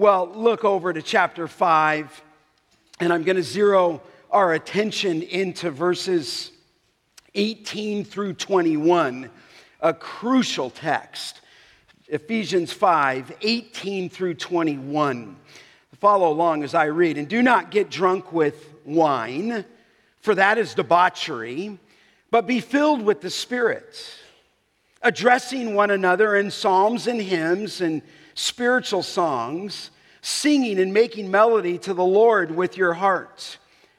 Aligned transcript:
Well, 0.00 0.32
look 0.34 0.64
over 0.64 0.94
to 0.94 1.02
chapter 1.02 1.46
5, 1.46 2.22
and 3.00 3.12
I'm 3.12 3.22
going 3.22 3.36
to 3.36 3.42
zero 3.42 4.00
our 4.30 4.54
attention 4.54 5.20
into 5.20 5.70
verses 5.70 6.52
18 7.34 8.06
through 8.06 8.32
21, 8.32 9.28
a 9.82 9.92
crucial 9.92 10.70
text. 10.70 11.42
Ephesians 12.08 12.72
5, 12.72 13.36
18 13.42 14.08
through 14.08 14.36
21. 14.36 15.36
Follow 15.98 16.32
along 16.32 16.64
as 16.64 16.72
I 16.72 16.86
read. 16.86 17.18
And 17.18 17.28
do 17.28 17.42
not 17.42 17.70
get 17.70 17.90
drunk 17.90 18.32
with 18.32 18.70
wine, 18.86 19.66
for 20.22 20.34
that 20.34 20.56
is 20.56 20.72
debauchery, 20.72 21.78
but 22.30 22.46
be 22.46 22.60
filled 22.60 23.02
with 23.02 23.20
the 23.20 23.28
Spirit, 23.28 24.02
addressing 25.02 25.74
one 25.74 25.90
another 25.90 26.36
in 26.36 26.50
psalms 26.50 27.06
and 27.06 27.20
hymns 27.20 27.82
and 27.82 28.00
spiritual 28.34 29.02
songs, 29.02 29.90
singing 30.22 30.78
and 30.78 30.92
making 30.92 31.30
melody 31.30 31.78
to 31.78 31.94
the 31.94 32.04
Lord 32.04 32.50
with 32.50 32.76
your 32.76 32.94
heart, 32.94 33.58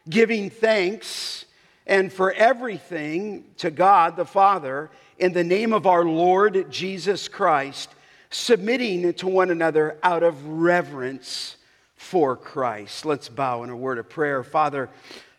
giving 0.09 0.49
thanks 0.49 1.45
and 1.87 2.11
for 2.11 2.31
everything 2.31 3.45
to 3.57 3.71
God 3.71 4.15
the 4.15 4.25
Father 4.25 4.89
in 5.17 5.33
the 5.33 5.43
name 5.43 5.73
of 5.73 5.87
our 5.87 6.03
Lord 6.03 6.71
Jesus 6.71 7.27
Christ 7.27 7.89
submitting 8.31 9.13
to 9.13 9.27
one 9.27 9.51
another 9.51 9.97
out 10.01 10.23
of 10.23 10.43
reverence 10.47 11.57
for 11.95 12.35
Christ. 12.35 13.05
Let's 13.05 13.29
bow 13.29 13.63
in 13.63 13.69
a 13.69 13.75
word 13.75 13.99
of 13.99 14.09
prayer. 14.09 14.43
Father, 14.43 14.89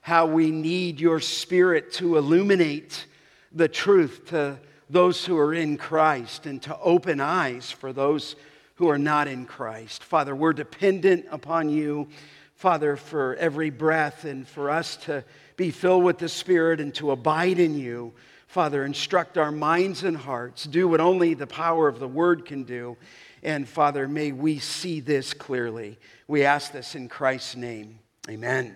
how 0.03 0.27
we 0.27 0.51
need 0.51 1.01
your 1.01 1.19
spirit 1.19 1.93
to 1.95 2.19
illuminate 2.19 3.07
the 3.51 3.69
truth 3.69 4.27
to 4.27 4.59
those 4.91 5.25
who 5.25 5.39
are 5.39 5.55
in 5.55 5.79
Christ 5.79 6.45
and 6.45 6.61
to 6.63 6.79
open 6.79 7.19
eyes 7.19 7.71
for 7.71 7.93
those 7.93 8.37
who 8.83 8.89
are 8.89 8.99
not 8.99 9.29
in 9.29 9.45
Christ. 9.45 10.03
Father, 10.03 10.35
we're 10.35 10.53
dependent 10.53 11.25
upon 11.31 11.69
you, 11.69 12.09
Father, 12.57 12.97
for 12.97 13.37
every 13.37 13.71
breath 13.71 14.25
and 14.25 14.45
for 14.49 14.71
us 14.71 14.97
to 14.97 15.23
be 15.55 15.71
filled 15.71 16.03
with 16.03 16.19
the 16.19 16.29
Spirit 16.29 16.81
and 16.81 16.93
to 16.97 17.13
abide 17.13 17.61
in 17.61 17.79
you. 17.79 18.13
Father, 18.49 18.85
instruct 18.85 19.39
our 19.39 19.53
minds 19.53 20.03
and 20.03 20.17
hearts. 20.17 20.65
Do 20.65 20.89
what 20.89 21.01
only 21.01 21.35
the 21.35 21.47
power 21.47 21.87
of 21.87 22.01
the 22.01 22.09
word 22.09 22.45
can 22.45 22.65
do. 22.65 22.97
And 23.45 23.69
Father, 23.69 24.09
may 24.09 24.33
we 24.33 24.59
see 24.59 24.99
this 24.99 25.33
clearly. 25.33 25.97
We 26.27 26.43
ask 26.43 26.73
this 26.73 26.97
in 26.97 27.09
Christ's 27.09 27.55
name. 27.55 28.01
Amen. 28.29 28.75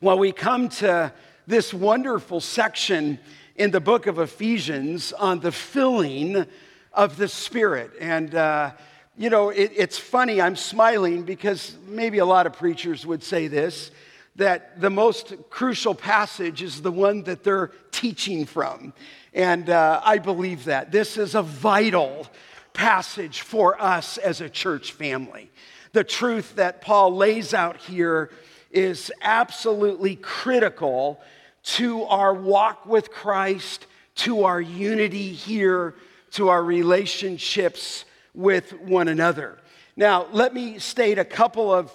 Well, 0.00 0.20
we 0.20 0.30
come 0.30 0.68
to 0.68 1.12
this 1.48 1.74
wonderful 1.74 2.40
section 2.40 3.18
in 3.56 3.72
the 3.72 3.80
book 3.80 4.06
of 4.06 4.20
Ephesians 4.20 5.12
on 5.12 5.40
the 5.40 5.50
filling 5.50 6.46
of 6.92 7.16
the 7.16 7.26
Spirit. 7.26 7.90
And, 8.00 8.32
uh, 8.36 8.70
you 9.16 9.30
know, 9.30 9.50
it, 9.50 9.72
it's 9.76 9.98
funny, 9.98 10.40
I'm 10.40 10.56
smiling 10.56 11.22
because 11.22 11.76
maybe 11.86 12.18
a 12.18 12.26
lot 12.26 12.46
of 12.46 12.52
preachers 12.52 13.06
would 13.06 13.22
say 13.22 13.48
this 13.48 13.90
that 14.36 14.80
the 14.80 14.90
most 14.90 15.32
crucial 15.48 15.94
passage 15.94 16.60
is 16.60 16.82
the 16.82 16.90
one 16.90 17.22
that 17.22 17.44
they're 17.44 17.70
teaching 17.92 18.44
from. 18.44 18.92
And 19.32 19.70
uh, 19.70 20.00
I 20.04 20.18
believe 20.18 20.64
that. 20.64 20.90
This 20.90 21.16
is 21.16 21.36
a 21.36 21.42
vital 21.42 22.26
passage 22.72 23.42
for 23.42 23.80
us 23.80 24.18
as 24.18 24.40
a 24.40 24.48
church 24.48 24.90
family. 24.90 25.52
The 25.92 26.02
truth 26.02 26.56
that 26.56 26.80
Paul 26.80 27.14
lays 27.14 27.54
out 27.54 27.76
here 27.76 28.32
is 28.72 29.12
absolutely 29.22 30.16
critical 30.16 31.20
to 31.62 32.02
our 32.02 32.34
walk 32.34 32.86
with 32.86 33.12
Christ, 33.12 33.86
to 34.16 34.42
our 34.42 34.60
unity 34.60 35.32
here, 35.32 35.94
to 36.32 36.48
our 36.48 36.64
relationships 36.64 38.04
with 38.34 38.72
one 38.80 39.08
another. 39.08 39.58
Now, 39.96 40.26
let 40.32 40.52
me 40.52 40.78
state 40.78 41.18
a 41.18 41.24
couple 41.24 41.72
of 41.72 41.92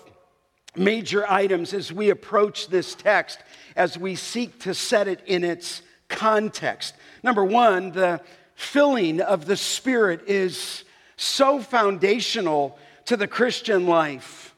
major 0.75 1.29
items 1.29 1.73
as 1.73 1.91
we 1.91 2.09
approach 2.09 2.69
this 2.69 2.95
text, 2.95 3.39
as 3.75 3.97
we 3.97 4.15
seek 4.15 4.59
to 4.61 4.73
set 4.73 5.07
it 5.07 5.21
in 5.25 5.43
its 5.43 5.81
context. 6.07 6.95
Number 7.23 7.43
one, 7.43 7.91
the 7.91 8.21
filling 8.55 9.21
of 9.21 9.45
the 9.45 9.57
Spirit 9.57 10.21
is 10.27 10.83
so 11.17 11.59
foundational 11.59 12.77
to 13.05 13.17
the 13.17 13.27
Christian 13.27 13.87
life 13.87 14.55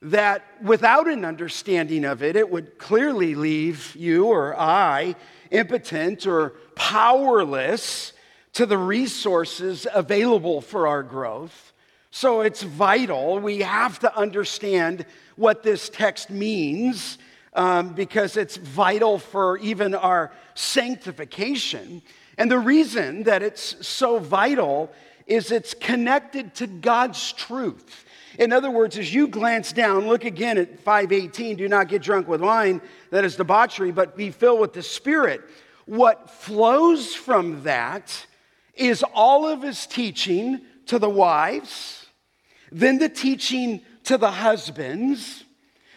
that 0.00 0.44
without 0.62 1.08
an 1.08 1.24
understanding 1.24 2.04
of 2.04 2.22
it, 2.22 2.36
it 2.36 2.48
would 2.48 2.78
clearly 2.78 3.34
leave 3.34 3.94
you 3.96 4.26
or 4.26 4.58
I 4.58 5.16
impotent 5.50 6.26
or 6.26 6.50
powerless 6.74 8.12
to 8.54 8.66
the 8.66 8.78
resources 8.78 9.86
available 9.92 10.60
for 10.60 10.86
our 10.86 11.02
growth. 11.02 11.72
So 12.10 12.40
it's 12.40 12.62
vital. 12.62 13.38
We 13.38 13.60
have 13.60 13.98
to 14.00 14.16
understand 14.16 15.04
what 15.36 15.62
this 15.62 15.88
text 15.88 16.30
means 16.30 17.18
um, 17.54 17.94
because 17.94 18.36
it's 18.36 18.56
vital 18.56 19.18
for 19.18 19.58
even 19.58 19.94
our 19.94 20.32
sanctification. 20.54 22.02
And 22.36 22.50
the 22.50 22.58
reason 22.58 23.24
that 23.24 23.42
it's 23.42 23.86
so 23.86 24.18
vital 24.18 24.92
is 25.26 25.50
it's 25.50 25.74
connected 25.74 26.54
to 26.56 26.66
God's 26.66 27.32
truth. 27.32 28.06
In 28.38 28.52
other 28.52 28.70
words, 28.70 28.96
as 28.96 29.12
you 29.12 29.26
glance 29.26 29.72
down, 29.72 30.06
look 30.06 30.24
again 30.24 30.58
at 30.58 30.80
518 30.80 31.56
do 31.56 31.68
not 31.68 31.88
get 31.88 32.02
drunk 32.02 32.28
with 32.28 32.40
wine, 32.40 32.80
that 33.10 33.24
is 33.24 33.36
debauchery, 33.36 33.90
but 33.90 34.16
be 34.16 34.30
filled 34.30 34.60
with 34.60 34.72
the 34.72 34.82
Spirit. 34.82 35.42
What 35.86 36.30
flows 36.30 37.14
from 37.14 37.64
that 37.64 38.26
is 38.78 39.04
all 39.14 39.46
of 39.46 39.62
his 39.62 39.86
teaching 39.86 40.60
to 40.86 40.98
the 40.98 41.10
wives, 41.10 42.06
then 42.72 42.98
the 42.98 43.08
teaching 43.08 43.82
to 44.04 44.16
the 44.16 44.30
husbands, 44.30 45.44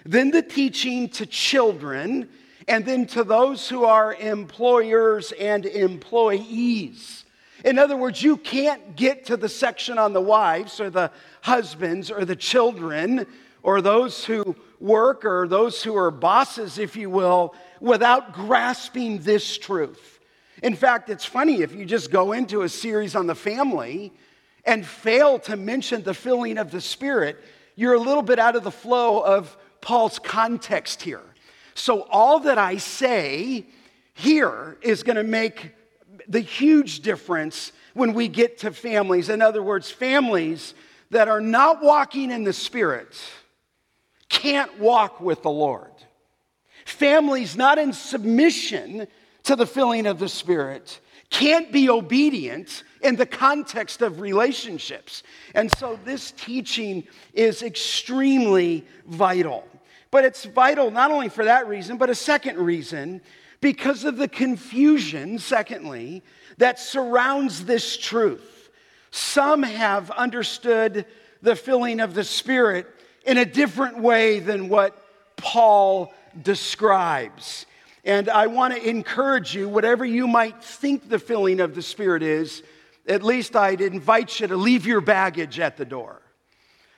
then 0.05 0.31
the 0.31 0.41
teaching 0.41 1.09
to 1.09 1.25
children, 1.25 2.29
and 2.67 2.85
then 2.85 3.05
to 3.07 3.23
those 3.23 3.69
who 3.69 3.85
are 3.85 4.13
employers 4.15 5.31
and 5.33 5.65
employees. 5.65 7.25
In 7.63 7.77
other 7.77 7.95
words, 7.95 8.23
you 8.23 8.37
can't 8.37 8.95
get 8.95 9.25
to 9.27 9.37
the 9.37 9.49
section 9.49 9.97
on 9.97 10.13
the 10.13 10.21
wives 10.21 10.79
or 10.79 10.89
the 10.89 11.11
husbands 11.41 12.09
or 12.09 12.25
the 12.25 12.35
children 12.35 13.27
or 13.63 13.81
those 13.81 14.25
who 14.25 14.55
work 14.79 15.25
or 15.25 15.47
those 15.47 15.83
who 15.83 15.95
are 15.95 16.09
bosses, 16.09 16.79
if 16.79 16.95
you 16.95 17.09
will, 17.09 17.53
without 17.79 18.33
grasping 18.33 19.19
this 19.19 19.57
truth. 19.57 20.19
In 20.61 20.75
fact, 20.75 21.09
it's 21.09 21.25
funny 21.25 21.61
if 21.61 21.73
you 21.73 21.85
just 21.85 22.11
go 22.11 22.33
into 22.33 22.61
a 22.61 22.69
series 22.69 23.15
on 23.15 23.27
the 23.27 23.35
family 23.35 24.13
and 24.63 24.85
fail 24.85 25.39
to 25.39 25.55
mention 25.55 26.03
the 26.03 26.13
filling 26.13 26.57
of 26.57 26.69
the 26.69 26.81
Spirit, 26.81 27.43
you're 27.75 27.95
a 27.95 27.99
little 27.99 28.21
bit 28.21 28.37
out 28.37 28.55
of 28.55 28.63
the 28.63 28.71
flow 28.71 29.21
of 29.21 29.57
Paul's 29.81 30.19
context 30.19 31.01
here. 31.01 31.23
So, 31.73 32.01
all 32.11 32.41
that 32.41 32.57
I 32.57 32.77
say 32.77 33.65
here 34.13 34.77
is 34.81 35.03
going 35.03 35.15
to 35.15 35.23
make 35.23 35.71
the 36.27 36.41
huge 36.41 36.99
difference 36.99 37.71
when 37.93 38.13
we 38.13 38.27
get 38.27 38.59
to 38.59 38.71
families. 38.71 39.29
In 39.29 39.41
other 39.41 39.63
words, 39.63 39.89
families 39.89 40.75
that 41.09 41.27
are 41.27 41.41
not 41.41 41.81
walking 41.81 42.29
in 42.29 42.43
the 42.43 42.53
Spirit 42.53 43.19
can't 44.29 44.79
walk 44.79 45.19
with 45.19 45.41
the 45.41 45.49
Lord. 45.49 45.91
Families 46.85 47.55
not 47.55 47.77
in 47.77 47.93
submission 47.93 49.07
to 49.43 49.55
the 49.55 49.65
filling 49.65 50.05
of 50.05 50.19
the 50.19 50.29
Spirit 50.29 50.99
can't 51.31 51.71
be 51.71 51.89
obedient 51.89 52.83
in 53.01 53.15
the 53.15 53.25
context 53.25 54.01
of 54.01 54.19
relationships. 54.19 55.23
And 55.55 55.71
so 55.77 55.97
this 56.05 56.31
teaching 56.31 57.05
is 57.33 57.63
extremely 57.63 58.85
vital. 59.07 59.67
But 60.11 60.25
it's 60.25 60.43
vital 60.43 60.91
not 60.91 61.09
only 61.09 61.29
for 61.29 61.45
that 61.45 61.67
reason, 61.67 61.97
but 61.97 62.09
a 62.09 62.15
second 62.15 62.57
reason 62.57 63.21
because 63.61 64.03
of 64.03 64.17
the 64.17 64.27
confusion, 64.27 65.39
secondly, 65.39 66.21
that 66.57 66.79
surrounds 66.79 67.65
this 67.65 67.95
truth. 67.95 68.69
Some 69.11 69.63
have 69.63 70.11
understood 70.11 71.05
the 71.41 71.55
filling 71.55 72.01
of 72.01 72.13
the 72.13 72.23
Spirit 72.23 72.87
in 73.25 73.37
a 73.37 73.45
different 73.45 73.99
way 73.99 74.39
than 74.39 74.67
what 74.67 74.97
Paul 75.37 76.13
describes. 76.41 77.65
And 78.03 78.29
I 78.29 78.47
want 78.47 78.73
to 78.73 78.89
encourage 78.89 79.53
you, 79.55 79.69
whatever 79.69 80.03
you 80.03 80.27
might 80.27 80.63
think 80.63 81.07
the 81.07 81.19
filling 81.19 81.59
of 81.59 81.75
the 81.75 81.81
Spirit 81.81 82.23
is, 82.23 82.63
at 83.07 83.23
least 83.23 83.55
I'd 83.55 83.81
invite 83.81 84.39
you 84.39 84.47
to 84.47 84.55
leave 84.55 84.85
your 84.85 85.01
baggage 85.01 85.59
at 85.59 85.77
the 85.77 85.85
door. 85.85 86.21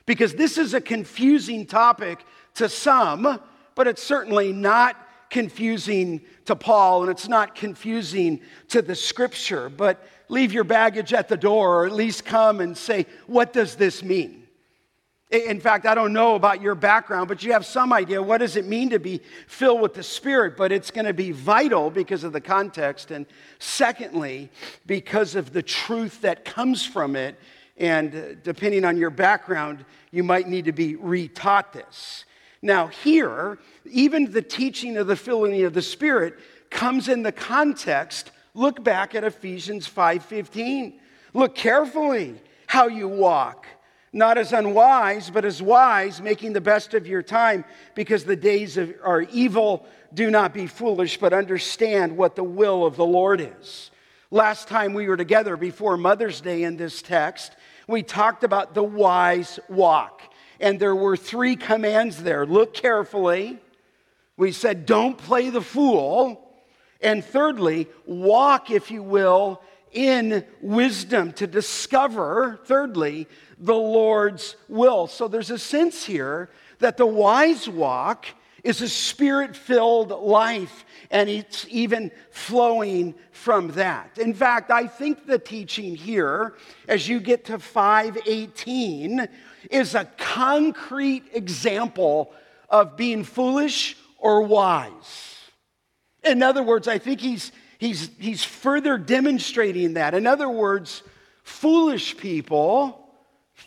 Because 0.05 0.33
this 0.33 0.57
is 0.57 0.73
a 0.73 0.81
confusing 0.81 1.65
topic 1.65 2.25
to 2.55 2.69
some, 2.69 3.39
but 3.75 3.87
it's 3.87 4.03
certainly 4.03 4.51
not 4.53 4.97
confusing 5.29 6.21
to 6.45 6.55
Paul 6.55 7.01
and 7.01 7.11
it's 7.11 7.27
not 7.27 7.55
confusing 7.55 8.41
to 8.69 8.81
the 8.81 8.95
scripture. 8.95 9.69
But 9.69 10.05
leave 10.29 10.53
your 10.53 10.63
baggage 10.63 11.13
at 11.13 11.27
the 11.27 11.37
door 11.37 11.81
or 11.81 11.85
at 11.85 11.93
least 11.93 12.23
come 12.25 12.59
and 12.59 12.77
say, 12.77 13.07
What 13.27 13.51
does 13.51 13.75
this 13.75 14.03
mean? 14.03 14.42
In 15.33 15.59
fact, 15.59 15.87
I 15.87 15.95
don't 15.95 16.13
know 16.13 16.35
about 16.35 16.61
your 16.61 16.75
background, 16.75 17.27
but 17.27 17.43
you 17.43 17.53
have 17.53 17.65
some 17.65 17.91
idea 17.91 18.21
what 18.21 18.37
does 18.37 18.55
it 18.55 18.67
mean 18.67 18.91
to 18.91 18.99
be 18.99 19.19
filled 19.47 19.81
with 19.81 19.95
the 19.95 20.03
Spirit, 20.03 20.55
but 20.55 20.71
it's 20.71 20.91
going 20.91 21.05
to 21.05 21.13
be 21.13 21.31
vital 21.31 21.89
because 21.89 22.23
of 22.23 22.33
the 22.33 22.41
context 22.41 23.09
and 23.09 23.25
secondly, 23.57 24.51
because 24.85 25.33
of 25.33 25.51
the 25.51 25.63
truth 25.63 26.21
that 26.21 26.45
comes 26.45 26.85
from 26.85 27.15
it 27.15 27.39
And 27.77 28.15
uh, 28.15 28.21
depending 28.43 28.85
on 28.85 28.97
your 28.97 29.09
background, 29.09 29.85
you 30.11 30.23
might 30.23 30.47
need 30.47 30.65
to 30.65 30.71
be 30.71 30.95
retaught 30.95 31.71
this. 31.73 32.25
Now, 32.61 32.87
here, 32.87 33.57
even 33.85 34.31
the 34.31 34.41
teaching 34.41 34.97
of 34.97 35.07
the 35.07 35.15
filling 35.15 35.63
of 35.63 35.73
the 35.73 35.81
Spirit 35.81 36.35
comes 36.69 37.09
in 37.09 37.23
the 37.23 37.31
context. 37.31 38.31
Look 38.53 38.83
back 38.83 39.15
at 39.15 39.23
Ephesians 39.23 39.87
5:15. 39.87 40.99
Look 41.33 41.55
carefully 41.55 42.35
how 42.67 42.87
you 42.87 43.07
walk, 43.07 43.65
not 44.13 44.37
as 44.37 44.53
unwise, 44.53 45.31
but 45.31 45.43
as 45.43 45.61
wise, 45.61 46.21
making 46.21 46.53
the 46.53 46.61
best 46.61 46.93
of 46.93 47.07
your 47.07 47.23
time, 47.23 47.65
because 47.95 48.23
the 48.23 48.35
days 48.35 48.77
of, 48.77 48.93
are 49.03 49.23
evil. 49.23 49.85
Do 50.13 50.29
not 50.29 50.53
be 50.53 50.67
foolish, 50.67 51.17
but 51.17 51.33
understand 51.33 52.15
what 52.15 52.35
the 52.35 52.43
will 52.43 52.85
of 52.85 52.95
the 52.95 53.05
Lord 53.05 53.41
is. 53.41 53.89
Last 54.29 54.67
time 54.67 54.93
we 54.93 55.07
were 55.07 55.17
together 55.17 55.57
before 55.57 55.97
Mother's 55.97 56.41
Day 56.41 56.63
in 56.63 56.77
this 56.77 57.01
text, 57.01 57.55
we 57.87 58.03
talked 58.03 58.43
about 58.43 58.75
the 58.75 58.83
wise 58.83 59.59
walk. 59.67 60.21
And 60.59 60.79
there 60.79 60.95
were 60.95 61.17
three 61.17 61.55
commands 61.55 62.21
there 62.21 62.45
look 62.45 62.73
carefully. 62.73 63.59
We 64.37 64.51
said, 64.51 64.85
don't 64.85 65.17
play 65.17 65.49
the 65.49 65.61
fool. 65.61 66.39
And 67.01 67.25
thirdly, 67.25 67.87
walk, 68.05 68.71
if 68.71 68.91
you 68.91 69.03
will, 69.03 69.61
in 69.91 70.45
wisdom 70.61 71.31
to 71.33 71.47
discover, 71.47 72.59
thirdly, 72.65 73.27
the 73.63 73.73
Lord's 73.73 74.57
will. 74.67 75.07
So 75.07 75.29
there's 75.29 75.49
a 75.49 75.57
sense 75.57 76.05
here 76.05 76.49
that 76.79 76.97
the 76.97 77.05
wise 77.05 77.67
walk 77.69 78.25
is 78.61 78.81
a 78.81 78.89
spirit 78.89 79.55
filled 79.55 80.09
life, 80.09 80.85
and 81.09 81.29
it's 81.29 81.65
even 81.69 82.11
flowing 82.29 83.15
from 83.31 83.69
that. 83.69 84.17
In 84.17 84.33
fact, 84.33 84.69
I 84.69 84.87
think 84.87 85.25
the 85.25 85.39
teaching 85.39 85.95
here, 85.95 86.55
as 86.87 87.07
you 87.07 87.21
get 87.21 87.45
to 87.45 87.57
518, 87.57 89.27
is 89.71 89.95
a 89.95 90.05
concrete 90.17 91.23
example 91.33 92.33
of 92.69 92.97
being 92.97 93.23
foolish 93.23 93.95
or 94.17 94.41
wise. 94.41 95.37
In 96.23 96.43
other 96.43 96.63
words, 96.63 96.87
I 96.89 96.97
think 96.97 97.21
he's, 97.21 97.53
he's, 97.77 98.09
he's 98.19 98.43
further 98.43 98.97
demonstrating 98.97 99.93
that. 99.93 100.13
In 100.13 100.27
other 100.27 100.49
words, 100.49 101.03
foolish 101.43 102.17
people, 102.17 103.02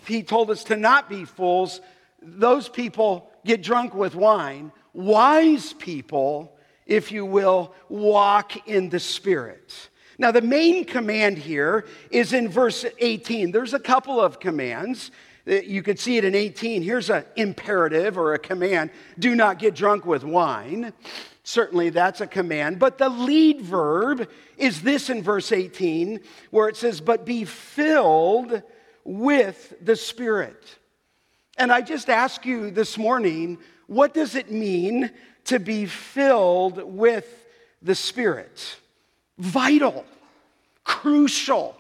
he 0.07 0.23
told 0.23 0.51
us 0.51 0.65
to 0.65 0.77
not 0.77 1.09
be 1.09 1.25
fools, 1.25 1.81
those 2.23 2.69
people 2.69 3.31
get 3.45 3.63
drunk 3.63 3.95
with 3.95 4.15
wine. 4.15 4.73
Wise 4.93 5.73
people, 5.75 6.57
if 6.87 7.13
you 7.13 7.25
will, 7.25 7.75
walk 7.89 8.69
in 8.69 8.89
the 8.89 9.01
Spirit. 9.01 9.91
Now, 10.19 10.31
the 10.33 10.41
main 10.41 10.85
command 10.85 11.39
here 11.39 11.87
is 12.11 12.33
in 12.33 12.49
verse 12.49 12.85
18. 12.99 13.53
There's 13.53 13.75
a 13.75 13.79
couple 13.79 14.21
of 14.21 14.41
commands. 14.41 15.11
Uh, 15.47 15.57
you 15.57 15.83
could 15.83 15.99
see 15.99 16.17
it 16.17 16.25
in 16.25 16.35
18. 16.35 16.83
Here's 16.83 17.11
an 17.11 17.25
imperative 17.37 18.17
or 18.17 18.35
a 18.35 18.39
command 18.39 18.91
do 19.19 19.35
not 19.35 19.59
get 19.59 19.75
drunk 19.75 20.07
with 20.07 20.25
wine. 20.25 20.93
Certainly, 21.45 21.91
that's 21.91 22.21
a 22.21 22.27
command. 22.27 22.79
But 22.79 22.99
the 22.99 23.09
lead 23.09 23.61
verb 23.61 24.29
is 24.57 24.83
this 24.83 25.11
in 25.11 25.23
verse 25.23 25.53
18, 25.53 26.21
where 26.51 26.69
it 26.69 26.77
says, 26.77 27.01
But 27.01 27.25
be 27.25 27.45
filled 27.45 28.63
with 29.07 29.75
the 29.81 29.97
Spirit. 29.97 30.63
And 31.57 31.73
I 31.73 31.81
just 31.81 32.11
ask 32.11 32.45
you 32.45 32.71
this 32.71 32.99
morning, 32.99 33.59
what 33.87 34.13
does 34.13 34.35
it 34.35 34.51
mean 34.51 35.11
to 35.45 35.59
be 35.59 35.87
filled 35.87 36.83
with 36.83 37.47
the 37.81 37.95
Spirit? 37.95 38.77
Vital, 39.39 40.05
crucial. 40.85 41.77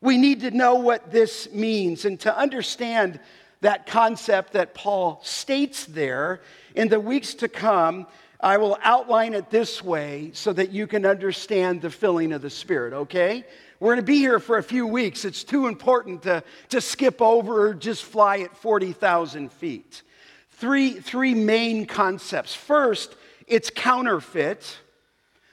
We 0.00 0.16
need 0.16 0.40
to 0.40 0.50
know 0.52 0.76
what 0.76 1.10
this 1.10 1.52
means 1.52 2.04
and 2.04 2.18
to 2.20 2.36
understand 2.36 3.18
that 3.60 3.86
concept 3.86 4.52
that 4.52 4.74
Paul 4.74 5.20
states 5.24 5.84
there. 5.84 6.40
In 6.76 6.88
the 6.88 7.00
weeks 7.00 7.34
to 7.34 7.48
come, 7.48 8.06
I 8.40 8.58
will 8.58 8.78
outline 8.82 9.34
it 9.34 9.50
this 9.50 9.82
way 9.82 10.30
so 10.32 10.52
that 10.52 10.70
you 10.70 10.86
can 10.86 11.04
understand 11.04 11.82
the 11.82 11.90
filling 11.90 12.32
of 12.32 12.40
the 12.40 12.50
Spirit, 12.50 12.92
okay? 12.92 13.44
We're 13.80 13.94
going 13.94 14.04
to 14.04 14.12
be 14.12 14.18
here 14.18 14.40
for 14.40 14.58
a 14.58 14.62
few 14.62 14.86
weeks. 14.86 15.24
It's 15.24 15.44
too 15.44 15.68
important 15.68 16.22
to, 16.22 16.42
to 16.70 16.80
skip 16.80 17.22
over 17.22 17.68
or 17.68 17.74
just 17.74 18.02
fly 18.02 18.40
at 18.40 18.56
40,000 18.56 19.52
feet. 19.52 20.02
Three, 20.50 20.94
three 20.94 21.34
main 21.34 21.86
concepts. 21.86 22.54
First, 22.54 23.14
it's 23.46 23.70
counterfeit. 23.70 24.78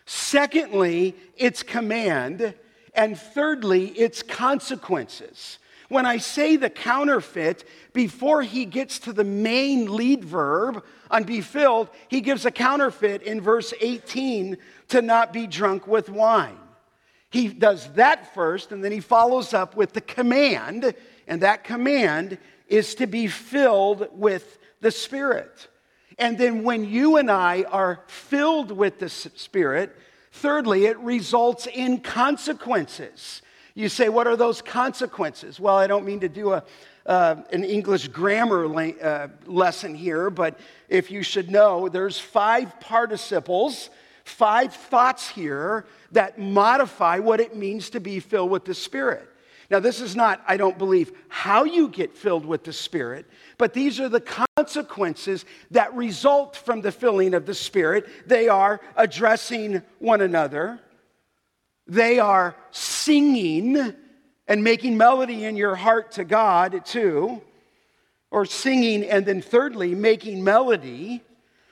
Secondly, 0.08 1.16
it's 1.38 1.62
command. 1.62 2.56
And 2.96 3.16
thirdly, 3.16 3.90
it's 3.90 4.24
consequences. 4.24 5.60
When 5.90 6.08
I 6.08 6.18
say 6.18 6.56
the 6.56 6.72
counterfeit, 6.72 7.64
before 7.94 8.42
he 8.42 8.66
gets 8.66 8.98
to 9.00 9.14
the 9.14 9.24
main 9.24 9.96
lead 9.96 10.26
verb 10.26 10.84
on 11.12 11.26
be 11.26 11.42
filled, 11.42 11.90
he 12.08 12.22
gives 12.22 12.44
a 12.48 12.52
counterfeit 12.52 13.22
in 13.22 13.40
verse 13.40 13.72
18 13.80 14.58
to 14.88 15.02
not 15.04 15.32
be 15.32 15.46
drunk 15.46 15.86
with 15.86 16.10
wine. 16.10 16.58
He 17.36 17.50
does 17.50 17.92
that 17.96 18.34
first, 18.34 18.72
and 18.72 18.82
then 18.82 18.94
he 18.94 19.02
follows 19.02 19.54
up 19.54 19.76
with 19.76 19.92
the 19.92 20.00
command, 20.00 20.94
and 21.28 21.42
that 21.42 21.66
command 21.66 22.38
is 22.70 22.96
to 22.96 23.08
be 23.08 23.28
filled 23.28 24.08
with 24.14 24.58
the 24.80 24.90
Spirit. 24.90 25.68
And 26.18 26.38
then 26.38 26.64
when 26.64 26.86
you 26.86 27.18
and 27.18 27.30
I 27.30 27.64
are 27.64 28.00
filled 28.08 28.72
with 28.72 29.00
the 29.00 29.10
Spirit, 29.10 29.94
thirdly, 30.32 30.86
it 30.86 30.98
results 31.00 31.68
in 31.68 32.00
consequences. 32.00 33.42
You 33.74 33.90
say, 33.90 34.08
what 34.08 34.28
are 34.28 34.38
those 34.38 34.62
consequences? 34.62 35.60
Well, 35.60 35.76
I 35.76 35.88
don't 35.88 36.06
mean 36.06 36.22
to 36.22 36.30
do 36.30 36.54
a, 36.54 36.64
uh, 37.06 37.36
an 37.52 37.66
English 37.66 38.08
grammar 38.08 38.66
la- 38.66 39.02
uh, 39.02 39.28
lesson 39.46 39.94
here, 39.94 40.30
but 40.30 40.58
if 40.88 41.12
you 41.12 41.22
should 41.22 41.52
know, 41.52 41.90
there's 41.90 42.18
five 42.18 42.80
participles, 42.80 43.90
five 44.26 44.74
thoughts 44.74 45.30
here 45.30 45.86
that 46.12 46.38
modify 46.38 47.20
what 47.20 47.40
it 47.40 47.56
means 47.56 47.92
to 47.92 48.00
be 48.00 48.20
filled 48.20 48.52
with 48.52 48.66
the 48.66 48.74
Spirit. 48.74 49.30
Now, 49.70 49.80
this 49.80 50.02
is 50.02 50.16
not, 50.16 50.44
I 50.48 50.58
don't 50.58 50.78
believe, 50.78 51.12
how 51.28 51.64
you 51.64 51.88
get 51.88 52.16
filled 52.16 52.46
with 52.46 52.64
the 52.64 52.74
Spirit, 52.74 53.26
but 53.58 53.74
these 53.74 54.00
are 54.00 54.10
the 54.10 54.46
consequences 54.58 55.46
that 55.72 55.94
result 55.96 56.56
from 56.56 56.82
the 56.82 56.92
filling 56.92 57.34
of 57.34 57.46
the 57.46 57.54
Spirit. 57.54 58.08
They 58.28 58.48
are 58.48 58.82
addressing 58.96 59.82
one 60.00 60.22
another, 60.22 60.80
they 61.88 62.20
are 62.20 62.56
singing 62.72 63.94
and 64.48 64.64
making 64.64 64.98
melody 64.98 65.46
in 65.46 65.56
your 65.56 65.76
heart 65.76 66.14
to 66.14 66.24
God, 66.24 66.84
too, 66.86 67.42
or 68.32 68.46
singing, 68.46 69.04
and 69.04 69.26
then 69.26 69.42
thirdly, 69.42 69.94
making 69.96 70.44
melody. 70.44 71.22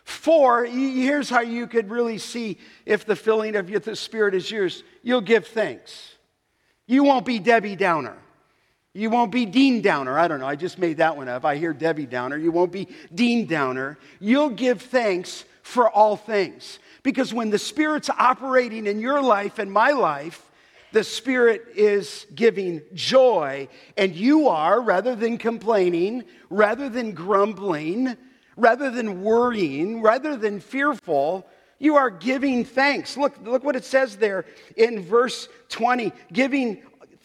Four, 0.04 0.66
here's 0.66 1.30
how 1.30 1.42
you 1.42 1.66
could 1.66 1.90
really 1.90 2.18
see 2.18 2.58
if 2.86 3.06
the 3.06 3.16
filling 3.16 3.56
of 3.56 3.68
the 3.68 3.96
Spirit 3.96 4.36
is 4.36 4.50
yours 4.52 4.84
you'll 5.02 5.22
give 5.22 5.48
thanks. 5.48 6.16
You 6.88 7.04
won't 7.04 7.26
be 7.26 7.40
Debbie 7.40 7.76
Downer. 7.76 8.18
You 8.94 9.10
won't 9.10 9.32
be 9.32 9.46
Dean 9.46 9.82
Downer. 9.82 10.20
I 10.20 10.28
don't 10.28 10.40
know. 10.40 10.48
I 10.48 10.56
just 10.56 10.78
made 10.78 10.98
that 10.98 11.18
one 11.18 11.28
up. 11.28 11.46
I 11.46 11.56
hear 11.56 11.74
Debbie 11.74 12.06
Downer. 12.06 12.38
You 12.38 12.52
won't 12.52 12.72
be 12.72 12.88
Dean 13.14 13.48
Downer. 13.48 13.98
You'll 14.20 14.50
give 14.50 14.82
thanks 14.82 15.46
for 15.64 15.90
all 15.90 16.16
things. 16.16 16.80
Because 17.02 17.34
when 17.34 17.50
the 17.50 17.58
Spirit's 17.58 18.10
operating 18.10 18.86
in 18.86 19.00
your 19.00 19.22
life 19.22 19.58
and 19.58 19.72
my 19.72 19.92
life, 19.92 20.52
the 20.92 21.04
Spirit 21.04 21.64
is 21.76 22.28
giving 22.36 22.82
joy, 22.94 23.68
and 23.98 24.14
you 24.16 24.48
are, 24.48 24.80
rather 24.80 25.16
than 25.16 25.40
complaining, 25.40 26.24
rather 26.52 26.88
than 26.88 27.14
grumbling, 27.14 28.16
rather 28.56 28.90
than 28.90 29.22
worrying, 29.22 30.02
rather 30.02 30.36
than 30.36 30.60
fearful, 30.60 31.48
you 31.80 31.96
are 31.96 32.10
giving 32.10 32.64
thanks. 32.64 33.18
Look, 33.18 33.36
look 33.44 33.64
what 33.64 33.76
it 33.76 33.84
says 33.84 34.18
there 34.18 34.46
in 34.78 35.04
verse 35.04 35.50
20 35.70 36.12
giving 36.32 36.82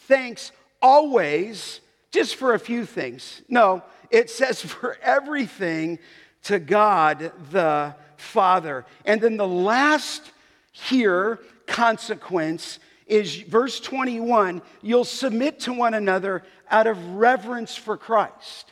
thanks 0.07 0.51
always, 0.81 1.81
just 2.11 2.35
for 2.35 2.53
a 2.53 2.59
few 2.59 2.85
things. 2.85 3.41
No, 3.47 3.83
it 4.09 4.29
says 4.29 4.61
for 4.65 4.97
everything 5.01 5.99
to 6.43 6.59
God 6.59 7.31
the 7.51 7.95
Father. 8.17 8.85
And 9.05 9.21
then 9.21 9.37
the 9.37 9.47
last 9.47 10.31
here 10.71 11.39
consequence 11.67 12.79
is 13.05 13.35
verse 13.35 13.79
21 13.79 14.61
you'll 14.81 15.03
submit 15.03 15.59
to 15.61 15.73
one 15.73 15.93
another 15.93 16.43
out 16.69 16.87
of 16.87 17.15
reverence 17.15 17.75
for 17.75 17.97
Christ. 17.97 18.71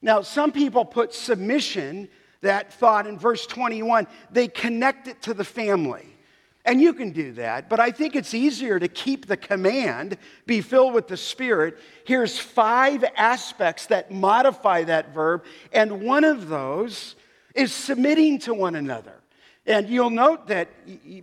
Now, 0.00 0.22
some 0.22 0.52
people 0.52 0.84
put 0.84 1.14
submission 1.14 2.08
that 2.40 2.72
thought 2.72 3.06
in 3.06 3.18
verse 3.18 3.46
21, 3.46 4.06
they 4.30 4.48
connect 4.48 5.08
it 5.08 5.22
to 5.22 5.34
the 5.34 5.44
family. 5.44 6.06
And 6.64 6.82
you 6.82 6.92
can 6.92 7.12
do 7.12 7.32
that, 7.32 7.70
but 7.70 7.80
I 7.80 7.90
think 7.90 8.14
it's 8.14 8.34
easier 8.34 8.78
to 8.78 8.88
keep 8.88 9.26
the 9.26 9.38
command, 9.38 10.18
be 10.44 10.60
filled 10.60 10.92
with 10.92 11.08
the 11.08 11.16
Spirit. 11.16 11.78
Here's 12.04 12.38
five 12.38 13.04
aspects 13.16 13.86
that 13.86 14.10
modify 14.10 14.84
that 14.84 15.14
verb, 15.14 15.44
and 15.72 16.02
one 16.02 16.24
of 16.24 16.48
those 16.48 17.16
is 17.54 17.72
submitting 17.72 18.38
to 18.40 18.52
one 18.52 18.74
another. 18.74 19.14
And 19.66 19.88
you'll 19.88 20.10
note 20.10 20.48
that 20.48 20.68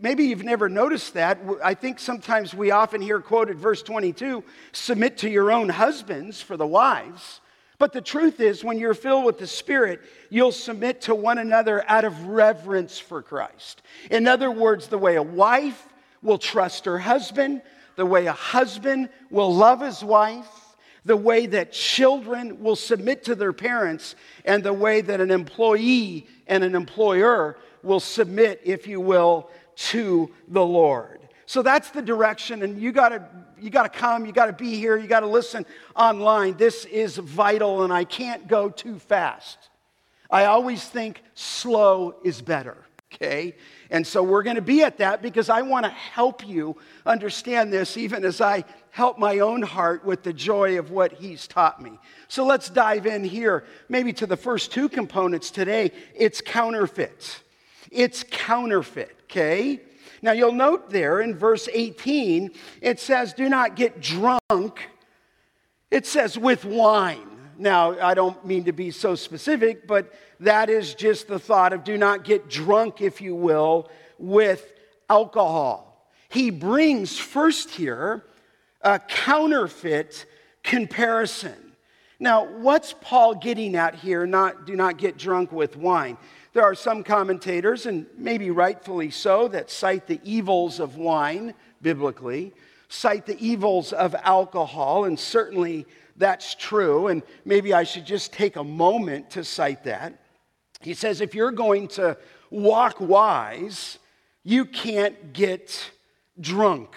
maybe 0.01 0.25
you've 0.25 0.43
never 0.43 0.69
noticed 0.69 1.13
that. 1.15 1.39
I 1.63 1.73
think 1.73 1.99
sometimes 1.99 2.53
we 2.53 2.71
often 2.71 3.01
hear 3.01 3.19
quoted 3.19 3.57
verse 3.57 3.81
22 3.81 4.43
submit 4.71 5.17
to 5.19 5.29
your 5.29 5.51
own 5.51 5.69
husbands 5.69 6.41
for 6.41 6.55
the 6.57 6.67
wives. 6.67 7.41
But 7.77 7.91
the 7.91 8.01
truth 8.01 8.39
is, 8.39 8.63
when 8.63 8.77
you're 8.77 8.93
filled 8.93 9.25
with 9.25 9.37
the 9.37 9.47
Spirit, 9.47 10.01
you'll 10.29 10.51
submit 10.51 11.01
to 11.01 11.15
one 11.15 11.37
another 11.37 11.83
out 11.87 12.05
of 12.05 12.27
reverence 12.27 12.97
for 12.97 13.21
Christ. 13.21 13.81
In 14.09 14.27
other 14.27 14.49
words, 14.49 14.87
the 14.87 14.97
way 14.97 15.15
a 15.15 15.23
wife 15.23 15.87
will 16.21 16.37
trust 16.37 16.85
her 16.85 16.97
husband, 16.97 17.61
the 17.95 18.05
way 18.05 18.27
a 18.27 18.33
husband 18.33 19.09
will 19.29 19.53
love 19.53 19.81
his 19.81 20.03
wife, 20.03 20.47
the 21.03 21.17
way 21.17 21.45
that 21.45 21.71
children 21.71 22.61
will 22.61 22.75
submit 22.75 23.25
to 23.25 23.35
their 23.35 23.53
parents, 23.53 24.15
and 24.45 24.63
the 24.63 24.73
way 24.73 25.01
that 25.01 25.21
an 25.21 25.31
employee 25.31 26.27
and 26.47 26.63
an 26.63 26.75
employer 26.75 27.57
will 27.83 27.99
submit, 27.99 28.61
if 28.63 28.87
you 28.87 28.99
will, 28.99 29.49
to 29.75 30.31
the 30.47 30.65
Lord. 30.65 31.24
So 31.45 31.61
that's 31.61 31.91
the 31.91 32.01
direction, 32.01 32.63
and 32.63 32.81
you 32.81 32.91
gotta, 32.91 33.23
you 33.59 33.69
gotta 33.69 33.89
come, 33.89 34.25
you 34.25 34.31
gotta 34.31 34.53
be 34.53 34.75
here, 34.75 34.97
you 34.97 35.07
gotta 35.07 35.27
listen 35.27 35.65
online. 35.95 36.57
This 36.57 36.85
is 36.85 37.17
vital, 37.17 37.83
and 37.83 37.93
I 37.93 38.03
can't 38.03 38.47
go 38.47 38.69
too 38.69 38.97
fast. 38.97 39.69
I 40.29 40.45
always 40.45 40.83
think 40.83 41.21
slow 41.35 42.15
is 42.23 42.41
better, 42.41 42.75
okay? 43.13 43.55
And 43.91 44.05
so 44.05 44.23
we're 44.23 44.41
gonna 44.41 44.59
be 44.59 44.81
at 44.81 44.97
that 44.97 45.21
because 45.21 45.49
I 45.49 45.61
wanna 45.61 45.89
help 45.89 46.47
you 46.47 46.77
understand 47.05 47.71
this 47.71 47.95
even 47.95 48.25
as 48.25 48.41
I 48.41 48.63
help 48.89 49.19
my 49.19 49.39
own 49.39 49.61
heart 49.61 50.03
with 50.03 50.23
the 50.23 50.33
joy 50.33 50.79
of 50.79 50.89
what 50.89 51.13
he's 51.13 51.47
taught 51.47 51.79
me. 51.79 51.99
So 52.27 52.43
let's 52.43 52.69
dive 52.69 53.05
in 53.05 53.23
here, 53.23 53.65
maybe 53.87 54.13
to 54.13 54.25
the 54.25 54.37
first 54.37 54.71
two 54.71 54.89
components 54.89 55.51
today. 55.51 55.91
It's 56.15 56.41
counterfeit. 56.41 57.41
It's 57.91 58.25
counterfeit, 58.31 59.15
okay? 59.25 59.81
Now 60.25 60.31
you'll 60.31 60.53
note 60.53 60.89
there 60.89 61.21
in 61.21 61.35
verse 61.35 61.69
18, 61.71 62.49
it 62.81 62.99
says, 62.99 63.31
Do 63.31 63.47
not 63.47 63.75
get 63.75 64.01
drunk. 64.01 64.89
It 65.91 66.07
says, 66.07 66.35
with 66.35 66.65
wine. 66.65 67.29
Now, 67.59 67.99
I 67.99 68.15
don't 68.15 68.43
mean 68.43 68.63
to 68.63 68.71
be 68.71 68.89
so 68.89 69.13
specific, 69.13 69.85
but 69.85 70.11
that 70.39 70.71
is 70.71 70.95
just 70.95 71.27
the 71.27 71.37
thought 71.37 71.73
of 71.73 71.83
do 71.83 71.95
not 71.95 72.23
get 72.23 72.49
drunk, 72.49 73.01
if 73.01 73.21
you 73.21 73.35
will, 73.35 73.87
with 74.17 74.73
alcohol. 75.11 76.09
He 76.27 76.49
brings 76.49 77.19
first 77.19 77.69
here 77.69 78.25
a 78.81 78.97
counterfeit 78.97 80.25
comparison. 80.63 81.53
Now, 82.19 82.45
what's 82.45 82.95
Paul 82.99 83.35
getting 83.35 83.75
at 83.75 83.93
here? 83.93 84.25
Not 84.25 84.65
do 84.65 84.75
not 84.75 84.97
get 84.97 85.19
drunk 85.19 85.51
with 85.51 85.77
wine. 85.77 86.17
There 86.55 86.63
are 86.63 86.73
some 86.73 87.03
commentators, 87.03 87.85
and 87.85 88.05
maybe 88.17 88.49
rightfully 88.49 89.11
so, 89.11 89.49
that 89.49 89.69
cite 89.69 90.07
the 90.07 90.21
evils 90.23 90.79
of 90.79 90.95
wine 90.95 91.53
biblically, 91.81 92.53
cite 92.87 93.25
the 93.25 93.37
evils 93.45 93.91
of 93.91 94.15
alcohol, 94.23 95.03
and 95.03 95.19
certainly 95.19 95.85
that's 96.15 96.55
true. 96.55 97.07
And 97.07 97.23
maybe 97.43 97.73
I 97.73 97.83
should 97.83 98.05
just 98.05 98.31
take 98.31 98.55
a 98.55 98.63
moment 98.63 99.31
to 99.31 99.43
cite 99.43 99.83
that. 99.83 100.17
He 100.79 100.93
says, 100.93 101.19
if 101.19 101.35
you're 101.35 101.51
going 101.51 101.89
to 101.89 102.17
walk 102.49 103.01
wise, 103.01 103.99
you 104.45 104.63
can't 104.63 105.33
get 105.33 105.91
drunk. 106.39 106.95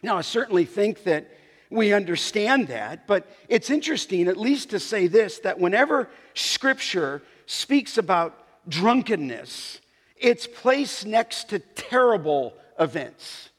Now, 0.00 0.16
I 0.16 0.20
certainly 0.20 0.64
think 0.64 1.02
that 1.02 1.28
we 1.70 1.92
understand 1.92 2.68
that, 2.68 3.08
but 3.08 3.28
it's 3.48 3.68
interesting, 3.68 4.28
at 4.28 4.36
least 4.36 4.70
to 4.70 4.78
say 4.78 5.08
this, 5.08 5.40
that 5.40 5.58
whenever 5.58 6.08
Scripture 6.34 7.20
speaks 7.46 7.98
about 7.98 8.39
drunkenness, 8.68 9.80
it's 10.16 10.46
placed 10.46 11.06
next 11.06 11.48
to 11.50 11.58
terrible 11.58 12.54
events. 12.78 13.50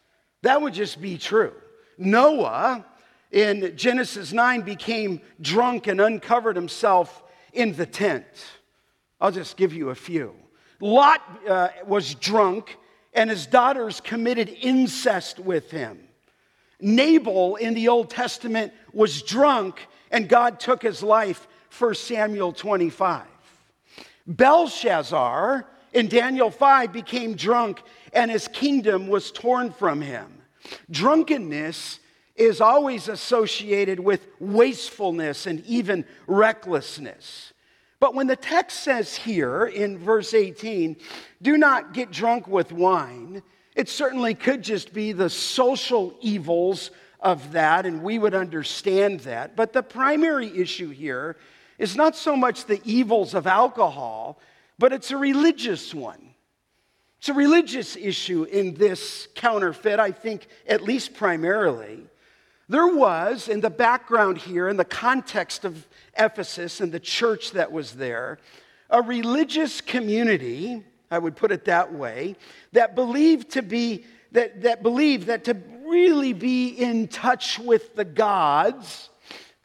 That 0.43 0.62
would 0.62 0.74
just 0.74 1.01
be 1.01 1.17
true. 1.17 1.53
Noah 1.98 2.86
in 3.31 3.75
Genesis 3.75 4.34
9 4.34 4.62
became 4.62 5.22
drunk 5.39 5.88
and 5.88 6.01
uncovered 6.01 6.55
himself 6.55 7.24
in 7.53 7.74
the 7.74 7.86
tent. 7.86 8.25
I'll 9.20 9.31
just 9.31 9.58
give 9.58 9.74
you 9.74 9.89
a 9.89 9.96
few. 9.96 10.34
Lot 10.79 11.22
uh, 11.48 11.70
was 11.86 12.15
drunk 12.15 12.77
and 13.13 13.29
his 13.29 13.46
daughters 13.46 14.01
committed 14.01 14.50
incest 14.50 15.39
with 15.39 15.70
him. 15.70 16.00
Nabal 16.79 17.58
in 17.58 17.74
the 17.75 17.88
Old 17.88 18.10
Testament 18.10 18.74
was 18.93 19.22
drunk 19.22 19.88
and 20.10 20.27
God 20.27 20.60
took 20.60 20.81
his 20.81 21.03
life, 21.03 21.48
1 21.77 21.96
Samuel 21.96 22.51
25. 22.51 23.25
Belshazzar 24.35 25.65
in 25.93 26.07
Daniel 26.07 26.50
5 26.50 26.93
became 26.93 27.35
drunk 27.35 27.81
and 28.13 28.31
his 28.31 28.47
kingdom 28.47 29.07
was 29.07 29.31
torn 29.31 29.71
from 29.71 30.01
him. 30.01 30.41
Drunkenness 30.89 32.00
is 32.35 32.61
always 32.61 33.07
associated 33.07 34.00
with 34.00 34.25
wastefulness 34.39 35.47
and 35.47 35.65
even 35.65 36.05
recklessness. 36.27 37.53
But 38.00 38.15
when 38.15 38.27
the 38.27 38.35
text 38.35 38.79
says 38.79 39.15
here 39.15 39.65
in 39.65 39.97
verse 39.97 40.33
18, 40.33 40.95
do 41.41 41.57
not 41.57 41.93
get 41.93 42.09
drunk 42.09 42.47
with 42.47 42.71
wine, 42.71 43.43
it 43.75 43.89
certainly 43.89 44.33
could 44.33 44.63
just 44.63 44.93
be 44.93 45.11
the 45.11 45.29
social 45.29 46.17
evils 46.19 46.91
of 47.19 47.51
that, 47.51 47.85
and 47.85 48.01
we 48.01 48.17
would 48.17 48.33
understand 48.33 49.19
that. 49.21 49.55
But 49.55 49.73
the 49.73 49.83
primary 49.83 50.47
issue 50.57 50.89
here 50.89 51.38
is 51.81 51.95
not 51.95 52.15
so 52.15 52.35
much 52.35 52.65
the 52.65 52.79
evils 52.85 53.33
of 53.33 53.47
alcohol, 53.47 54.39
but 54.77 54.93
it's 54.93 55.09
a 55.09 55.17
religious 55.17 55.95
one. 55.95 56.35
It's 57.17 57.29
a 57.29 57.33
religious 57.33 57.95
issue 57.95 58.43
in 58.43 58.75
this 58.75 59.27
counterfeit, 59.33 60.00
I 60.00 60.11
think, 60.11 60.45
at 60.67 60.83
least 60.83 61.15
primarily. 61.15 62.05
There 62.69 62.85
was, 62.88 63.47
in 63.47 63.61
the 63.61 63.71
background 63.71 64.38
here, 64.38 64.69
in 64.69 64.77
the 64.77 64.85
context 64.85 65.65
of 65.65 65.88
Ephesus 66.15 66.81
and 66.81 66.91
the 66.91 67.00
church 67.00 67.51
that 67.51 67.71
was 67.71 67.93
there, 67.93 68.38
a 68.91 69.01
religious 69.01 69.81
community, 69.81 70.83
I 71.09 71.17
would 71.17 71.35
put 71.35 71.51
it 71.51 71.65
that 71.65 71.91
way, 71.91 72.35
that 72.73 72.93
believed 72.93 73.50
to 73.53 73.63
be, 73.63 74.05
that, 74.33 74.61
that 74.61 74.83
believed 74.83 75.27
that 75.27 75.45
to 75.45 75.57
really 75.88 76.33
be 76.33 76.67
in 76.69 77.07
touch 77.07 77.57
with 77.57 77.95
the 77.95 78.05
gods, 78.05 79.09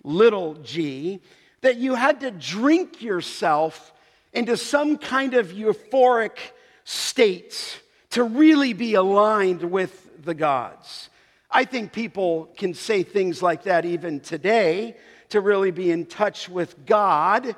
little 0.02 0.54
g, 0.54 1.20
that 1.60 1.76
you 1.76 1.94
had 1.94 2.20
to 2.20 2.30
drink 2.30 3.02
yourself 3.02 3.92
into 4.32 4.56
some 4.56 4.98
kind 4.98 5.34
of 5.34 5.48
euphoric 5.48 6.38
state 6.84 7.80
to 8.10 8.22
really 8.22 8.72
be 8.72 8.94
aligned 8.94 9.62
with 9.62 10.24
the 10.24 10.34
gods. 10.34 11.10
I 11.50 11.64
think 11.64 11.92
people 11.92 12.50
can 12.56 12.74
say 12.74 13.02
things 13.02 13.42
like 13.42 13.64
that 13.64 13.84
even 13.84 14.20
today 14.20 14.96
to 15.30 15.40
really 15.40 15.70
be 15.70 15.90
in 15.90 16.06
touch 16.06 16.48
with 16.48 16.86
God, 16.86 17.56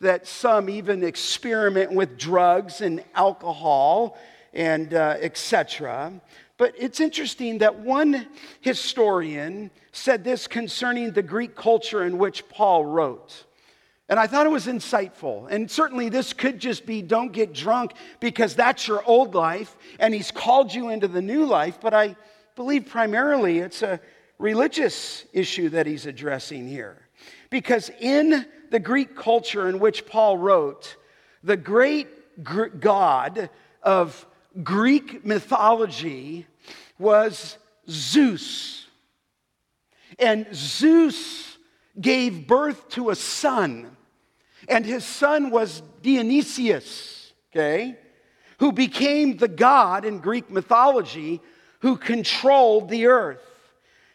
that 0.00 0.26
some 0.26 0.68
even 0.68 1.02
experiment 1.02 1.92
with 1.92 2.18
drugs 2.18 2.80
and 2.80 3.02
alcohol 3.14 4.16
and 4.52 4.94
uh, 4.94 5.16
etc. 5.20 6.12
But 6.58 6.74
it's 6.76 7.00
interesting 7.00 7.58
that 7.58 7.78
one 7.78 8.26
historian 8.60 9.70
said 9.92 10.24
this 10.24 10.46
concerning 10.46 11.12
the 11.12 11.22
Greek 11.22 11.54
culture 11.54 12.04
in 12.04 12.18
which 12.18 12.48
Paul 12.48 12.84
wrote. 12.84 13.44
And 14.08 14.18
I 14.18 14.26
thought 14.26 14.44
it 14.44 14.50
was 14.50 14.66
insightful. 14.66 15.46
And 15.50 15.70
certainly 15.70 16.08
this 16.08 16.32
could 16.32 16.58
just 16.58 16.84
be 16.84 17.00
don't 17.00 17.32
get 17.32 17.52
drunk 17.52 17.92
because 18.20 18.54
that's 18.56 18.88
your 18.88 19.04
old 19.04 19.34
life 19.34 19.76
and 20.00 20.12
he's 20.12 20.30
called 20.30 20.74
you 20.74 20.88
into 20.88 21.06
the 21.06 21.22
new 21.22 21.44
life. 21.44 21.78
But 21.80 21.94
I 21.94 22.16
believe 22.56 22.86
primarily 22.86 23.58
it's 23.58 23.82
a 23.82 24.00
religious 24.38 25.26
issue 25.32 25.68
that 25.70 25.86
he's 25.86 26.06
addressing 26.06 26.66
here. 26.66 27.08
Because 27.50 27.90
in 28.00 28.46
the 28.70 28.80
Greek 28.80 29.14
culture 29.14 29.68
in 29.68 29.78
which 29.78 30.06
Paul 30.06 30.38
wrote, 30.38 30.96
the 31.44 31.56
great 31.56 32.08
god 32.80 33.50
of 33.82 34.26
Greek 34.62 35.24
mythology 35.24 36.46
was 36.98 37.58
Zeus. 37.88 38.86
And 40.18 40.46
Zeus 40.52 41.56
gave 42.00 42.46
birth 42.46 42.88
to 42.90 43.10
a 43.10 43.16
son 43.16 43.96
and 44.68 44.84
his 44.84 45.04
son 45.04 45.50
was 45.50 45.82
Dionysius, 46.02 47.32
okay, 47.50 47.96
who 48.58 48.72
became 48.72 49.36
the 49.36 49.48
god 49.48 50.04
in 50.04 50.18
Greek 50.18 50.50
mythology 50.50 51.40
who 51.80 51.96
controlled 51.96 52.88
the 52.88 53.06
earth. 53.06 53.42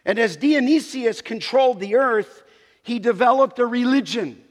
And 0.05 0.19
as 0.19 0.35
Dionysius 0.35 1.21
controlled 1.21 1.79
the 1.79 1.95
earth, 1.95 2.43
he 2.83 2.99
developed 2.99 3.59
a 3.59 3.65
religion. 3.65 4.43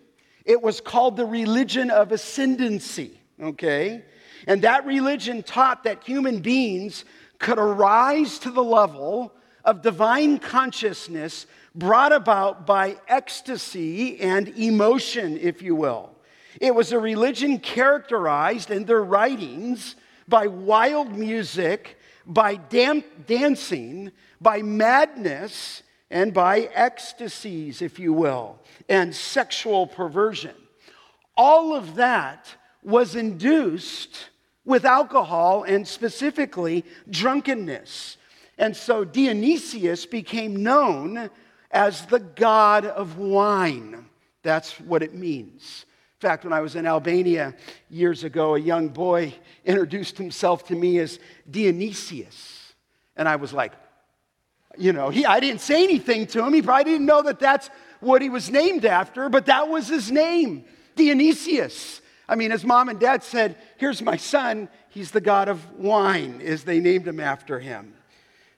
It 0.44 0.62
was 0.62 0.80
called 0.80 1.16
the 1.16 1.26
religion 1.26 1.90
of 1.90 2.11
ascendancy, 2.11 3.20
okay? 3.40 4.02
And 4.46 4.62
that 4.62 4.87
religion 4.87 5.42
taught 5.42 5.84
that 5.84 6.04
human 6.04 6.40
beings 6.40 7.04
could 7.38 7.58
arise 7.58 8.38
to 8.40 8.50
the 8.50 8.62
level 8.62 9.32
of 9.64 9.82
divine 9.82 10.38
consciousness 10.38 11.46
brought 11.75 12.12
about 12.12 12.66
by 12.66 12.96
ecstasy 13.08 14.20
and 14.20 14.49
emotion, 14.49 15.38
if 15.38 15.62
you 15.62 15.75
will. 15.75 16.11
It 16.61 16.75
was 16.75 16.92
a 16.92 16.99
religion 16.99 17.58
characterized 17.58 18.70
in 18.70 18.84
their 18.84 19.02
writings 19.02 19.96
by 20.28 20.46
wild 20.46 21.16
music, 21.16 21.99
by 22.26 22.56
dam- 22.56 23.04
dancing, 23.26 24.12
by 24.40 24.62
madness, 24.62 25.82
and 26.11 26.34
by 26.34 26.68
ecstasies, 26.75 27.80
if 27.80 27.99
you 27.99 28.12
will, 28.12 28.58
and 28.88 29.14
sexual 29.14 29.87
perversion. 29.87 30.54
All 31.37 31.75
of 31.75 31.94
that 31.94 32.54
was 32.82 33.16
induced 33.16 34.28
with 34.64 34.85
alcohol 34.85 35.64
and 35.64 35.87
specifically 35.87 36.85
drunkenness. 37.11 38.16
And 38.59 38.76
so 38.76 39.04
Dionysius 39.04 40.07
became 40.07 40.62
known 40.62 41.31
as 41.71 42.07
the 42.07 42.21
god 42.21 42.85
of 42.85 43.19
wine. 43.19 44.07
That's 44.42 44.78
what 44.81 45.02
it 45.02 45.14
means. 45.14 45.87
In 46.21 46.28
fact, 46.28 46.45
when 46.45 46.52
I 46.52 46.61
was 46.61 46.76
in 46.76 46.87
Albania 46.87 47.54
years 47.90 48.23
ago, 48.23 48.54
a 48.54 48.61
young 48.61 48.88
boy 48.88 49.35
introduced 49.64 50.19
himself 50.19 50.66
to 50.69 50.75
me 50.75 50.99
as 50.99 51.19
Dionysius. 51.50 52.75
And 53.16 53.28
I 53.28 53.37
was 53.37 53.52
like, 53.52 53.73
you 54.78 54.92
know, 54.92 55.11
he, 55.11 55.26
I 55.26 55.40
didn't 55.40 55.61
say 55.61 55.83
anything 55.83 56.26
to 56.28 56.45
him. 56.45 56.54
He 56.54 56.62
probably 56.62 56.85
didn't 56.85 57.07
know 57.07 57.23
that 57.23 57.38
that's 57.38 57.69
what 58.00 58.23
he 58.23 58.31
was 58.31 58.50
named 58.50 58.85
after, 58.85 59.28
but 59.28 59.47
that 59.47 59.69
was 59.69 59.88
his 59.88 60.11
name, 60.11 60.64
Dionysius. 60.97 62.01
I 62.33 62.35
mean, 62.35 62.51
his 62.51 62.65
mom 62.65 62.89
and 62.89 62.99
dad 62.99 63.23
said, 63.23 63.57
Here's 63.77 64.01
my 64.01 64.17
son. 64.17 64.71
He's 64.89 65.11
the 65.11 65.21
god 65.21 65.51
of 65.51 65.71
wine, 65.73 66.41
as 66.41 66.65
they 66.65 66.81
named 66.81 67.07
him 67.07 67.21
after 67.21 67.61
him. 67.61 67.93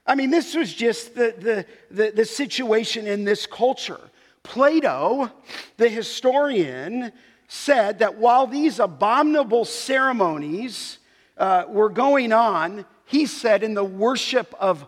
I 0.06 0.14
mean, 0.14 0.30
this 0.30 0.54
was 0.54 0.72
just 0.72 1.16
the, 1.16 1.34
the, 1.36 1.66
the, 1.90 2.12
the 2.12 2.24
situation 2.24 3.08
in 3.08 3.24
this 3.24 3.48
culture. 3.48 3.98
Plato, 4.44 5.28
the 5.76 5.88
historian, 5.88 7.10
said 7.48 7.98
that 7.98 8.14
while 8.14 8.46
these 8.46 8.78
abominable 8.78 9.64
ceremonies 9.64 10.98
uh, 11.36 11.64
were 11.68 11.88
going 11.88 12.32
on, 12.32 12.86
he 13.06 13.26
said 13.26 13.64
in 13.64 13.74
the 13.74 13.82
worship 13.82 14.54
of 14.60 14.86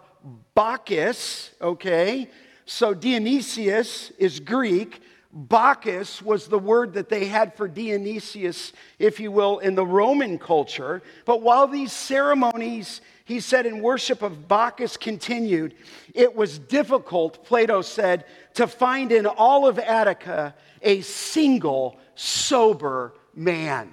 Bacchus, 0.54 1.50
okay? 1.60 2.30
So 2.66 2.94
Dionysius 2.94 4.12
is 4.12 4.38
Greek. 4.38 5.02
Bacchus 5.36 6.22
was 6.22 6.46
the 6.46 6.58
word 6.58 6.94
that 6.94 7.10
they 7.10 7.26
had 7.26 7.54
for 7.54 7.68
Dionysius, 7.68 8.72
if 8.98 9.20
you 9.20 9.30
will, 9.30 9.58
in 9.58 9.74
the 9.74 9.84
Roman 9.84 10.38
culture. 10.38 11.02
But 11.26 11.42
while 11.42 11.68
these 11.68 11.92
ceremonies, 11.92 13.02
he 13.26 13.40
said, 13.40 13.66
in 13.66 13.82
worship 13.82 14.22
of 14.22 14.48
Bacchus 14.48 14.96
continued, 14.96 15.74
it 16.14 16.34
was 16.34 16.58
difficult, 16.58 17.44
Plato 17.44 17.82
said, 17.82 18.24
to 18.54 18.66
find 18.66 19.12
in 19.12 19.26
all 19.26 19.68
of 19.68 19.78
Attica 19.78 20.54
a 20.80 21.02
single 21.02 21.98
sober 22.14 23.12
man. 23.34 23.90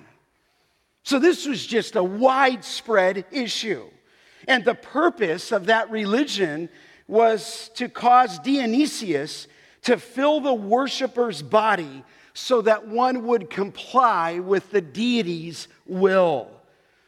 So 1.04 1.20
this 1.20 1.46
was 1.46 1.68
just 1.68 1.98
a 1.98 2.04
widespread 2.04 3.26
issue. 3.32 3.90
And 4.48 4.64
the 4.64 4.76
purpose 4.76 5.52
of 5.52 5.66
that 5.66 5.92
religion 5.92 6.70
was 7.06 7.70
to 7.76 7.90
cause 7.90 8.40
Dionysius 8.40 9.48
to 9.84 9.98
fill 9.98 10.40
the 10.40 10.54
worshiper's 10.54 11.42
body 11.42 12.04
so 12.34 12.62
that 12.62 12.88
one 12.88 13.25
would 13.25 13.50
comply 13.50 14.40
with 14.40 14.72
the 14.72 14.82
deity's 14.82 15.68
will. 15.86 16.50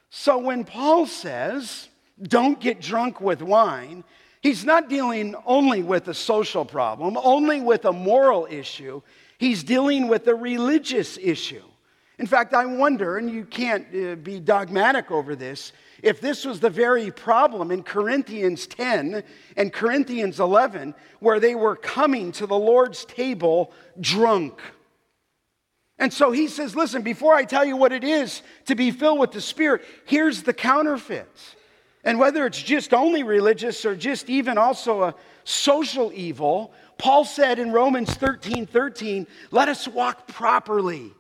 So 0.10 0.38
when 0.38 0.64
Paul 0.64 1.08
says, 1.08 1.90
don't 2.22 2.60
get 2.60 2.80
drunk 2.80 3.20
with 3.20 3.42
wine, 3.42 4.04
he's 4.42 4.64
not 4.64 4.90
dealing 4.90 5.36
only 5.46 5.84
with 5.84 6.08
a 6.08 6.14
social 6.14 6.64
problem, 6.64 7.18
only 7.22 7.60
with 7.60 7.86
a 7.86 7.92
moral 7.92 8.48
issue, 8.50 9.02
he's 9.38 9.64
dealing 9.64 10.08
with 10.08 10.28
a 10.28 10.36
religious 10.36 11.18
issue. 11.18 11.64
In 12.18 12.28
fact, 12.28 12.54
I 12.54 12.66
wonder, 12.66 13.18
and 13.18 13.30
you 13.30 13.44
can't 13.44 13.88
uh, 13.94 14.16
be 14.16 14.40
dogmatic 14.40 15.12
over 15.12 15.36
this, 15.36 15.74
if 16.02 16.22
this 16.22 16.46
was 16.46 16.60
the 16.60 16.70
very 16.70 17.12
problem 17.12 17.72
in 17.72 17.84
Corinthians 17.84 18.68
10 18.68 19.22
and 19.58 19.74
Corinthians 19.74 20.40
11, 20.40 20.96
where 21.20 21.40
they 21.40 21.56
were 21.56 21.76
coming 21.76 22.32
to 22.34 22.48
the 22.48 22.58
Lord's 22.58 23.04
table 23.04 23.74
drunk. 24.00 24.62
And 25.98 26.12
so 26.12 26.32
he 26.32 26.48
says, 26.48 26.76
Listen, 26.76 27.02
before 27.02 27.34
I 27.34 27.44
tell 27.44 27.66
you 27.66 27.76
what 27.76 27.92
it 27.92 28.04
is 28.04 28.44
to 28.66 28.76
be 28.76 28.92
filled 28.92 29.20
with 29.20 29.32
the 29.32 29.42
Spirit, 29.42 29.84
here's 30.06 30.44
the 30.44 30.54
counterfeits. 30.54 31.56
And 32.04 32.20
whether 32.20 32.46
it's 32.46 32.62
just 32.62 32.94
only 32.94 33.24
religious 33.24 33.84
or 33.84 33.96
just 33.96 34.30
even 34.30 34.58
also 34.58 35.04
a 35.04 35.16
social 35.44 36.12
evil, 36.14 36.74
Paul 36.98 37.26
said 37.26 37.60
in 37.60 37.72
Romans 37.72 38.14
13 38.14 38.68
13, 38.68 39.28
let 39.52 39.68
us 39.68 39.88
walk 39.88 40.28
properly 40.28 41.12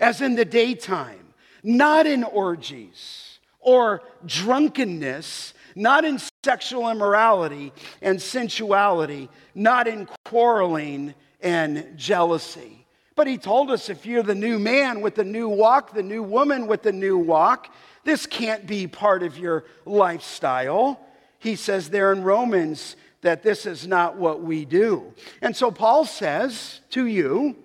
as 0.00 0.20
in 0.20 0.34
the 0.34 0.44
daytime, 0.44 1.34
not 1.62 2.06
in 2.06 2.24
orgies 2.24 3.38
or 3.60 4.02
drunkenness, 4.26 5.54
not 5.74 6.04
in 6.04 6.20
sexual 6.44 6.90
immorality 6.90 7.72
and 8.00 8.20
sensuality, 8.20 9.28
not 9.54 9.86
in 9.86 10.08
quarreling 10.24 11.14
and 11.40 11.96
jealousy. 11.96 12.84
But 13.14 13.26
he 13.26 13.38
told 13.38 13.70
us 13.70 13.88
if 13.88 14.06
you're 14.06 14.22
the 14.22 14.34
new 14.34 14.58
man 14.58 15.00
with 15.00 15.14
the 15.14 15.24
new 15.24 15.48
walk, 15.48 15.94
the 15.94 16.02
new 16.02 16.22
woman 16.22 16.66
with 16.66 16.82
the 16.82 16.92
new 16.92 17.18
walk, 17.18 17.72
this 18.04 18.26
can't 18.26 18.66
be 18.66 18.86
part 18.86 19.22
of 19.22 19.38
your 19.38 19.64
lifestyle. 19.84 21.00
He 21.38 21.56
says 21.56 21.90
there 21.90 22.12
in 22.12 22.22
Romans 22.22 22.96
that 23.20 23.42
this 23.42 23.66
is 23.66 23.86
not 23.86 24.16
what 24.16 24.42
we 24.42 24.64
do. 24.64 25.12
And 25.40 25.54
so 25.54 25.70
Paul 25.70 26.04
says 26.04 26.80
to 26.90 27.06
you, 27.06 27.56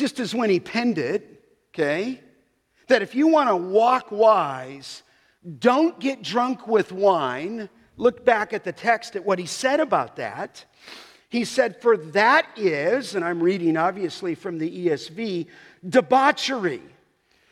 just 0.00 0.18
as 0.18 0.34
when 0.34 0.48
he 0.48 0.58
penned 0.58 0.96
it, 0.96 1.44
okay, 1.74 2.20
that 2.88 3.02
if 3.02 3.14
you 3.14 3.28
want 3.28 3.50
to 3.50 3.56
walk 3.56 4.10
wise, 4.10 5.02
don't 5.58 6.00
get 6.00 6.22
drunk 6.22 6.66
with 6.66 6.90
wine. 6.90 7.68
Look 7.98 8.24
back 8.24 8.54
at 8.54 8.64
the 8.64 8.72
text 8.72 9.14
at 9.14 9.26
what 9.26 9.38
he 9.38 9.44
said 9.44 9.78
about 9.78 10.16
that. 10.16 10.64
He 11.28 11.44
said, 11.44 11.82
For 11.82 11.98
that 11.98 12.46
is, 12.56 13.14
and 13.14 13.22
I'm 13.22 13.42
reading 13.42 13.76
obviously 13.76 14.34
from 14.34 14.56
the 14.56 14.86
ESV, 14.86 15.46
debauchery. 15.86 16.82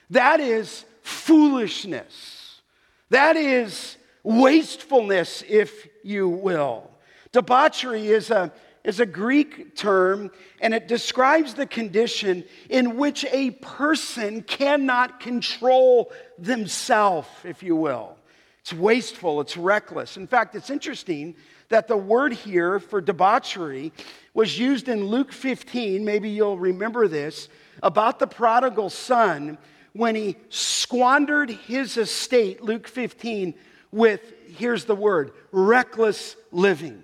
That 0.09 0.41
is 0.41 0.87
foolishness. 1.03 2.63
That 3.11 3.37
is 3.37 3.99
wastefulness, 4.23 5.45
if 5.47 5.87
you 6.03 6.31
will. 6.31 6.91
Debauchery 7.33 8.09
is 8.09 8.31
a 8.31 8.51
is 8.85 9.01
a 9.01 9.07
Greek 9.07 9.77
term, 9.77 10.31
and 10.61 10.73
it 10.73 10.89
describes 10.89 11.55
the 11.55 11.67
condition 11.67 12.45
in 12.71 12.97
which 12.97 13.25
a 13.33 13.51
person 13.51 14.43
cannot 14.43 15.21
control 15.21 16.13
themselves, 16.39 17.29
if 17.45 17.63
you 17.63 17.77
will. 17.77 18.17
It's 18.61 18.73
wasteful, 18.73 19.41
it's 19.41 19.57
reckless. 19.57 20.17
In 20.17 20.27
fact, 20.27 20.55
it's 20.55 20.71
interesting 20.71 21.35
that 21.69 21.89
the 21.89 21.97
word 21.97 22.33
here 22.33 22.81
for 22.81 23.01
debauchery 23.01 23.93
was 24.35 24.59
used 24.59 24.89
in 24.89 25.07
Luke 25.07 25.33
15, 25.33 26.05
maybe 26.05 26.31
you'll 26.31 26.59
remember 26.59 27.09
this, 27.09 27.49
about 27.83 28.19
the 28.19 28.27
prodigal 28.27 28.91
son 28.91 29.59
when 29.93 30.15
he 30.15 30.37
squandered 30.49 31.51
his 31.51 31.97
estate, 31.97 32.63
Luke 32.63 32.87
15, 32.87 33.55
with, 33.91 34.21
here's 34.47 34.85
the 34.85 34.95
word, 34.95 35.33
reckless 35.51 36.37
living. 36.53 37.03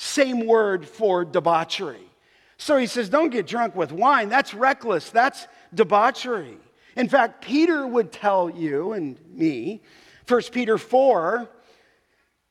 Same 0.00 0.46
word 0.46 0.86
for 0.86 1.24
debauchery. 1.24 2.08
So 2.56 2.76
he 2.76 2.86
says, 2.86 3.08
don't 3.08 3.30
get 3.30 3.48
drunk 3.48 3.74
with 3.74 3.90
wine. 3.90 4.28
That's 4.28 4.54
reckless. 4.54 5.10
That's 5.10 5.48
debauchery. 5.74 6.56
In 6.94 7.08
fact, 7.08 7.44
Peter 7.44 7.84
would 7.84 8.12
tell 8.12 8.48
you 8.48 8.92
and 8.92 9.18
me, 9.28 9.82
1 10.28 10.42
Peter 10.52 10.78
4, 10.78 11.48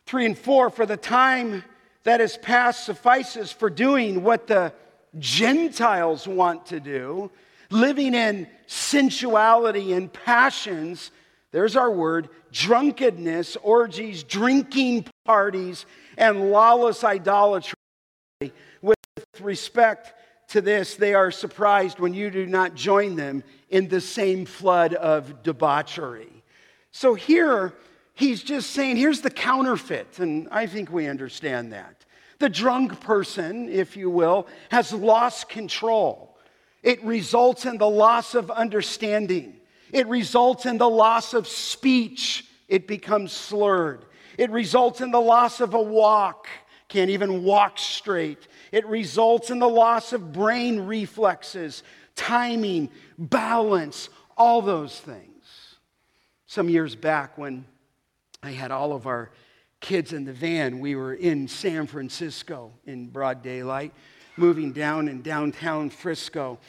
3 0.07 0.25
and 0.25 0.37
4, 0.37 0.69
for 0.69 0.85
the 0.85 0.97
time 0.97 1.63
that 2.03 2.19
is 2.19 2.35
past 2.35 2.83
suffices 2.83 3.49
for 3.49 3.69
doing 3.69 4.23
what 4.23 4.47
the 4.47 4.73
Gentiles 5.17 6.27
want 6.27 6.65
to 6.65 6.81
do, 6.81 7.31
living 7.69 8.13
in 8.13 8.49
sensuality 8.65 9.93
and 9.93 10.11
passions. 10.11 11.11
There's 11.51 11.77
our 11.77 11.91
word 11.91 12.27
drunkenness, 12.51 13.55
orgies, 13.63 14.23
drinking 14.23 15.05
parties, 15.23 15.85
and 16.17 16.51
lawless 16.51 17.03
idolatry. 17.03 17.77
With 18.81 18.97
respect 19.39 20.13
to 20.49 20.61
this, 20.61 20.95
they 20.95 21.13
are 21.13 21.31
surprised 21.31 21.99
when 21.99 22.13
you 22.13 22.29
do 22.29 22.45
not 22.45 22.75
join 22.75 23.15
them 23.15 23.43
in 23.69 23.87
the 23.87 24.01
same 24.01 24.45
flood 24.45 24.93
of 24.93 25.43
debauchery. 25.43 26.43
So 26.91 27.13
here, 27.13 27.73
he's 28.13 28.41
just 28.41 28.71
saying, 28.71 28.97
here's 28.97 29.21
the 29.21 29.29
counterfeit, 29.29 30.19
and 30.19 30.47
I 30.51 30.65
think 30.65 30.91
we 30.91 31.07
understand 31.07 31.73
that. 31.73 32.05
The 32.39 32.49
drunk 32.49 32.99
person, 33.01 33.69
if 33.69 33.97
you 33.97 34.09
will, 34.09 34.47
has 34.69 34.93
lost 34.93 35.49
control. 35.49 36.37
It 36.83 37.03
results 37.03 37.65
in 37.65 37.77
the 37.77 37.89
loss 37.89 38.35
of 38.35 38.49
understanding. 38.51 39.59
It 39.91 40.07
results 40.07 40.65
in 40.65 40.77
the 40.77 40.89
loss 40.89 41.33
of 41.33 41.47
speech. 41.47 42.45
It 42.67 42.87
becomes 42.87 43.31
slurred. 43.31 44.05
It 44.37 44.51
results 44.51 45.01
in 45.01 45.11
the 45.11 45.21
loss 45.21 45.59
of 45.59 45.73
a 45.73 45.81
walk, 45.81 46.47
can't 46.87 47.09
even 47.09 47.43
walk 47.43 47.79
straight. 47.79 48.47
It 48.71 48.85
results 48.85 49.49
in 49.49 49.59
the 49.59 49.69
loss 49.69 50.13
of 50.13 50.31
brain 50.31 50.81
reflexes, 50.81 51.83
timing, 52.15 52.89
balance, 53.17 54.09
all 54.37 54.61
those 54.61 54.99
things. 54.99 55.23
Some 56.45 56.69
years 56.69 56.95
back, 56.95 57.37
when 57.37 57.65
I 58.43 58.51
had 58.51 58.71
all 58.71 58.93
of 58.93 59.07
our 59.07 59.31
kids 59.79 60.13
in 60.13 60.25
the 60.25 60.33
van. 60.33 60.79
We 60.79 60.95
were 60.95 61.13
in 61.13 61.47
San 61.47 61.87
Francisco 61.87 62.73
in 62.85 63.07
broad 63.07 63.41
daylight, 63.41 63.93
moving 64.35 64.71
down 64.71 65.07
in 65.07 65.21
downtown 65.21 65.89
Frisco. 65.89 66.59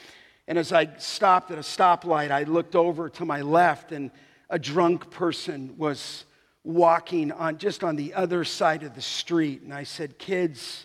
And 0.46 0.58
as 0.58 0.72
I 0.72 0.96
stopped 0.98 1.50
at 1.50 1.58
a 1.58 1.62
stoplight, 1.62 2.30
I 2.30 2.44
looked 2.44 2.74
over 2.74 3.08
to 3.10 3.24
my 3.24 3.42
left, 3.42 3.92
and 3.92 4.10
a 4.50 4.58
drunk 4.58 5.10
person 5.10 5.74
was 5.76 6.24
walking 6.68 7.32
on 7.32 7.56
just 7.56 7.82
on 7.82 7.96
the 7.96 8.12
other 8.12 8.44
side 8.44 8.82
of 8.82 8.94
the 8.94 9.00
street. 9.00 9.62
And 9.62 9.72
I 9.72 9.84
said, 9.84 10.18
Kids, 10.18 10.84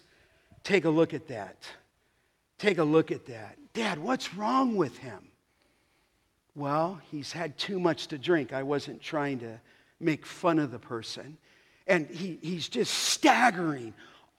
take 0.64 0.86
a 0.86 0.90
look 0.90 1.14
at 1.14 1.28
that. 1.28 1.58
Take 2.58 2.78
a 2.78 2.84
look 2.84 3.12
at 3.12 3.26
that. 3.26 3.58
Dad, 3.74 4.00
what's 4.00 4.34
wrong 4.34 4.76
with 4.76 4.98
him? 4.98 5.28
Well, 6.56 7.02
he's 7.12 7.34
had 7.34 7.58
too 7.58 7.80
much 7.80 8.08
to 8.08 8.18
drink. 8.18 8.54
I 8.54 8.64
wasn't 8.64 9.02
trying 9.02 9.40
to 9.40 9.60
make 10.00 10.26
fun 10.26 10.58
of 10.58 10.72
the 10.72 10.80
person. 10.80 11.38
And 11.86 12.08
he, 12.08 12.40
he's 12.42 12.70
just 12.70 12.94
staggering 12.94 13.94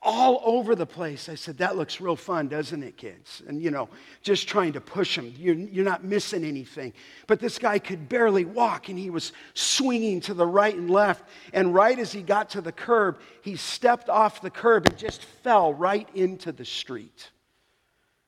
all 0.04 0.42
over 0.44 0.74
the 0.74 0.86
place. 0.86 1.28
I 1.28 1.34
said, 1.34 1.58
That 1.58 1.76
looks 1.76 2.00
real 2.00 2.14
fun, 2.14 2.48
doesn't 2.48 2.82
it, 2.82 2.96
kids? 2.96 3.42
And, 3.48 3.60
you 3.60 3.70
know, 3.70 3.88
just 4.22 4.46
trying 4.46 4.74
to 4.74 4.80
push 4.80 5.16
him. 5.16 5.34
You're, 5.36 5.54
you're 5.54 5.84
not 5.84 6.04
missing 6.04 6.44
anything. 6.44 6.92
But 7.26 7.40
this 7.40 7.58
guy 7.58 7.78
could 7.78 8.08
barely 8.08 8.44
walk, 8.44 8.90
and 8.90 8.98
he 8.98 9.10
was 9.10 9.32
swinging 9.54 10.20
to 10.22 10.34
the 10.34 10.46
right 10.46 10.76
and 10.76 10.90
left. 10.90 11.24
And 11.52 11.74
right 11.74 11.98
as 11.98 12.12
he 12.12 12.22
got 12.22 12.50
to 12.50 12.60
the 12.60 12.72
curb, 12.72 13.18
he 13.42 13.56
stepped 13.56 14.10
off 14.10 14.42
the 14.42 14.50
curb 14.50 14.86
and 14.86 14.98
just 14.98 15.24
fell 15.24 15.72
right 15.72 16.08
into 16.14 16.52
the 16.52 16.66
street. 16.66 17.30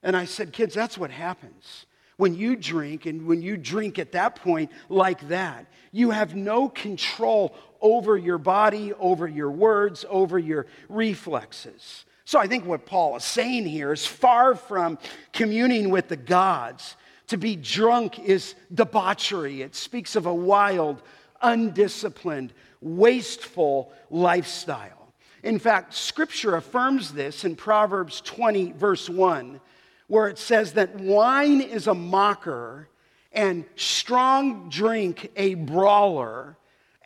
And 0.03 0.17
I 0.17 0.25
said, 0.25 0.53
Kids, 0.53 0.75
that's 0.75 0.97
what 0.97 1.11
happens. 1.11 1.87
When 2.17 2.35
you 2.35 2.57
drink, 2.57 3.05
and 3.07 3.27
when 3.27 3.43
you 3.43 3.57
drink 3.57 3.99
at 3.99 4.13
that 4.13 4.37
point 4.37 4.71
like 4.89 5.29
that, 5.29 5.67
you 5.93 6.11
have 6.11 6.35
no 6.35 6.69
control 6.69 7.55
over 7.81 8.17
your 8.17 8.39
body, 8.39 8.93
over 8.95 9.29
your 9.29 9.51
words, 9.51 10.05
over 10.09 10.39
your 10.39 10.67
reflexes. 10.89 12.05
So 12.25 12.39
I 12.39 12.47
think 12.47 12.65
what 12.65 12.87
Paul 12.87 13.17
is 13.17 13.25
saying 13.25 13.67
here 13.67 13.93
is 13.93 14.07
far 14.07 14.55
from 14.55 14.99
communing 15.33 15.91
with 15.91 16.09
the 16.09 16.17
gods. 16.17 16.97
To 17.29 17.37
be 17.37 17.55
drunk 17.55 18.19
is 18.19 18.55
debauchery. 18.73 19.63
It 19.63 19.75
speaks 19.75 20.17
of 20.17 20.27
a 20.27 20.35
wild, 20.35 21.03
undisciplined, 21.43 22.53
wasteful 22.81 23.93
lifestyle. 24.11 25.13
In 25.43 25.59
fact, 25.59 25.95
scripture 25.95 26.57
affirms 26.57 27.13
this 27.13 27.45
in 27.45 27.57
Proverbs 27.57 28.21
20, 28.23 28.73
verse 28.73 29.09
1, 29.09 29.61
where 30.09 30.29
it 30.29 30.39
says 30.39 30.75
that 30.75 30.95
wine 30.97 31.61
is 31.61 31.87
a 31.87 31.95
mocker 31.95 32.89
and 33.33 33.65
strong 33.75 34.69
drink 34.69 35.31
a 35.37 35.55
brawler 35.55 36.57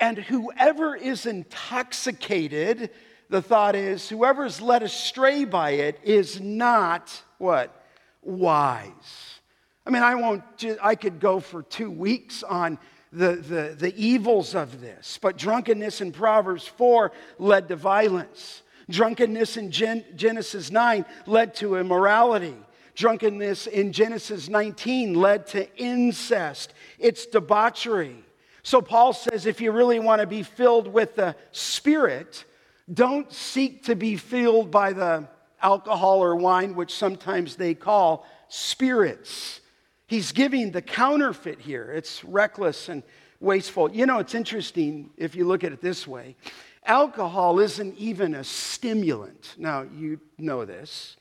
and 0.00 0.16
whoever 0.16 0.96
is 0.96 1.26
intoxicated, 1.26 2.90
the 3.28 3.42
thought 3.42 3.76
is, 3.76 4.08
whoever 4.08 4.46
is 4.46 4.60
led 4.60 4.82
astray 4.82 5.44
by 5.44 5.72
it 5.72 6.00
is 6.02 6.40
not 6.40 7.22
what? 7.36 7.84
Wise. 8.22 9.40
I 9.86 9.90
mean, 9.90 10.02
I 10.02 10.14
won't, 10.14 10.42
I 10.82 10.94
could 10.94 11.20
go 11.20 11.38
for 11.38 11.62
two 11.62 11.90
weeks 11.90 12.42
on 12.42 12.78
the, 13.12 13.36
the, 13.36 13.76
the 13.78 13.94
evils 13.96 14.54
of 14.54 14.80
this, 14.80 15.18
but 15.20 15.36
drunkenness 15.36 16.00
in 16.00 16.12
Proverbs 16.12 16.66
4 16.66 17.12
led 17.38 17.68
to 17.68 17.76
violence. 17.76 18.62
Drunkenness 18.88 19.56
in 19.56 19.70
Gen- 19.70 20.04
Genesis 20.16 20.70
9 20.70 21.04
led 21.26 21.54
to 21.56 21.76
immorality. 21.76 22.56
Drunkenness 23.00 23.66
in 23.66 23.92
Genesis 23.92 24.50
19 24.50 25.14
led 25.14 25.46
to 25.48 25.74
incest. 25.78 26.74
It's 26.98 27.24
debauchery. 27.24 28.22
So 28.62 28.82
Paul 28.82 29.14
says 29.14 29.46
if 29.46 29.58
you 29.62 29.72
really 29.72 29.98
want 29.98 30.20
to 30.20 30.26
be 30.26 30.42
filled 30.42 30.86
with 30.86 31.16
the 31.16 31.34
Spirit, 31.50 32.44
don't 32.92 33.32
seek 33.32 33.84
to 33.86 33.96
be 33.96 34.16
filled 34.16 34.70
by 34.70 34.92
the 34.92 35.26
alcohol 35.62 36.22
or 36.22 36.36
wine, 36.36 36.74
which 36.74 36.94
sometimes 36.94 37.56
they 37.56 37.72
call 37.72 38.26
spirits. 38.48 39.62
He's 40.06 40.32
giving 40.32 40.70
the 40.70 40.82
counterfeit 40.82 41.58
here. 41.58 41.90
It's 41.92 42.22
reckless 42.22 42.90
and 42.90 43.02
wasteful. 43.40 43.90
You 43.90 44.04
know, 44.04 44.18
it's 44.18 44.34
interesting 44.34 45.08
if 45.16 45.34
you 45.34 45.46
look 45.46 45.64
at 45.64 45.72
it 45.72 45.80
this 45.80 46.06
way 46.06 46.36
alcohol 46.84 47.60
isn't 47.60 47.96
even 47.98 48.34
a 48.34 48.44
stimulant. 48.44 49.54
Now, 49.58 49.82
you 49.82 50.18
know 50.38 50.64
this. 50.64 51.16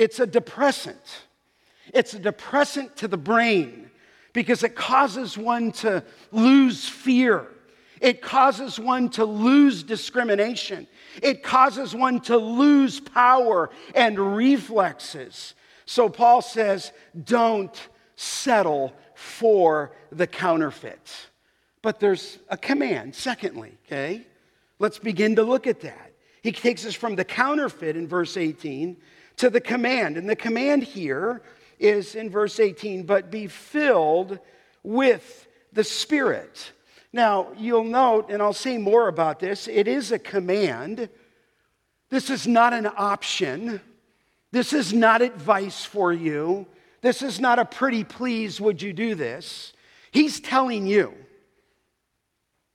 It's 0.00 0.18
a 0.18 0.26
depressant. 0.26 0.96
It's 1.92 2.14
a 2.14 2.18
depressant 2.18 2.96
to 2.96 3.06
the 3.06 3.18
brain 3.18 3.90
because 4.32 4.62
it 4.62 4.74
causes 4.74 5.36
one 5.36 5.72
to 5.72 6.02
lose 6.32 6.88
fear. 6.88 7.46
It 8.00 8.22
causes 8.22 8.80
one 8.80 9.10
to 9.10 9.26
lose 9.26 9.82
discrimination. 9.82 10.86
It 11.22 11.42
causes 11.42 11.94
one 11.94 12.20
to 12.22 12.38
lose 12.38 12.98
power 12.98 13.68
and 13.94 14.18
reflexes. 14.36 15.52
So 15.84 16.08
Paul 16.08 16.40
says, 16.40 16.92
don't 17.24 17.78
settle 18.16 18.94
for 19.14 19.92
the 20.10 20.26
counterfeit. 20.26 21.14
But 21.82 22.00
there's 22.00 22.38
a 22.48 22.56
command, 22.56 23.14
secondly, 23.14 23.76
okay? 23.84 24.26
Let's 24.78 24.98
begin 24.98 25.36
to 25.36 25.42
look 25.42 25.66
at 25.66 25.80
that. 25.80 26.14
He 26.42 26.52
takes 26.52 26.86
us 26.86 26.94
from 26.94 27.16
the 27.16 27.24
counterfeit 27.24 27.98
in 27.98 28.08
verse 28.08 28.38
18 28.38 28.96
to 29.40 29.48
the 29.48 29.60
command. 29.60 30.18
And 30.18 30.28
the 30.28 30.36
command 30.36 30.82
here 30.82 31.42
is 31.78 32.14
in 32.14 32.28
verse 32.28 32.60
18, 32.60 33.04
but 33.04 33.30
be 33.30 33.46
filled 33.46 34.38
with 34.82 35.48
the 35.72 35.82
Spirit. 35.82 36.72
Now, 37.10 37.48
you'll 37.56 37.84
note, 37.84 38.30
and 38.30 38.42
I'll 38.42 38.52
say 38.52 38.76
more 38.76 39.08
about 39.08 39.40
this, 39.40 39.66
it 39.66 39.88
is 39.88 40.12
a 40.12 40.18
command. 40.18 41.08
This 42.10 42.28
is 42.28 42.46
not 42.46 42.74
an 42.74 42.86
option. 42.86 43.80
This 44.52 44.74
is 44.74 44.92
not 44.92 45.22
advice 45.22 45.86
for 45.86 46.12
you. 46.12 46.66
This 47.00 47.22
is 47.22 47.40
not 47.40 47.58
a 47.58 47.64
pretty 47.64 48.04
please, 48.04 48.60
would 48.60 48.82
you 48.82 48.92
do 48.92 49.14
this? 49.14 49.72
He's 50.10 50.38
telling 50.38 50.86
you, 50.86 51.14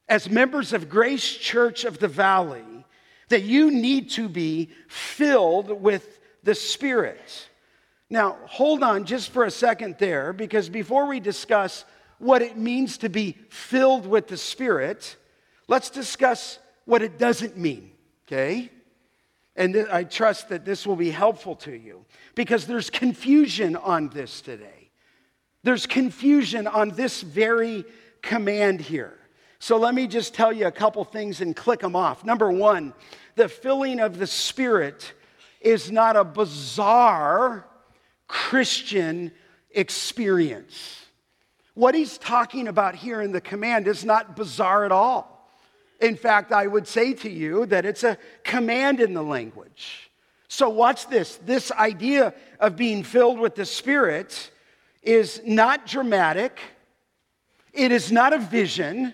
as 0.09 0.31
members 0.31 0.73
of 0.73 0.89
Grace 0.89 1.31
Church 1.31 1.85
of 1.85 1.99
the 1.99 2.07
Valley, 2.07 2.85
that 3.29 3.43
you 3.43 3.69
need 3.69 4.09
to 4.11 4.27
be 4.27 4.69
filled 4.87 5.69
with 5.81 6.14
the 6.45 6.55
Spirit. 6.55 7.49
Now, 8.09 8.37
hold 8.45 8.83
on 8.83 9.05
just 9.05 9.31
for 9.31 9.43
a 9.43 9.51
second 9.51 9.97
there, 9.99 10.31
because 10.31 10.69
before 10.69 11.07
we 11.07 11.19
discuss 11.19 11.83
what 12.19 12.41
it 12.41 12.55
means 12.55 12.99
to 12.99 13.09
be 13.09 13.35
filled 13.49 14.07
with 14.07 14.27
the 14.27 14.37
Spirit, 14.37 15.17
let's 15.67 15.89
discuss 15.89 16.59
what 16.85 17.01
it 17.01 17.17
doesn't 17.17 17.57
mean, 17.57 17.91
okay? 18.25 18.69
And 19.55 19.73
th- 19.73 19.87
I 19.91 20.03
trust 20.03 20.49
that 20.49 20.65
this 20.65 20.85
will 20.85 20.95
be 20.95 21.09
helpful 21.09 21.55
to 21.57 21.75
you 21.75 22.05
because 22.35 22.67
there's 22.67 22.89
confusion 22.89 23.75
on 23.75 24.09
this 24.09 24.39
today. 24.41 24.91
There's 25.63 25.87
confusion 25.87 26.67
on 26.67 26.91
this 26.91 27.21
very 27.21 27.85
command 28.21 28.81
here. 28.81 29.17
So 29.57 29.77
let 29.77 29.95
me 29.95 30.05
just 30.05 30.35
tell 30.35 30.53
you 30.53 30.67
a 30.67 30.71
couple 30.71 31.03
things 31.05 31.41
and 31.41 31.55
click 31.55 31.79
them 31.79 31.95
off. 31.95 32.23
Number 32.23 32.51
one, 32.51 32.93
the 33.35 33.49
filling 33.49 33.99
of 33.99 34.19
the 34.19 34.27
Spirit 34.27 35.13
is 35.65 35.91
not 35.91 36.15
a 36.15 36.23
bizarre 36.23 37.65
Christian 38.27 39.31
experience. 39.71 41.01
What 41.73 41.95
he's 41.95 42.19
talking 42.19 42.67
about 42.67 42.95
here 42.95 43.19
in 43.21 43.31
the 43.31 43.41
command 43.41 43.87
is 43.87 44.05
not 44.05 44.35
bizarre 44.35 44.85
at 44.85 44.91
all. 44.91 45.49
In 45.99 46.15
fact, 46.15 46.51
I 46.51 46.67
would 46.67 46.87
say 46.87 47.13
to 47.15 47.29
you 47.29 47.65
that 47.65 47.83
it's 47.83 48.03
a 48.03 48.17
command 48.43 48.99
in 48.99 49.13
the 49.13 49.23
language. 49.23 50.11
So, 50.47 50.69
watch 50.69 51.07
this. 51.07 51.37
This 51.37 51.71
idea 51.71 52.35
of 52.59 52.75
being 52.75 53.03
filled 53.03 53.39
with 53.39 53.55
the 53.55 53.65
Spirit 53.65 54.51
is 55.01 55.41
not 55.45 55.87
dramatic, 55.87 56.59
it 57.73 57.91
is 57.91 58.11
not 58.11 58.33
a 58.33 58.39
vision, 58.39 59.13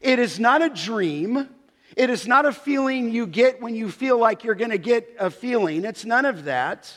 it 0.00 0.18
is 0.18 0.40
not 0.40 0.62
a 0.62 0.70
dream, 0.70 1.48
it 1.96 2.10
is 2.10 2.26
not 2.26 2.46
a 2.46 2.52
feeling 2.52 3.10
you 3.10 3.26
get 3.26 3.60
when 3.60 3.74
you 3.74 3.90
feel 3.90 4.18
like 4.18 4.44
you're 4.44 4.54
going 4.54 4.70
to 4.70 4.78
get 4.78 5.08
a 5.18 5.30
feeling. 5.30 5.84
It's 5.84 6.04
none 6.04 6.24
of 6.24 6.44
that. 6.44 6.92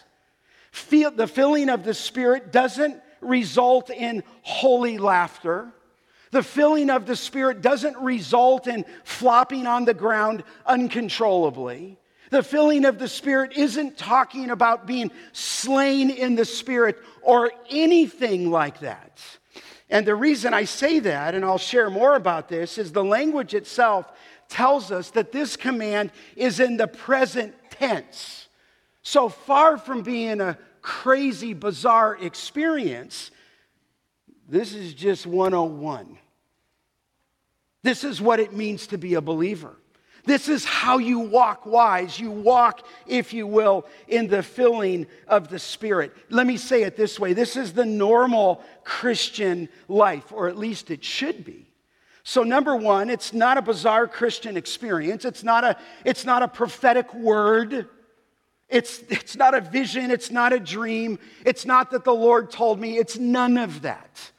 Feel, 0.71 1.11
the 1.11 1.27
filling 1.27 1.69
of 1.69 1.83
the 1.83 1.93
Spirit 1.93 2.51
doesn't 2.51 3.01
result 3.21 3.89
in 3.89 4.23
holy 4.41 4.97
laughter. 4.97 5.71
The 6.31 6.43
filling 6.43 6.89
of 6.89 7.05
the 7.05 7.15
Spirit 7.15 7.61
doesn't 7.61 7.97
result 7.97 8.67
in 8.67 8.85
flopping 9.03 9.67
on 9.67 9.85
the 9.85 9.93
ground 9.93 10.43
uncontrollably. 10.65 11.97
The 12.29 12.43
filling 12.43 12.85
of 12.85 12.99
the 12.99 13.07
Spirit 13.07 13.53
isn't 13.55 13.97
talking 13.97 14.49
about 14.49 14.85
being 14.85 15.11
slain 15.31 16.09
in 16.09 16.35
the 16.35 16.45
Spirit 16.45 16.97
or 17.21 17.51
anything 17.69 18.51
like 18.51 18.79
that. 18.79 19.21
And 19.89 20.05
the 20.05 20.15
reason 20.15 20.53
I 20.53 20.65
say 20.65 20.99
that, 20.99 21.35
and 21.35 21.45
I'll 21.45 21.57
share 21.57 21.89
more 21.89 22.15
about 22.15 22.49
this, 22.49 22.77
is 22.77 22.91
the 22.91 23.03
language 23.03 23.53
itself 23.53 24.11
tells 24.49 24.91
us 24.91 25.11
that 25.11 25.31
this 25.31 25.55
command 25.55 26.11
is 26.35 26.59
in 26.59 26.77
the 26.77 26.87
present 26.87 27.53
tense. 27.71 28.47
So 29.01 29.29
far 29.29 29.77
from 29.77 30.01
being 30.01 30.41
a 30.41 30.57
crazy, 30.81 31.53
bizarre 31.53 32.17
experience, 32.19 33.31
this 34.47 34.73
is 34.73 34.93
just 34.93 35.25
101. 35.25 36.17
This 37.83 38.03
is 38.03 38.21
what 38.21 38.39
it 38.39 38.53
means 38.53 38.87
to 38.87 38.97
be 38.97 39.13
a 39.13 39.21
believer. 39.21 39.75
This 40.25 40.49
is 40.49 40.65
how 40.65 40.97
you 40.97 41.19
walk 41.19 41.65
wise. 41.65 42.19
You 42.19 42.31
walk, 42.31 42.85
if 43.05 43.31
you 43.31 43.45
will, 43.45 43.85
in 44.07 44.27
the 44.27 44.41
filling 44.41 45.05
of 45.27 45.49
the 45.49 45.59
Spirit. 45.59 46.15
Let 46.29 46.47
me 46.47 46.57
say 46.57 46.83
it 46.83 46.97
this 46.97 47.19
way 47.19 47.33
this 47.33 47.55
is 47.55 47.73
the 47.73 47.85
normal 47.85 48.63
Christian 48.83 49.69
life, 49.87 50.31
or 50.31 50.47
at 50.47 50.57
least 50.57 50.89
it 50.89 51.03
should 51.03 51.45
be. 51.45 51.64
So, 52.27 52.41
number 52.41 52.75
one, 52.75 53.11
it's 53.11 53.33
not 53.33 53.59
a 53.59 53.61
bizarre 53.61 54.07
Christian 54.07 54.57
experience, 54.57 55.25
it's 55.25 55.43
not 55.43 55.63
a, 55.63 55.77
it's 56.03 56.25
not 56.25 56.41
a 56.41 56.47
prophetic 56.47 57.13
word. 57.13 57.87
It's, 58.67 59.03
it's 59.09 59.35
not 59.35 59.53
a 59.53 59.61
vision, 59.61 60.09
it's 60.09 60.31
not 60.31 60.51
a 60.51 60.59
dream, 60.59 61.19
it's 61.45 61.67
not 61.67 61.91
that 61.91 62.03
the 62.03 62.15
Lord 62.15 62.49
told 62.49 62.79
me, 62.79 62.97
it's 62.97 63.15
none 63.15 63.59
of 63.59 63.83
that. 63.83 64.31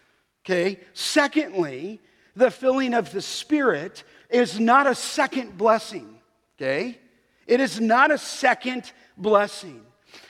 Okay? 0.45 0.81
Secondly, 0.95 2.01
the 2.35 2.51
filling 2.51 2.93
of 2.93 3.13
the 3.13 3.23
Spirit 3.23 4.03
is 4.31 4.59
not 4.59 4.89
a 4.89 4.95
second 4.97 5.57
blessing, 5.57 6.19
okay? 6.57 6.99
It 7.47 7.61
is 7.61 7.81
not 7.81 8.11
a 8.11 8.19
second 8.19 8.91
blessing. 9.17 9.81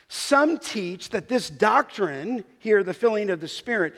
Some 0.08 0.58
teach 0.58 1.08
that 1.10 1.28
this 1.28 1.48
doctrine, 1.48 2.44
here, 2.58 2.82
the 2.82 2.92
filling 2.92 3.30
of 3.30 3.40
the 3.40 3.48
Spirit, 3.48 3.94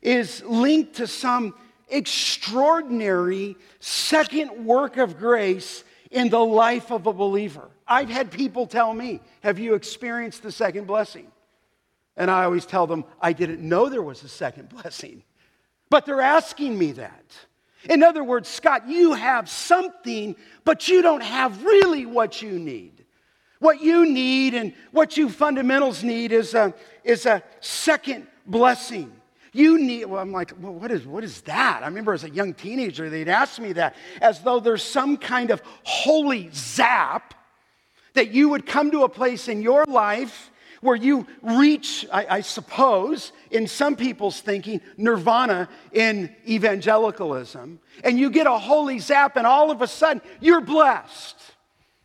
is 0.00 0.42
linked 0.44 0.94
to 0.94 1.06
some 1.06 1.54
extraordinary 1.92 3.56
second 3.78 4.64
work 4.64 4.96
of 4.96 5.18
grace 5.18 5.84
in 6.10 6.28
the 6.28 6.44
life 6.44 6.90
of 6.90 7.06
a 7.06 7.12
believer. 7.12 7.68
I've 7.86 8.08
had 8.08 8.30
people 8.30 8.66
tell 8.66 8.92
me, 8.92 9.20
Have 9.42 9.58
you 9.58 9.74
experienced 9.74 10.42
the 10.42 10.52
second 10.52 10.86
blessing? 10.86 11.30
And 12.16 12.30
I 12.30 12.44
always 12.44 12.66
tell 12.66 12.86
them, 12.86 13.04
I 13.20 13.32
didn't 13.32 13.60
know 13.60 13.88
there 13.88 14.02
was 14.02 14.22
a 14.22 14.28
second 14.28 14.68
blessing. 14.82 15.22
But 15.90 16.06
they're 16.06 16.20
asking 16.20 16.78
me 16.78 16.92
that. 16.92 17.24
In 17.90 18.02
other 18.02 18.22
words, 18.22 18.48
Scott, 18.48 18.88
you 18.88 19.12
have 19.12 19.48
something, 19.48 20.36
but 20.64 20.88
you 20.88 21.02
don't 21.02 21.22
have 21.22 21.64
really 21.64 22.06
what 22.06 22.40
you 22.40 22.58
need. 22.58 23.04
What 23.58 23.80
you 23.80 24.06
need 24.06 24.54
and 24.54 24.72
what 24.90 25.16
you 25.16 25.28
fundamentals 25.28 26.02
need 26.02 26.32
is 26.32 26.54
a, 26.54 26.74
is 27.04 27.26
a 27.26 27.42
second 27.60 28.26
blessing. 28.46 29.12
You 29.52 29.78
need, 29.78 30.06
well, 30.06 30.20
I'm 30.20 30.32
like, 30.32 30.52
well, 30.58 30.72
what 30.72 30.90
is, 30.90 31.06
what 31.06 31.22
is 31.22 31.42
that? 31.42 31.82
I 31.82 31.86
remember 31.86 32.14
as 32.14 32.24
a 32.24 32.30
young 32.30 32.54
teenager, 32.54 33.10
they'd 33.10 33.28
ask 33.28 33.60
me 33.60 33.74
that 33.74 33.96
as 34.20 34.40
though 34.40 34.60
there's 34.60 34.82
some 34.82 35.18
kind 35.18 35.50
of 35.50 35.62
holy 35.82 36.48
zap 36.54 37.34
that 38.14 38.30
you 38.30 38.48
would 38.48 38.66
come 38.66 38.90
to 38.90 39.04
a 39.04 39.08
place 39.08 39.48
in 39.48 39.60
your 39.60 39.84
life 39.86 40.50
where 40.80 40.96
you 40.96 41.26
reach, 41.42 42.04
I, 42.12 42.26
I, 42.28 42.40
suppose, 42.40 43.32
in 43.52 43.68
some 43.68 43.94
people's 43.94 44.40
thinking, 44.40 44.80
nirvana 44.96 45.68
in 45.92 46.34
evangelicalism, 46.46 47.78
and 48.02 48.18
you 48.18 48.30
get 48.30 48.48
a 48.48 48.58
holy 48.58 48.98
zap, 48.98 49.36
and 49.36 49.46
all 49.46 49.70
of 49.70 49.80
a 49.80 49.86
sudden 49.86 50.20
you're 50.40 50.60
blessed. 50.60 51.36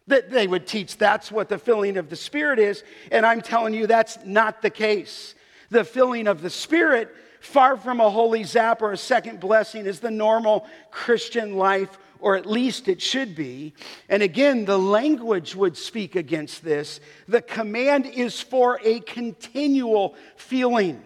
That 0.05 0.29
they 0.29 0.47
would 0.47 0.67
teach 0.67 0.95
that's 0.95 1.31
what 1.31 1.49
the 1.49 1.57
filling 1.57 1.97
of 1.97 2.09
the 2.09 2.15
Spirit 2.15 2.59
is, 2.59 2.83
and 3.11 3.25
I'm 3.25 3.41
telling 3.41 3.73
you 3.73 3.87
that's 3.87 4.19
not 4.23 4.61
the 4.61 4.69
case. 4.69 5.35
The 5.69 5.83
filling 5.83 6.27
of 6.27 6.41
the 6.41 6.49
Spirit, 6.49 7.13
far 7.39 7.77
from 7.77 7.99
a 7.99 8.09
holy 8.09 8.43
zap 8.43 8.81
or 8.81 8.91
a 8.91 8.97
second 8.97 9.39
blessing, 9.39 9.85
is 9.85 9.99
the 9.99 10.11
normal 10.11 10.67
Christian 10.91 11.55
life 11.55 11.97
or 12.19 12.35
at 12.35 12.45
least 12.45 12.87
it 12.87 13.01
should 13.01 13.35
be. 13.35 13.73
And 14.09 14.23
again, 14.23 14.65
the 14.65 14.77
language 14.77 15.55
would 15.55 15.77
speak 15.77 16.15
against 16.15 16.63
this. 16.63 16.99
The 17.27 17.41
command 17.41 18.05
is 18.05 18.41
for 18.41 18.79
a 18.83 18.99
continual 19.01 20.15
feeling, 20.35 21.03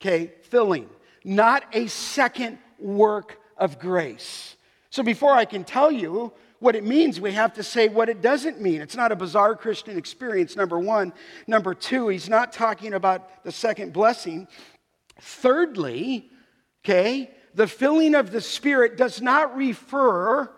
okay, 0.00 0.32
filling, 0.42 0.88
not 1.24 1.64
a 1.72 1.86
second 1.86 2.58
work 2.78 3.40
of 3.56 3.78
grace. 3.78 4.56
So 4.90 5.02
before 5.02 5.32
I 5.32 5.44
can 5.44 5.64
tell 5.64 5.90
you 5.90 6.32
what 6.58 6.74
it 6.74 6.84
means, 6.84 7.20
we 7.20 7.32
have 7.32 7.52
to 7.54 7.62
say 7.62 7.88
what 7.88 8.08
it 8.08 8.22
doesn't 8.22 8.60
mean. 8.60 8.80
It's 8.80 8.96
not 8.96 9.12
a 9.12 9.16
bizarre 9.16 9.54
Christian 9.54 9.98
experience, 9.98 10.56
number 10.56 10.78
one. 10.78 11.12
Number 11.46 11.74
two, 11.74 12.08
he's 12.08 12.28
not 12.28 12.52
talking 12.52 12.94
about 12.94 13.44
the 13.44 13.52
second 13.52 13.92
blessing. 13.92 14.48
Thirdly, 15.20 16.30
okay, 16.84 17.30
the 17.54 17.66
filling 17.66 18.14
of 18.14 18.30
the 18.30 18.40
Spirit 18.40 18.96
does 18.96 19.20
not 19.20 19.56
refer 19.56 20.50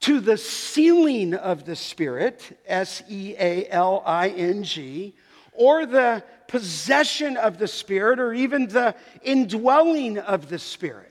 to 0.00 0.20
the 0.20 0.36
sealing 0.36 1.34
of 1.34 1.64
the 1.64 1.76
Spirit, 1.76 2.58
S 2.66 3.02
E 3.08 3.34
A 3.38 3.66
L 3.68 4.02
I 4.06 4.28
N 4.28 4.62
G, 4.62 5.14
or 5.52 5.86
the 5.86 6.24
possession 6.48 7.36
of 7.36 7.58
the 7.58 7.68
Spirit, 7.68 8.18
or 8.18 8.32
even 8.32 8.66
the 8.66 8.94
indwelling 9.22 10.18
of 10.18 10.48
the 10.48 10.58
Spirit. 10.58 11.06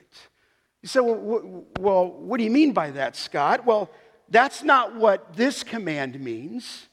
You 0.82 0.88
say, 0.88 1.00
well, 1.00 1.64
well, 1.78 2.06
what 2.06 2.38
do 2.38 2.44
you 2.44 2.50
mean 2.50 2.72
by 2.72 2.90
that, 2.92 3.14
Scott? 3.14 3.66
Well, 3.66 3.90
that's 4.28 4.62
not 4.62 4.94
what 4.96 5.34
this 5.34 5.62
command 5.62 6.18
means. 6.20 6.88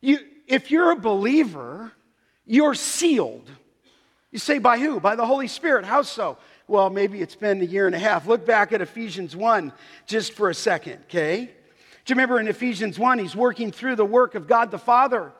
You, 0.00 0.18
if 0.46 0.70
you're 0.70 0.92
a 0.92 0.96
believer, 0.96 1.92
you're 2.46 2.74
sealed. 2.74 3.50
You 4.32 4.40
say, 4.40 4.58
by 4.58 4.78
who? 4.78 4.98
By 4.98 5.14
the 5.14 5.26
Holy 5.26 5.46
Spirit. 5.46 5.84
How 5.84 6.02
so? 6.02 6.38
well, 6.72 6.88
maybe 6.88 7.20
it's 7.20 7.34
been 7.34 7.60
a 7.60 7.64
year 7.64 7.86
and 7.86 7.94
a 7.94 7.98
half. 7.98 8.26
Look 8.26 8.46
back 8.46 8.72
at 8.72 8.80
Ephesians 8.80 9.36
1 9.36 9.72
just 10.06 10.32
for 10.32 10.48
a 10.48 10.54
second, 10.54 11.00
okay? 11.04 11.44
Do 11.44 11.50
you 12.10 12.14
remember 12.14 12.40
in 12.40 12.48
Ephesians 12.48 12.98
1, 12.98 13.18
he's 13.18 13.36
working 13.36 13.70
through 13.70 13.96
the 13.96 14.06
work 14.06 14.34
of 14.34 14.46
God 14.46 14.70
the 14.70 14.78
Father, 14.78 15.32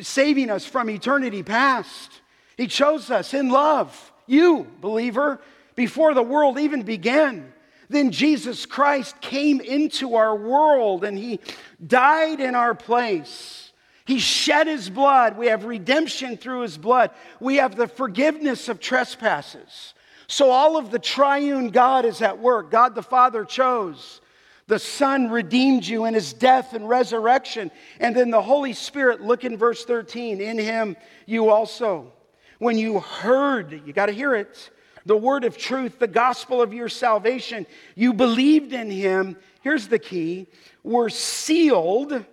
saving 0.00 0.50
us 0.50 0.66
from 0.66 0.90
eternity 0.90 1.44
past. 1.44 2.20
He 2.56 2.66
chose 2.66 3.10
us 3.10 3.32
in 3.32 3.48
love, 3.48 4.12
you, 4.26 4.66
believer, 4.80 5.40
before 5.76 6.14
the 6.14 6.22
world 6.22 6.58
even 6.58 6.82
began. 6.82 7.52
Then 7.88 8.10
Jesus 8.10 8.66
Christ 8.66 9.20
came 9.20 9.60
into 9.60 10.16
our 10.16 10.34
world 10.34 11.04
and 11.04 11.16
he 11.16 11.38
died 11.86 12.40
in 12.40 12.56
our 12.56 12.74
place. 12.74 13.65
He 14.06 14.20
shed 14.20 14.68
his 14.68 14.88
blood. 14.88 15.36
We 15.36 15.48
have 15.48 15.64
redemption 15.64 16.36
through 16.36 16.60
his 16.62 16.78
blood. 16.78 17.10
We 17.40 17.56
have 17.56 17.74
the 17.74 17.88
forgiveness 17.88 18.68
of 18.68 18.78
trespasses. 18.78 19.94
So 20.28 20.50
all 20.50 20.76
of 20.76 20.92
the 20.92 20.98
triune 20.98 21.70
God 21.70 22.04
is 22.04 22.22
at 22.22 22.38
work. 22.38 22.70
God 22.70 22.94
the 22.94 23.02
Father 23.02 23.44
chose. 23.44 24.20
The 24.68 24.78
Son 24.78 25.28
redeemed 25.28 25.84
you 25.84 26.04
in 26.04 26.14
his 26.14 26.32
death 26.32 26.72
and 26.72 26.88
resurrection. 26.88 27.70
And 27.98 28.14
then 28.14 28.30
the 28.30 28.42
Holy 28.42 28.72
Spirit, 28.72 29.22
look 29.22 29.44
in 29.44 29.56
verse 29.56 29.84
13, 29.84 30.40
in 30.40 30.58
him 30.58 30.96
you 31.26 31.50
also. 31.50 32.12
When 32.58 32.78
you 32.78 33.00
heard, 33.00 33.82
you 33.86 33.92
got 33.92 34.06
to 34.06 34.12
hear 34.12 34.34
it, 34.34 34.70
the 35.04 35.16
word 35.16 35.44
of 35.44 35.56
truth, 35.56 35.98
the 35.98 36.08
gospel 36.08 36.62
of 36.62 36.72
your 36.72 36.88
salvation, 36.88 37.66
you 37.96 38.12
believed 38.12 38.72
in 38.72 38.90
him. 38.90 39.36
Here's 39.62 39.88
the 39.88 39.98
key 39.98 40.46
were 40.84 41.10
sealed 41.10 42.24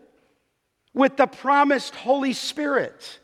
with 0.93 1.17
the 1.17 1.27
promised 1.27 1.95
Holy 1.95 2.33
Spirit 2.33 3.19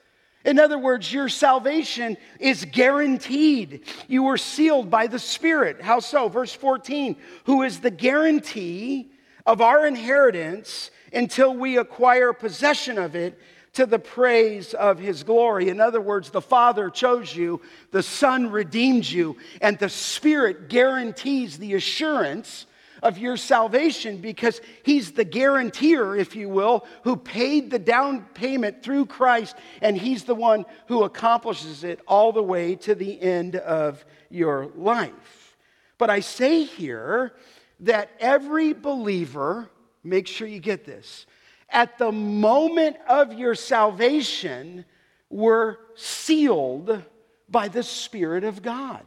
in 0.45 0.57
other 0.57 0.79
words, 0.79 1.11
your 1.11 1.27
salvation 1.27 2.17
is 2.39 2.65
guaranteed. 2.65 3.81
You 4.07 4.23
were 4.23 4.37
sealed 4.37 4.89
by 4.89 5.07
the 5.07 5.19
Spirit. 5.19 5.81
How 5.81 5.99
so? 5.99 6.29
Verse 6.29 6.53
14, 6.53 7.17
who 7.43 7.63
is 7.63 7.79
the 7.79 7.91
guarantee 7.91 9.11
of 9.45 9.61
our 9.61 9.85
inheritance 9.85 10.91
until 11.11 11.53
we 11.53 11.77
acquire 11.77 12.31
possession 12.31 12.97
of 12.97 13.15
it 13.15 13.37
to 13.73 13.85
the 13.85 13.99
praise 13.99 14.73
of 14.73 14.97
his 14.97 15.23
glory. 15.23 15.69
In 15.69 15.81
other 15.81 16.01
words, 16.01 16.29
the 16.29 16.41
Father 16.41 16.89
chose 16.89 17.35
you, 17.35 17.61
the 17.91 18.01
Son 18.01 18.49
redeemed 18.49 19.07
you, 19.07 19.37
and 19.61 19.77
the 19.77 19.89
Spirit 19.89 20.69
guarantees 20.69 21.57
the 21.57 21.73
assurance 21.73 22.65
of 23.01 23.17
your 23.17 23.37
salvation 23.37 24.17
because 24.17 24.61
he's 24.83 25.11
the 25.11 25.23
guarantor, 25.23 26.15
if 26.15 26.35
you 26.35 26.49
will, 26.49 26.85
who 27.03 27.15
paid 27.15 27.71
the 27.71 27.79
down 27.79 28.25
payment 28.33 28.83
through 28.83 29.05
Christ, 29.05 29.55
and 29.81 29.97
he's 29.97 30.23
the 30.23 30.35
one 30.35 30.65
who 30.87 31.03
accomplishes 31.03 31.83
it 31.83 31.99
all 32.07 32.31
the 32.31 32.43
way 32.43 32.75
to 32.75 32.95
the 32.95 33.21
end 33.21 33.55
of 33.55 34.03
your 34.29 34.67
life. 34.75 35.57
But 35.97 36.09
I 36.09 36.21
say 36.21 36.63
here 36.63 37.33
that 37.81 38.09
every 38.19 38.73
believer, 38.73 39.69
make 40.03 40.27
sure 40.27 40.47
you 40.47 40.59
get 40.59 40.85
this, 40.85 41.25
at 41.69 41.97
the 41.97 42.11
moment 42.11 42.97
of 43.07 43.33
your 43.33 43.55
salvation, 43.55 44.85
were 45.29 45.79
sealed 45.95 47.03
by 47.49 47.67
the 47.67 47.83
Spirit 47.83 48.43
of 48.43 48.61
God. 48.61 49.05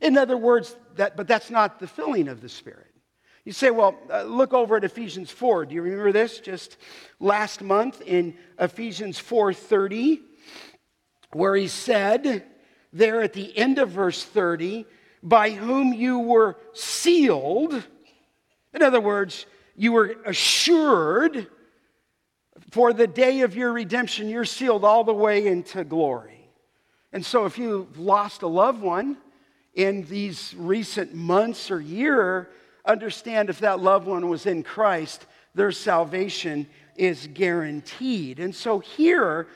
In 0.00 0.16
other 0.16 0.36
words, 0.36 0.76
that, 0.96 1.16
but 1.16 1.26
that's 1.26 1.50
not 1.50 1.80
the 1.80 1.86
filling 1.86 2.28
of 2.28 2.40
the 2.40 2.48
Spirit. 2.48 2.87
You 3.48 3.54
say, 3.54 3.70
well, 3.70 3.98
uh, 4.12 4.24
look 4.24 4.52
over 4.52 4.76
at 4.76 4.84
Ephesians 4.84 5.30
4. 5.30 5.64
Do 5.64 5.74
you 5.74 5.80
remember 5.80 6.12
this? 6.12 6.38
Just 6.38 6.76
last 7.18 7.62
month 7.62 8.02
in 8.02 8.36
Ephesians 8.58 9.18
4:30, 9.18 10.20
where 11.32 11.56
he 11.56 11.66
said 11.66 12.44
there 12.92 13.22
at 13.22 13.32
the 13.32 13.56
end 13.56 13.78
of 13.78 13.88
verse 13.88 14.22
30, 14.22 14.84
by 15.22 15.48
whom 15.48 15.94
you 15.94 16.18
were 16.18 16.58
sealed. 16.74 17.82
In 18.74 18.82
other 18.82 19.00
words, 19.00 19.46
you 19.74 19.92
were 19.92 20.16
assured 20.26 21.46
for 22.70 22.92
the 22.92 23.06
day 23.06 23.40
of 23.40 23.56
your 23.56 23.72
redemption, 23.72 24.28
you're 24.28 24.44
sealed 24.44 24.84
all 24.84 25.04
the 25.04 25.14
way 25.14 25.46
into 25.46 25.84
glory. 25.84 26.50
And 27.14 27.24
so 27.24 27.46
if 27.46 27.56
you've 27.56 27.98
lost 27.98 28.42
a 28.42 28.46
loved 28.46 28.82
one 28.82 29.16
in 29.72 30.02
these 30.02 30.54
recent 30.54 31.14
months 31.14 31.70
or 31.70 31.80
year, 31.80 32.50
understand 32.88 33.50
if 33.50 33.60
that 33.60 33.80
loved 33.80 34.06
one 34.06 34.28
was 34.28 34.46
in 34.46 34.62
Christ, 34.62 35.26
their 35.54 35.70
salvation 35.70 36.66
is 36.96 37.28
guaranteed. 37.32 38.40
And 38.40 38.54
so 38.54 38.80
here, 38.80 39.46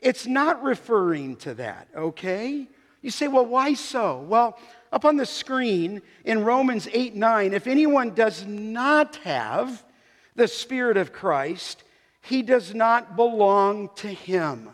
it's 0.00 0.26
not 0.26 0.62
referring 0.62 1.36
to 1.36 1.54
that, 1.54 1.88
okay? 1.96 2.68
You 3.00 3.10
say, 3.10 3.28
well, 3.28 3.46
why 3.46 3.74
so? 3.74 4.20
Well, 4.20 4.58
up 4.92 5.04
on 5.04 5.16
the 5.16 5.26
screen 5.26 6.02
in 6.24 6.44
Romans 6.44 6.88
8 6.92 7.16
9, 7.16 7.54
if 7.54 7.66
anyone 7.66 8.10
does 8.10 8.44
not 8.46 9.16
have 9.16 9.82
the 10.36 10.46
Spirit 10.46 10.96
of 10.96 11.12
Christ, 11.12 11.82
he 12.20 12.42
does 12.42 12.74
not 12.74 13.16
belong 13.16 13.90
to 13.96 14.08
him. 14.08 14.68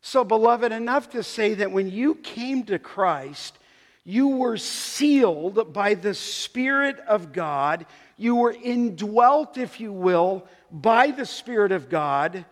So, 0.00 0.22
beloved, 0.22 0.70
enough 0.70 1.10
to 1.10 1.22
say 1.22 1.54
that 1.54 1.72
when 1.72 1.90
you 1.90 2.16
came 2.16 2.64
to 2.64 2.78
Christ, 2.78 3.58
you 4.04 4.28
were 4.28 4.58
sealed 4.58 5.72
by 5.72 5.94
the 5.94 6.14
Spirit 6.14 6.98
of 7.00 7.32
God. 7.32 7.86
You 8.18 8.36
were 8.36 8.52
indwelt, 8.52 9.56
if 9.56 9.80
you 9.80 9.92
will, 9.92 10.46
by 10.70 11.10
the 11.10 11.24
Spirit 11.24 11.72
of 11.72 11.88
God, 11.88 12.44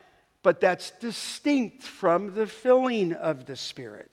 but 0.43 0.61
that's 0.61 0.93
distinct 0.93 1.83
from 1.83 2.35
the 2.35 2.47
filling 2.47 3.12
of 3.12 3.45
the 3.45 3.57
Spirit. 3.57 4.11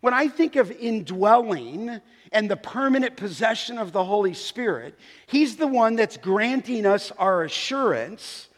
When 0.00 0.14
I 0.14 0.28
think 0.28 0.56
of 0.56 0.70
indwelling 0.70 2.00
and 2.32 2.50
the 2.50 2.56
permanent 2.56 3.16
possession 3.16 3.78
of 3.78 3.92
the 3.92 4.04
Holy 4.04 4.34
Spirit, 4.34 4.98
He's 5.26 5.56
the 5.56 5.66
one 5.66 5.96
that's 5.96 6.16
granting 6.16 6.86
us 6.86 7.10
our 7.18 7.42
assurance. 7.42 8.48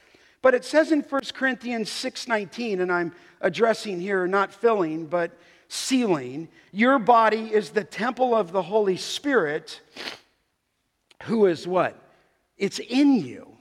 But 0.43 0.55
it 0.55 0.64
says 0.64 0.93
in 0.93 1.03
1 1.03 1.35
Corinthians 1.35 1.90
6:19, 1.90 2.81
and 2.81 2.93
I'm 2.93 3.12
addressing 3.40 4.01
here 4.01 4.27
not 4.27 4.53
filling, 4.53 5.07
but 5.07 5.33
sealing, 5.70 6.48
your 6.72 6.98
body 6.98 7.52
is 7.52 7.70
the 7.70 7.85
temple 7.85 8.35
of 8.35 8.50
the 8.50 8.62
Holy 8.62 8.96
Spirit, 8.96 9.80
who 11.22 11.46
is 11.46 11.66
what? 11.66 11.96
It's 12.59 12.80
in 12.80 13.14
you. 13.14 13.56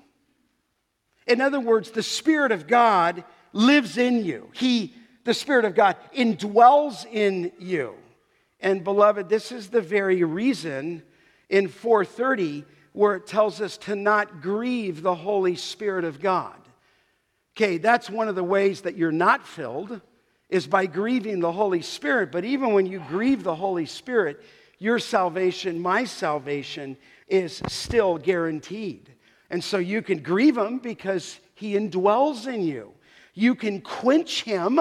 In 1.28 1.40
other 1.40 1.60
words, 1.60 1.92
the 1.92 2.02
Spirit 2.02 2.52
of 2.52 2.66
God 2.66 3.24
lives 3.54 3.98
in 3.98 4.26
you. 4.26 4.50
He 4.54 4.94
the 5.24 5.34
Spirit 5.36 5.66
of 5.66 5.76
God 5.76 5.98
indwells 6.16 7.06
in 7.06 7.52
you. 7.60 7.94
And 8.60 8.84
beloved, 8.84 9.30
this 9.30 9.52
is 9.52 9.68
the 9.68 9.82
very 9.82 10.24
reason 10.24 11.04
in 11.50 11.68
430 11.68 12.66
where 12.94 13.16
it 13.16 13.28
tells 13.28 13.62
us 13.62 13.78
to 13.78 13.96
not 13.96 14.42
grieve 14.42 15.04
the 15.04 15.14
Holy 15.14 15.56
Spirit 15.56 16.06
of 16.06 16.20
God. 16.20 16.56
Okay, 17.56 17.78
that's 17.78 18.10
one 18.10 18.28
of 18.28 18.34
the 18.34 18.44
ways 18.44 18.82
that 18.82 18.98
you're 18.98 19.12
not 19.12 19.46
filled 19.46 20.02
is 20.50 20.68
by 20.68 20.86
grieving 20.86 21.40
the 21.40 21.52
Holy 21.52 21.82
Spirit. 21.82 22.32
But 22.32 22.46
even 22.46 22.74
when 22.74 22.86
you 22.86 23.04
grieve 23.08 23.44
the 23.44 23.56
Holy 23.56 23.86
Spirit, 23.86 24.42
your 24.80 25.00
salvation, 25.00 25.80
my 25.80 26.06
salvation, 26.06 26.98
is 27.28 27.62
still 27.68 28.18
guaranteed. 28.18 29.12
And 29.50 29.64
so 29.64 29.78
you 29.78 30.02
can 30.02 30.20
grieve 30.20 30.58
him 30.58 30.80
because 30.80 31.40
he 31.56 31.74
indwells 31.74 32.48
in 32.48 32.62
you. 32.62 32.94
You 33.34 33.56
can 33.56 33.82
quench 33.82 34.44
him 34.44 34.80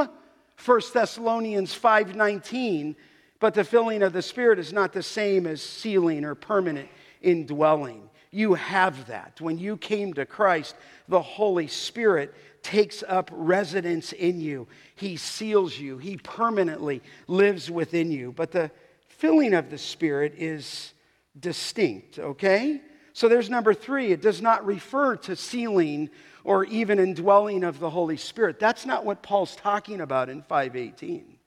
1 0.56 0.92
Thessalonians 0.92 1.74
5:19, 1.74 2.96
but 3.38 3.54
the 3.54 3.64
filling 3.64 4.02
of 4.02 4.12
the 4.12 4.22
Spirit 4.22 4.58
is 4.58 4.72
not 4.72 4.92
the 4.92 5.02
same 5.02 5.46
as 5.46 5.62
sealing 5.62 6.24
or 6.24 6.34
permanent 6.34 6.88
indwelling. 7.22 8.10
You 8.30 8.54
have 8.54 9.06
that. 9.06 9.40
When 9.40 9.58
you 9.58 9.76
came 9.76 10.12
to 10.14 10.26
Christ, 10.26 10.74
the 11.06 11.22
Holy 11.22 11.68
Spirit 11.68 12.34
takes 12.68 13.02
up 13.08 13.30
residence 13.32 14.12
in 14.12 14.38
you. 14.38 14.68
He 14.94 15.16
seals 15.16 15.78
you. 15.78 15.96
He 15.96 16.18
permanently 16.18 17.00
lives 17.26 17.70
within 17.70 18.10
you. 18.10 18.30
But 18.30 18.50
the 18.50 18.70
filling 19.08 19.54
of 19.54 19.70
the 19.70 19.78
Spirit 19.78 20.34
is 20.36 20.92
distinct, 21.40 22.18
okay? 22.18 22.82
So 23.14 23.26
there's 23.26 23.48
number 23.48 23.72
three. 23.72 24.12
It 24.12 24.20
does 24.20 24.42
not 24.42 24.66
refer 24.66 25.16
to 25.16 25.34
sealing 25.34 26.10
or 26.44 26.66
even 26.66 26.98
indwelling 26.98 27.64
of 27.64 27.80
the 27.80 27.88
Holy 27.88 28.18
Spirit. 28.18 28.60
That's 28.60 28.84
not 28.84 29.02
what 29.02 29.22
Paul's 29.22 29.56
talking 29.56 30.02
about 30.02 30.28
in 30.28 30.42
518. 30.42 31.38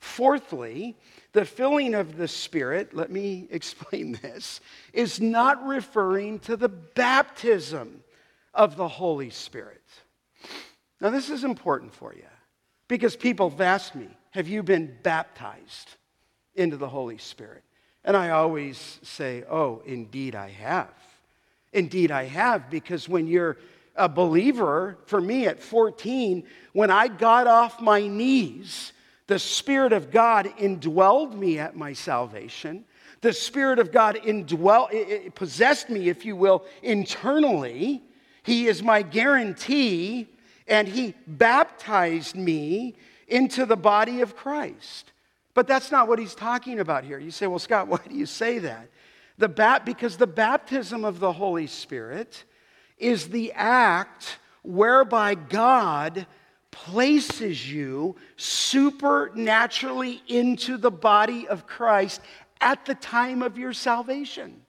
Fourthly, 0.00 0.96
the 1.34 1.44
filling 1.44 1.94
of 1.94 2.16
the 2.16 2.26
Spirit, 2.26 2.94
let 2.94 3.12
me 3.12 3.46
explain 3.52 4.18
this, 4.20 4.60
is 4.92 5.20
not 5.20 5.64
referring 5.64 6.40
to 6.40 6.56
the 6.56 6.68
baptism 6.68 8.02
of 8.52 8.74
the 8.74 8.88
Holy 8.88 9.30
Spirit. 9.30 9.80
Now, 11.04 11.10
this 11.10 11.28
is 11.28 11.44
important 11.44 11.92
for 11.92 12.14
you 12.14 12.24
because 12.88 13.14
people 13.14 13.50
have 13.50 13.60
asked 13.60 13.94
me, 13.94 14.08
Have 14.30 14.48
you 14.48 14.62
been 14.62 14.96
baptized 15.02 15.96
into 16.54 16.78
the 16.78 16.88
Holy 16.88 17.18
Spirit? 17.18 17.62
And 18.06 18.16
I 18.16 18.30
always 18.30 19.00
say, 19.02 19.44
Oh, 19.50 19.82
indeed 19.84 20.34
I 20.34 20.48
have. 20.48 20.94
Indeed 21.74 22.10
I 22.10 22.24
have, 22.24 22.70
because 22.70 23.06
when 23.06 23.26
you're 23.26 23.58
a 23.94 24.08
believer, 24.08 24.96
for 25.04 25.20
me 25.20 25.46
at 25.46 25.60
14, 25.60 26.42
when 26.72 26.90
I 26.90 27.08
got 27.08 27.46
off 27.46 27.82
my 27.82 28.06
knees, 28.06 28.94
the 29.26 29.38
Spirit 29.38 29.92
of 29.92 30.10
God 30.10 30.46
indwelled 30.58 31.34
me 31.34 31.58
at 31.58 31.76
my 31.76 31.92
salvation. 31.92 32.82
The 33.20 33.34
Spirit 33.34 33.78
of 33.78 33.92
God 33.92 34.16
indwell, 34.24 35.34
possessed 35.34 35.90
me, 35.90 36.08
if 36.08 36.24
you 36.24 36.34
will, 36.34 36.64
internally. 36.82 38.02
He 38.42 38.68
is 38.68 38.82
my 38.82 39.02
guarantee, 39.02 40.28
and 40.66 40.88
He 40.88 41.14
baptized 41.26 42.36
me 42.36 42.94
into 43.28 43.66
the 43.66 43.76
body 43.76 44.20
of 44.20 44.36
Christ. 44.36 45.12
But 45.54 45.68
that's 45.68 45.90
not 45.90 46.08
what 46.08 46.18
he's 46.18 46.34
talking 46.34 46.80
about 46.80 47.04
here. 47.04 47.18
You 47.18 47.30
say, 47.30 47.46
well, 47.46 47.58
Scott, 47.58 47.88
why 47.88 48.00
do 48.08 48.14
you 48.14 48.26
say 48.26 48.58
that? 48.60 48.88
The 49.38 49.48
bat, 49.48 49.84
because 49.84 50.16
the 50.16 50.26
baptism 50.26 51.04
of 51.04 51.18
the 51.18 51.32
Holy 51.32 51.66
Spirit 51.66 52.44
is 52.98 53.28
the 53.28 53.52
act 53.52 54.38
whereby 54.62 55.34
God 55.34 56.26
places 56.70 57.70
you 57.70 58.16
supernaturally 58.36 60.22
into 60.28 60.76
the 60.76 60.90
body 60.90 61.46
of 61.48 61.66
Christ 61.66 62.20
at 62.60 62.84
the 62.84 62.94
time 62.94 63.42
of 63.42 63.58
your 63.58 63.72
salvation. 63.72 64.60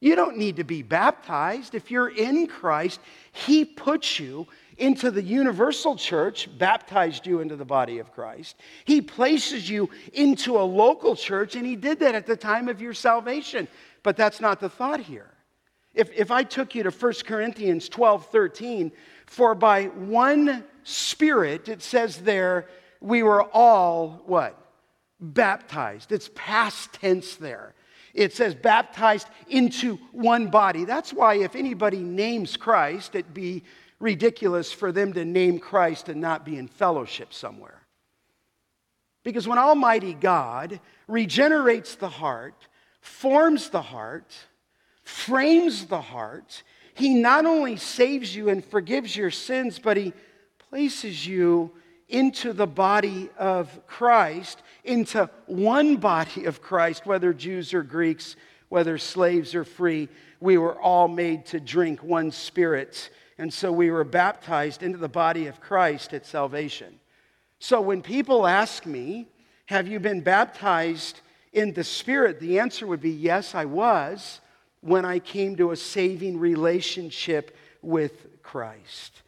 You 0.00 0.14
don't 0.14 0.36
need 0.36 0.56
to 0.56 0.64
be 0.64 0.82
baptized. 0.82 1.74
If 1.74 1.90
you're 1.90 2.10
in 2.10 2.46
Christ, 2.46 3.00
He 3.32 3.64
puts 3.64 4.20
you 4.20 4.46
into 4.78 5.10
the 5.10 5.22
universal 5.22 5.96
church, 5.96 6.48
baptized 6.58 7.26
you 7.26 7.40
into 7.40 7.56
the 7.56 7.64
body 7.64 7.98
of 7.98 8.12
Christ. 8.12 8.56
He 8.84 9.00
places 9.00 9.68
you 9.68 9.90
into 10.12 10.58
a 10.58 10.62
local 10.62 11.16
church, 11.16 11.56
and 11.56 11.66
He 11.66 11.76
did 11.76 12.00
that 12.00 12.14
at 12.14 12.26
the 12.26 12.36
time 12.36 12.68
of 12.68 12.80
your 12.80 12.94
salvation. 12.94 13.68
But 14.02 14.16
that's 14.16 14.40
not 14.40 14.60
the 14.60 14.68
thought 14.68 15.00
here. 15.00 15.30
If, 15.94 16.10
if 16.14 16.30
I 16.30 16.42
took 16.42 16.74
you 16.74 16.82
to 16.82 16.90
1 16.90 17.12
Corinthians 17.24 17.88
12 17.88 18.26
13, 18.26 18.92
for 19.26 19.54
by 19.54 19.86
one 19.86 20.64
Spirit, 20.84 21.68
it 21.68 21.82
says 21.82 22.18
there, 22.18 22.68
we 23.00 23.22
were 23.22 23.42
all 23.42 24.22
what? 24.26 24.56
Baptized. 25.18 26.12
It's 26.12 26.30
past 26.34 26.92
tense 26.92 27.34
there. 27.36 27.74
It 28.14 28.32
says 28.34 28.54
baptized 28.54 29.26
into 29.48 29.96
one 30.12 30.46
body. 30.48 30.84
That's 30.84 31.12
why 31.12 31.34
if 31.34 31.56
anybody 31.56 31.98
names 31.98 32.56
Christ, 32.56 33.14
it'd 33.14 33.34
be 33.34 33.64
ridiculous 33.98 34.72
for 34.72 34.92
them 34.92 35.12
to 35.14 35.24
name 35.24 35.58
Christ 35.58 36.08
and 36.08 36.20
not 36.20 36.44
be 36.44 36.56
in 36.56 36.68
fellowship 36.68 37.32
somewhere. 37.32 37.82
Because 39.24 39.48
when 39.48 39.58
Almighty 39.58 40.14
God 40.14 40.80
regenerates 41.08 41.96
the 41.96 42.08
heart, 42.08 42.68
forms 43.00 43.70
the 43.70 43.82
heart, 43.82 44.32
frames 45.02 45.86
the 45.86 46.00
heart. 46.00 46.62
He 46.94 47.14
not 47.14 47.46
only 47.46 47.76
saves 47.76 48.34
you 48.34 48.48
and 48.48 48.64
forgives 48.64 49.16
your 49.16 49.30
sins, 49.30 49.78
but 49.78 49.96
He 49.96 50.12
places 50.70 51.26
you 51.26 51.72
into 52.08 52.52
the 52.52 52.66
body 52.66 53.28
of 53.38 53.86
Christ, 53.86 54.62
into 54.84 55.28
one 55.46 55.96
body 55.96 56.44
of 56.44 56.62
Christ, 56.62 57.06
whether 57.06 57.32
Jews 57.32 57.74
or 57.74 57.82
Greeks, 57.82 58.36
whether 58.68 58.98
slaves 58.98 59.54
or 59.54 59.64
free. 59.64 60.08
We 60.40 60.58
were 60.58 60.80
all 60.80 61.08
made 61.08 61.46
to 61.46 61.60
drink 61.60 62.02
one 62.02 62.30
spirit. 62.30 63.10
And 63.38 63.52
so 63.52 63.70
we 63.70 63.90
were 63.90 64.04
baptized 64.04 64.82
into 64.82 64.98
the 64.98 65.08
body 65.08 65.46
of 65.46 65.60
Christ 65.60 66.14
at 66.14 66.24
salvation. 66.24 66.98
So 67.58 67.80
when 67.80 68.02
people 68.02 68.46
ask 68.46 68.86
me, 68.86 69.28
Have 69.66 69.88
you 69.88 69.98
been 69.98 70.20
baptized 70.20 71.20
in 71.52 71.72
the 71.72 71.84
Spirit? 71.84 72.40
The 72.40 72.58
answer 72.60 72.86
would 72.86 73.00
be 73.00 73.10
yes, 73.10 73.54
I 73.54 73.64
was 73.64 74.40
when 74.80 75.04
I 75.04 75.18
came 75.18 75.56
to 75.56 75.72
a 75.72 75.76
saving 75.76 76.38
relationship 76.38 77.56
with 77.82 78.42
Christ. 78.42 79.22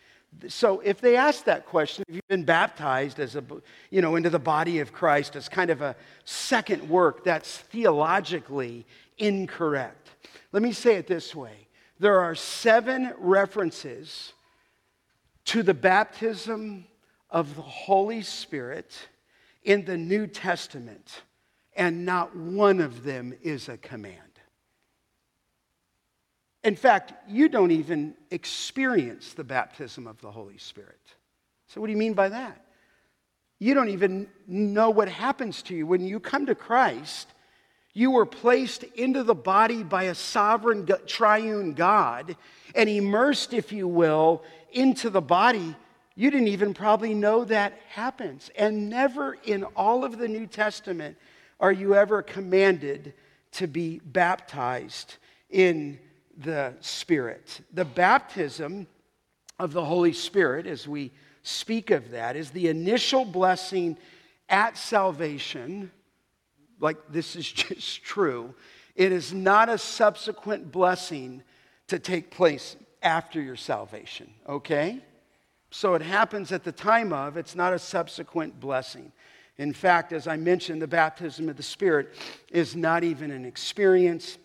So 0.47 0.81
if 0.81 1.01
they 1.01 1.17
ask 1.17 1.45
that 1.45 1.67
question, 1.67 2.05
if 2.09 2.15
you've 2.15 2.29
been 2.29 2.45
baptized 2.45 3.19
as 3.19 3.35
a, 3.35 3.43
you 3.91 4.01
know, 4.01 4.15
into 4.15 4.31
the 4.31 4.39
body 4.39 4.79
of 4.79 4.93
Christ 4.93 5.35
as 5.35 5.49
kind 5.49 5.71
of 5.71 5.83
a 5.83 5.97
second 6.25 6.89
work, 6.89 7.25
that's 7.25 7.59
theologically 7.59 8.87
incorrect. 9.17 10.11
Let 10.53 10.63
me 10.63 10.73
say 10.73 10.95
it 10.95 11.07
this 11.07 11.35
way. 11.35 11.68
There 11.99 12.21
are 12.21 12.35
seven 12.35 13.13
references 13.19 14.33
to 15.47 15.63
the 15.63 15.75
baptism 15.75 16.87
of 17.31 17.57
the 17.57 17.63
Holy 17.63 18.23
Spirit 18.23 18.97
in 19.63 19.85
the 19.85 19.97
New 19.97 20.27
Testament, 20.27 21.23
and 21.77 22.05
not 22.05 22.37
one 22.37 22.81
of 22.81 23.03
them 23.03 23.35
is 23.43 23.69
a 23.69 23.77
command. 23.77 24.15
In 26.65 26.77
fact, 26.77 27.15
you 27.29 27.49
don't 27.49 27.71
even 27.71 28.15
experience 28.31 29.35
the 29.35 29.45
baptism 29.45 30.07
of 30.07 30.21
the 30.21 30.31
Holy 30.31 30.59
Spirit. 30.59 31.01
So, 31.69 31.81
what 31.81 31.87
do 31.87 31.93
you 31.93 31.99
mean 31.99 32.15
by 32.15 32.29
that? 32.29 32.65
You 33.59 33.75
don't 33.75 33.89
even 33.89 34.29
know 34.47 34.91
what 34.91 35.09
happens 35.09 35.63
to 35.63 35.75
you. 35.75 35.87
When 35.87 36.05
you 36.05 36.21
come 36.21 36.47
to 36.47 36.55
Christ, 36.55 37.29
you 37.99 38.13
were 38.13 38.27
placed 38.27 38.85
into 38.95 39.25
the 39.25 39.35
body 39.35 39.83
by 39.83 40.05
a 40.05 40.15
sovereign 40.15 40.89
triune 41.09 41.75
God 41.75 42.37
and 42.77 42.89
immersed, 42.89 43.53
if 43.53 43.73
you 43.73 43.89
will, 43.89 44.45
into 44.71 45.11
the 45.11 45.21
body. 45.21 45.75
You 46.15 46.31
didn't 46.31 46.47
even 46.47 46.75
probably 46.75 47.13
know 47.13 47.45
that 47.47 47.73
happens. 47.89 48.53
And 48.57 48.89
never 48.89 49.37
in 49.43 49.65
all 49.75 50.05
of 50.05 50.17
the 50.17 50.29
New 50.29 50.47
Testament 50.47 51.17
are 51.59 51.73
you 51.73 51.97
ever 51.97 52.23
commanded 52.23 53.15
to 53.55 53.67
be 53.67 54.01
baptized 54.05 55.17
in 55.51 55.99
the 56.37 56.75
Spirit. 56.81 57.63
The 57.75 57.85
baptism 57.85 58.87
of 59.59 59.73
the 59.73 59.85
Holy 59.85 60.13
Spirit, 60.13 60.69
as 60.69 60.87
we 60.87 61.11
speak 61.43 61.91
of 61.91 62.13
that, 62.13 62.37
is 62.37 62.51
the 62.51 62.69
initial 62.69 63.25
blessing 63.25 63.97
at 64.49 64.79
salvation. 64.79 65.91
Like 66.81 66.97
this 67.11 67.37
is 67.37 67.51
just 67.53 68.03
true. 68.03 68.55
It 68.95 69.13
is 69.13 69.33
not 69.33 69.69
a 69.69 69.79
subsequent 69.79 70.73
blessing 70.73 71.43
to 71.87 71.99
take 71.99 72.31
place 72.31 72.77
after 73.03 73.41
your 73.41 73.57
salvation, 73.57 74.33
okay? 74.49 75.01
So 75.71 75.95
it 75.95 76.03
happens 76.03 76.51
at 76.53 76.65
the 76.65 76.73
time 76.73 77.13
of, 77.13 77.37
it's 77.37 77.55
not 77.55 77.73
a 77.73 77.79
subsequent 77.79 78.59
blessing. 78.59 79.13
In 79.59 79.73
fact, 79.73 80.13
as 80.13 80.27
I 80.27 80.37
mentioned, 80.37 80.81
the 80.81 80.89
baptism 80.89 81.49
of 81.49 81.57
the 81.57 81.63
Spirit 81.63 82.15
is 82.51 82.77
not 82.77 83.05
even 83.05 83.31
an 83.31 83.45
experience. 83.45 84.39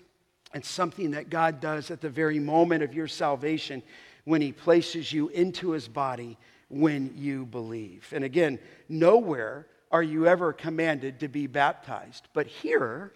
It's 0.53 0.69
something 0.69 1.11
that 1.11 1.29
God 1.29 1.59
does 1.59 1.91
at 1.91 2.01
the 2.01 2.09
very 2.09 2.39
moment 2.39 2.83
of 2.83 2.93
your 2.93 3.07
salvation 3.07 3.81
when 4.25 4.41
He 4.41 4.51
places 4.51 5.11
you 5.11 5.29
into 5.29 5.71
His 5.71 5.87
body 5.87 6.37
when 6.69 7.13
you 7.15 7.45
believe. 7.45 8.07
And 8.11 8.23
again, 8.23 8.59
nowhere 8.89 9.67
are 9.93 10.03
you 10.03 10.27
ever 10.27 10.51
commanded 10.51 11.21
to 11.21 11.29
be 11.29 11.47
baptized. 11.47 12.27
But 12.33 12.47
here, 12.47 13.13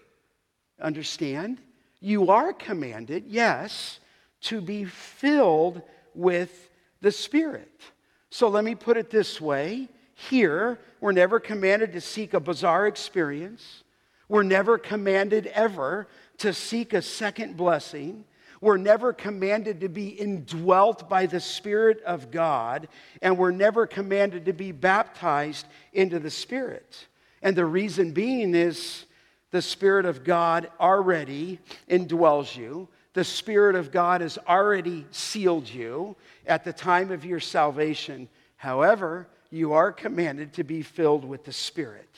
understand, 0.80 1.60
you 2.00 2.30
are 2.30 2.54
commanded, 2.54 3.26
yes, 3.28 4.00
to 4.44 4.62
be 4.62 4.86
filled 4.86 5.82
with 6.14 6.70
the 7.02 7.12
Spirit. 7.12 7.82
So 8.30 8.48
let 8.48 8.64
me 8.64 8.76
put 8.76 8.96
it 8.96 9.10
this 9.10 9.42
way 9.42 9.90
here, 10.20 10.80
we're 11.00 11.12
never 11.12 11.40
commanded 11.40 11.94
to 11.94 12.02
seek 12.02 12.34
a 12.34 12.40
bizarre 12.40 12.88
experience. 12.88 13.84
We're 14.28 14.42
never 14.42 14.80
commanded 14.80 15.46
ever 15.48 16.08
to 16.40 16.54
seek 16.54 16.94
a 16.94 17.04
second 17.04 17.56
blessing. 17.56 18.26
We're 18.62 18.78
never 18.78 19.14
commanded 19.14 19.82
to 19.82 19.90
be 19.90 20.10
indwelt 20.10 21.08
by 21.10 21.26
the 21.26 21.40
Spirit 21.40 22.02
of 22.04 22.32
God, 22.32 22.88
and 23.22 23.38
we're 23.38 23.52
never 23.52 23.86
commanded 23.86 24.46
to 24.46 24.54
be 24.54 24.72
baptized 24.72 25.68
into 25.94 26.20
the 26.20 26.32
Spirit. 26.32 27.08
And 27.42 27.56
the 27.56 27.66
reason 27.66 28.12
being 28.12 28.56
is 28.56 29.06
the 29.52 29.62
Spirit 29.62 30.06
of 30.06 30.24
God 30.24 30.70
already 30.80 31.60
indwells 31.90 32.56
you. 32.56 32.88
The 33.14 33.24
Spirit 33.24 33.76
of 33.76 33.92
God 33.92 34.22
has 34.22 34.38
already 34.48 35.06
sealed 35.12 35.70
you 35.70 36.16
at 36.46 36.64
the 36.64 36.74
time 36.74 37.12
of 37.12 37.26
your 37.26 37.40
salvation. 37.40 38.28
However, 38.58 39.28
you 39.50 39.74
are 39.74 39.92
commanded 39.92 40.54
to 40.54 40.64
be 40.64 40.82
filled 40.82 41.24
with 41.24 41.46
the 41.46 41.54
Spirit. 41.54 42.10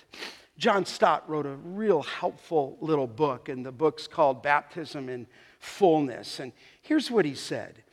John 0.57 0.85
Stott 0.85 1.29
wrote 1.29 1.45
a 1.45 1.55
real 1.55 2.01
helpful 2.01 2.77
little 2.81 3.07
book, 3.07 3.47
and 3.47 3.65
the 3.65 3.71
book's 3.71 4.07
called 4.07 4.43
Baptism 4.43 5.07
in 5.07 5.25
Fullness. 5.59 6.39
And 6.39 6.51
here's 6.81 7.11
what 7.11 7.25
he 7.25 7.35
said 7.35 7.83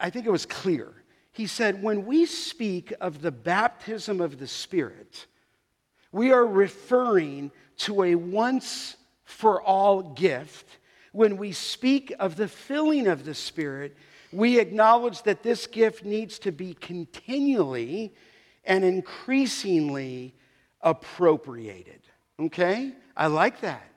I 0.00 0.10
think 0.10 0.26
it 0.26 0.32
was 0.32 0.46
clear. 0.46 0.92
He 1.32 1.46
said, 1.46 1.82
When 1.82 2.06
we 2.06 2.26
speak 2.26 2.92
of 3.00 3.22
the 3.22 3.30
baptism 3.30 4.20
of 4.20 4.38
the 4.38 4.46
Spirit, 4.46 5.26
we 6.12 6.32
are 6.32 6.46
referring 6.46 7.50
to 7.78 8.04
a 8.04 8.14
once 8.14 8.96
for 9.24 9.60
all 9.60 10.02
gift. 10.02 10.78
When 11.12 11.36
we 11.36 11.52
speak 11.52 12.14
of 12.18 12.36
the 12.36 12.48
filling 12.48 13.06
of 13.06 13.24
the 13.24 13.34
Spirit, 13.34 13.96
we 14.32 14.58
acknowledge 14.58 15.22
that 15.22 15.42
this 15.42 15.66
gift 15.66 16.04
needs 16.04 16.38
to 16.40 16.52
be 16.52 16.74
continually 16.74 18.14
and 18.64 18.84
increasingly 18.84 20.34
appropriated. 20.80 22.00
Okay? 22.40 22.92
I 23.16 23.28
like 23.28 23.60
that. 23.60 23.88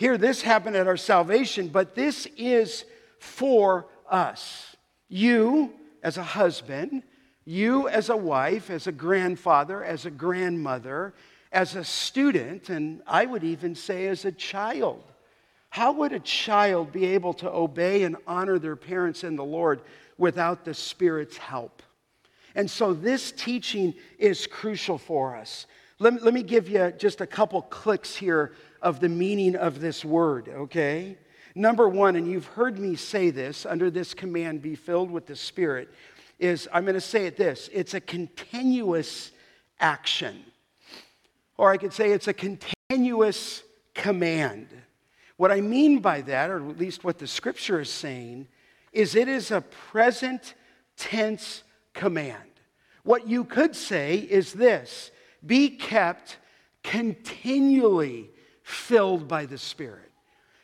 Here, 0.00 0.16
this 0.16 0.40
happened 0.40 0.76
at 0.76 0.86
our 0.86 0.96
salvation, 0.96 1.68
but 1.68 1.94
this 1.94 2.26
is 2.38 2.86
for 3.18 3.86
us. 4.10 4.74
You, 5.10 5.74
as 6.02 6.16
a 6.16 6.22
husband, 6.22 7.02
you, 7.44 7.86
as 7.86 8.08
a 8.08 8.16
wife, 8.16 8.70
as 8.70 8.86
a 8.86 8.92
grandfather, 8.92 9.84
as 9.84 10.06
a 10.06 10.10
grandmother, 10.10 11.12
as 11.52 11.76
a 11.76 11.84
student, 11.84 12.70
and 12.70 13.02
I 13.06 13.26
would 13.26 13.44
even 13.44 13.74
say 13.74 14.06
as 14.06 14.24
a 14.24 14.32
child. 14.32 15.02
How 15.68 15.92
would 15.92 16.12
a 16.12 16.20
child 16.20 16.92
be 16.92 17.04
able 17.08 17.34
to 17.34 17.50
obey 17.50 18.04
and 18.04 18.16
honor 18.26 18.58
their 18.58 18.76
parents 18.76 19.22
in 19.22 19.36
the 19.36 19.44
Lord 19.44 19.82
without 20.16 20.64
the 20.64 20.72
Spirit's 20.72 21.36
help? 21.36 21.82
And 22.54 22.70
so 22.70 22.94
this 22.94 23.32
teaching 23.32 23.92
is 24.18 24.46
crucial 24.46 24.96
for 24.96 25.36
us. 25.36 25.66
Let 25.98 26.22
let 26.22 26.32
me 26.32 26.42
give 26.42 26.70
you 26.70 26.90
just 26.96 27.20
a 27.20 27.26
couple 27.26 27.60
clicks 27.60 28.16
here 28.16 28.52
of 28.82 29.00
the 29.00 29.08
meaning 29.08 29.56
of 29.56 29.80
this 29.80 30.04
word, 30.04 30.48
okay? 30.48 31.16
Number 31.54 31.88
one, 31.88 32.16
and 32.16 32.30
you've 32.30 32.46
heard 32.46 32.78
me 32.78 32.96
say 32.96 33.30
this 33.30 33.66
under 33.66 33.90
this 33.90 34.14
command, 34.14 34.62
be 34.62 34.74
filled 34.74 35.10
with 35.10 35.26
the 35.26 35.36
Spirit, 35.36 35.88
is 36.38 36.68
I'm 36.72 36.84
going 36.84 36.94
to 36.94 37.00
say 37.00 37.26
it 37.26 37.36
this 37.36 37.68
it's 37.72 37.94
a 37.94 38.00
continuous 38.00 39.30
action. 39.78 40.44
Or 41.56 41.70
I 41.70 41.76
could 41.76 41.92
say 41.92 42.12
it's 42.12 42.28
a 42.28 42.32
continuous 42.32 43.62
command. 43.94 44.68
What 45.36 45.52
I 45.52 45.60
mean 45.60 46.00
by 46.00 46.22
that, 46.22 46.50
or 46.50 46.56
at 46.56 46.78
least 46.78 47.04
what 47.04 47.18
the 47.18 47.26
scripture 47.26 47.80
is 47.80 47.90
saying, 47.90 48.48
is 48.92 49.14
it 49.14 49.28
is 49.28 49.50
a 49.50 49.60
present 49.60 50.54
tense 50.96 51.62
command. 51.92 52.50
What 53.02 53.28
you 53.28 53.44
could 53.44 53.74
say 53.74 54.16
is 54.16 54.52
this 54.52 55.10
be 55.44 55.70
kept 55.70 56.38
continually 56.82 58.30
filled 58.70 59.28
by 59.28 59.46
the 59.46 59.58
Spirit, 59.58 60.10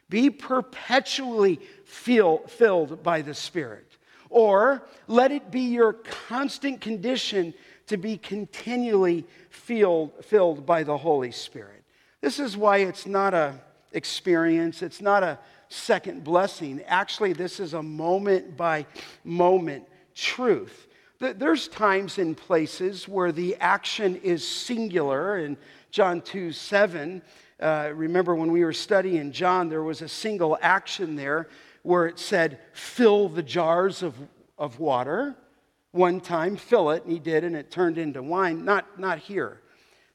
be 0.09 0.31
perpetually 0.31 1.61
feel, 1.85 2.39
filled 2.47 3.03
by 3.03 3.21
the 3.23 3.35
Spirit, 3.35 3.97
or 4.31 4.83
let 5.09 5.33
it 5.33 5.51
be 5.51 5.63
your 5.63 5.93
constant 5.93 6.81
condition 6.81 7.53
to 7.87 7.97
be 7.97 8.17
continually 8.17 9.27
filled, 9.51 10.13
filled 10.25 10.65
by 10.65 10.83
the 10.83 10.97
Holy 10.97 11.31
Spirit. 11.31 11.85
This 12.21 12.41
is 12.41 12.57
why 12.57 12.79
it's 12.79 13.07
not 13.07 13.35
a 13.35 13.61
experience, 13.93 14.83
it's 14.83 15.01
not 15.01 15.23
a 15.23 15.39
second 15.69 16.23
blessing. 16.23 16.83
Actually, 16.87 17.33
this 17.33 17.61
is 17.61 17.75
a 17.75 17.83
moment 17.83 18.57
by 18.57 18.87
moment 19.25 19.85
truth. 20.15 20.87
There's 21.19 21.69
times 21.69 22.19
and 22.19 22.37
places 22.37 23.09
where 23.09 23.33
the 23.33 23.57
action 23.57 24.17
is 24.17 24.47
singular. 24.47 25.39
In 25.39 25.57
John 25.91 26.21
2 26.21 26.53
7, 26.53 27.23
uh, 27.61 27.91
remember 27.95 28.35
when 28.35 28.53
we 28.53 28.65
were 28.65 28.73
studying 28.73 29.33
John, 29.33 29.69
there 29.69 29.83
was 29.83 30.03
a 30.03 30.09
single 30.09 30.59
action 30.61 31.17
there 31.17 31.49
where 31.83 32.07
it 32.07 32.19
said, 32.19 32.59
fill 32.73 33.29
the 33.29 33.43
jars 33.43 34.03
of, 34.03 34.15
of 34.59 34.79
water. 34.79 35.37
One 35.93 36.21
time, 36.21 36.57
fill 36.57 36.91
it, 36.91 37.05
and 37.05 37.13
he 37.13 37.19
did, 37.19 37.45
and 37.45 37.57
it 37.57 37.71
turned 37.71 37.97
into 37.97 38.23
wine. 38.23 38.65
Not, 38.65 38.99
not 38.99 39.19
here. 39.19 39.61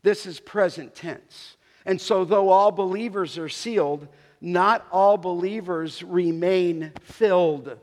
This 0.04 0.26
is 0.26 0.39
present 0.39 0.94
tense. 0.94 1.58
And 1.86 2.00
so, 2.00 2.26
though 2.26 2.50
all 2.50 2.72
believers 2.72 3.38
are 3.38 3.50
sealed, 3.50 4.08
not 4.39 4.86
all 4.92 5.18
believers 5.18 6.04
remain 6.04 6.92
filled. 7.02 7.78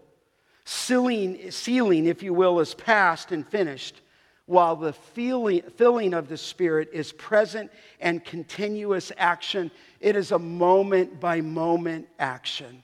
Sealing, 0.65 1.51
sealing, 1.51 2.07
if 2.07 2.23
you 2.23 2.35
will, 2.35 2.61
is 2.61 2.75
past 2.75 3.33
and 3.33 3.47
finished, 3.47 4.03
while 4.49 4.77
the 4.77 4.95
feeling, 4.95 5.61
filling 5.77 6.15
of 6.15 6.27
the 6.27 6.37
Spirit 6.39 6.89
is 6.91 7.13
present 7.13 7.71
and 8.01 8.25
continuous 8.25 9.13
action. 9.19 9.71
It 10.01 10.17
is 10.17 10.33
a 10.33 10.39
moment 10.39 11.21
by 11.21 11.43
moment 11.43 12.09
action. 12.19 12.83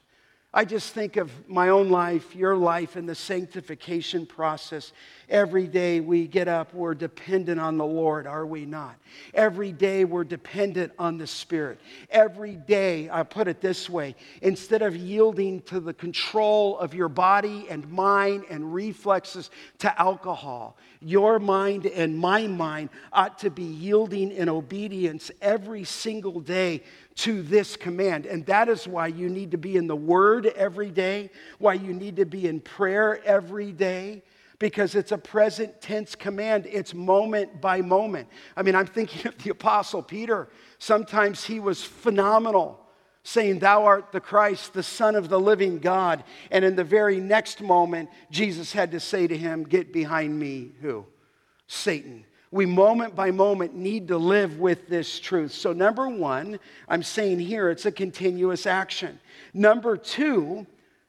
I 0.52 0.66
just 0.66 0.92
think 0.92 1.16
of 1.16 1.32
my 1.48 1.70
own 1.70 1.88
life, 1.88 2.36
your 2.36 2.54
life, 2.54 2.96
and 2.96 3.08
the 3.08 3.14
sanctification 3.14 4.26
process. 4.26 4.92
Every 5.28 5.66
day 5.66 6.00
we 6.00 6.26
get 6.26 6.48
up, 6.48 6.74
we're 6.74 6.94
dependent 6.94 7.58
on 7.58 7.78
the 7.78 7.84
Lord, 7.84 8.26
are 8.26 8.44
we 8.44 8.66
not? 8.66 8.96
Every 9.32 9.72
day 9.72 10.04
we're 10.04 10.24
dependent 10.24 10.92
on 10.98 11.16
the 11.16 11.26
Spirit. 11.26 11.80
Every 12.10 12.56
day, 12.56 13.08
I 13.10 13.22
put 13.22 13.48
it 13.48 13.60
this 13.60 13.88
way 13.88 14.16
instead 14.42 14.82
of 14.82 14.94
yielding 14.96 15.62
to 15.62 15.80
the 15.80 15.94
control 15.94 16.78
of 16.78 16.94
your 16.94 17.08
body 17.08 17.66
and 17.70 17.88
mind 17.90 18.44
and 18.50 18.74
reflexes 18.74 19.50
to 19.78 20.00
alcohol, 20.00 20.76
your 21.00 21.38
mind 21.38 21.86
and 21.86 22.18
my 22.18 22.46
mind 22.46 22.90
ought 23.12 23.38
to 23.38 23.50
be 23.50 23.62
yielding 23.62 24.30
in 24.30 24.48
obedience 24.48 25.30
every 25.40 25.84
single 25.84 26.40
day 26.40 26.82
to 27.16 27.42
this 27.42 27.76
command. 27.76 28.26
And 28.26 28.44
that 28.46 28.68
is 28.68 28.86
why 28.86 29.06
you 29.06 29.28
need 29.28 29.52
to 29.52 29.58
be 29.58 29.76
in 29.76 29.86
the 29.86 29.96
Word 29.96 30.46
every 30.46 30.90
day, 30.90 31.30
why 31.58 31.74
you 31.74 31.92
need 31.92 32.16
to 32.16 32.26
be 32.26 32.46
in 32.48 32.60
prayer 32.60 33.22
every 33.24 33.72
day, 33.72 34.22
because 34.58 34.94
it's 34.94 35.12
a 35.12 35.18
present 35.18 35.80
tense 35.80 36.14
command. 36.14 36.66
It's 36.66 36.94
moment 36.94 37.60
by 37.60 37.80
moment. 37.80 38.28
I 38.56 38.62
mean, 38.62 38.74
I'm 38.74 38.86
thinking 38.86 39.26
of 39.26 39.38
the 39.38 39.50
Apostle 39.50 40.02
Peter. 40.02 40.48
Sometimes 40.78 41.44
he 41.44 41.60
was 41.60 41.82
phenomenal 41.82 42.80
saying, 43.24 43.58
Thou 43.58 43.84
art 43.84 44.12
the 44.12 44.20
Christ, 44.20 44.74
the 44.74 44.82
Son 44.82 45.16
of 45.16 45.28
the 45.28 45.40
living 45.40 45.78
God. 45.78 46.22
And 46.50 46.64
in 46.64 46.76
the 46.76 46.84
very 46.84 47.18
next 47.18 47.60
moment, 47.60 48.10
Jesus 48.30 48.72
had 48.72 48.92
to 48.92 49.00
say 49.00 49.26
to 49.26 49.36
him, 49.36 49.64
Get 49.64 49.92
behind 49.92 50.38
me, 50.38 50.72
who? 50.80 51.06
Satan. 51.66 52.24
We 52.50 52.66
moment 52.66 53.16
by 53.16 53.32
moment 53.32 53.74
need 53.74 54.06
to 54.08 54.16
live 54.16 54.60
with 54.60 54.86
this 54.86 55.18
truth. 55.18 55.50
So, 55.50 55.72
number 55.72 56.08
one, 56.08 56.60
I'm 56.88 57.02
saying 57.02 57.40
here 57.40 57.68
it's 57.68 57.84
a 57.84 57.90
continuous 57.90 58.64
action. 58.64 59.18
Number 59.52 59.96
two, 59.96 60.64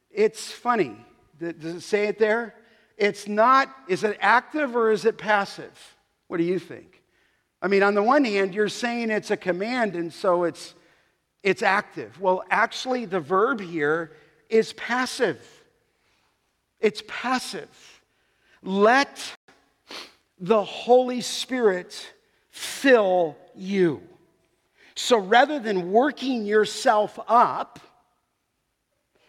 it's 0.09 0.51
funny. 0.51 0.95
Does 1.37 1.75
it 1.75 1.81
say 1.81 2.07
it 2.07 2.17
there? 2.17 2.55
It's 2.97 3.27
not, 3.27 3.73
is 3.87 4.03
it 4.03 4.17
active 4.21 4.75
or 4.75 4.91
is 4.91 5.05
it 5.05 5.17
passive? 5.17 5.95
What 6.27 6.37
do 6.37 6.43
you 6.43 6.59
think? 6.59 7.01
I 7.61 7.67
mean, 7.67 7.83
on 7.83 7.95
the 7.95 8.03
one 8.03 8.23
hand, 8.23 8.53
you're 8.53 8.69
saying 8.69 9.09
it's 9.09 9.31
a 9.31 9.37
command, 9.37 9.95
and 9.95 10.13
so 10.13 10.43
it's 10.43 10.75
it's 11.45 11.61
active. 11.61 12.19
Well, 12.19 12.43
actually, 12.49 13.05
the 13.05 13.19
verb 13.19 13.61
here 13.61 14.13
is 14.49 14.73
passive. 14.73 15.39
It's 16.79 17.03
passive. 17.07 17.69
Let 18.63 19.35
the 20.39 20.63
Holy 20.63 21.21
Spirit 21.21 22.11
fill 22.49 23.37
you. 23.53 24.01
So 24.95 25.19
rather 25.19 25.59
than 25.59 25.91
working 25.91 26.45
yourself 26.45 27.19
up, 27.27 27.79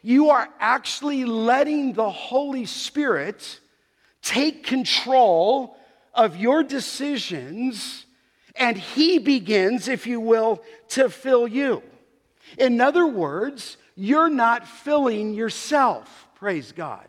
you 0.06 0.30
are 0.30 0.48
actually 0.60 1.24
letting 1.24 1.92
the 1.92 2.08
Holy 2.08 2.64
Spirit 2.64 3.58
take 4.22 4.62
control 4.62 5.76
of 6.14 6.36
your 6.36 6.62
decisions, 6.62 8.06
and 8.54 8.76
He 8.76 9.18
begins, 9.18 9.88
if 9.88 10.06
you 10.06 10.20
will, 10.20 10.62
to 10.90 11.10
fill 11.10 11.48
you. 11.48 11.82
In 12.56 12.80
other 12.80 13.04
words, 13.04 13.78
you're 13.96 14.30
not 14.30 14.68
filling 14.68 15.34
yourself, 15.34 16.28
praise 16.36 16.70
God, 16.70 17.08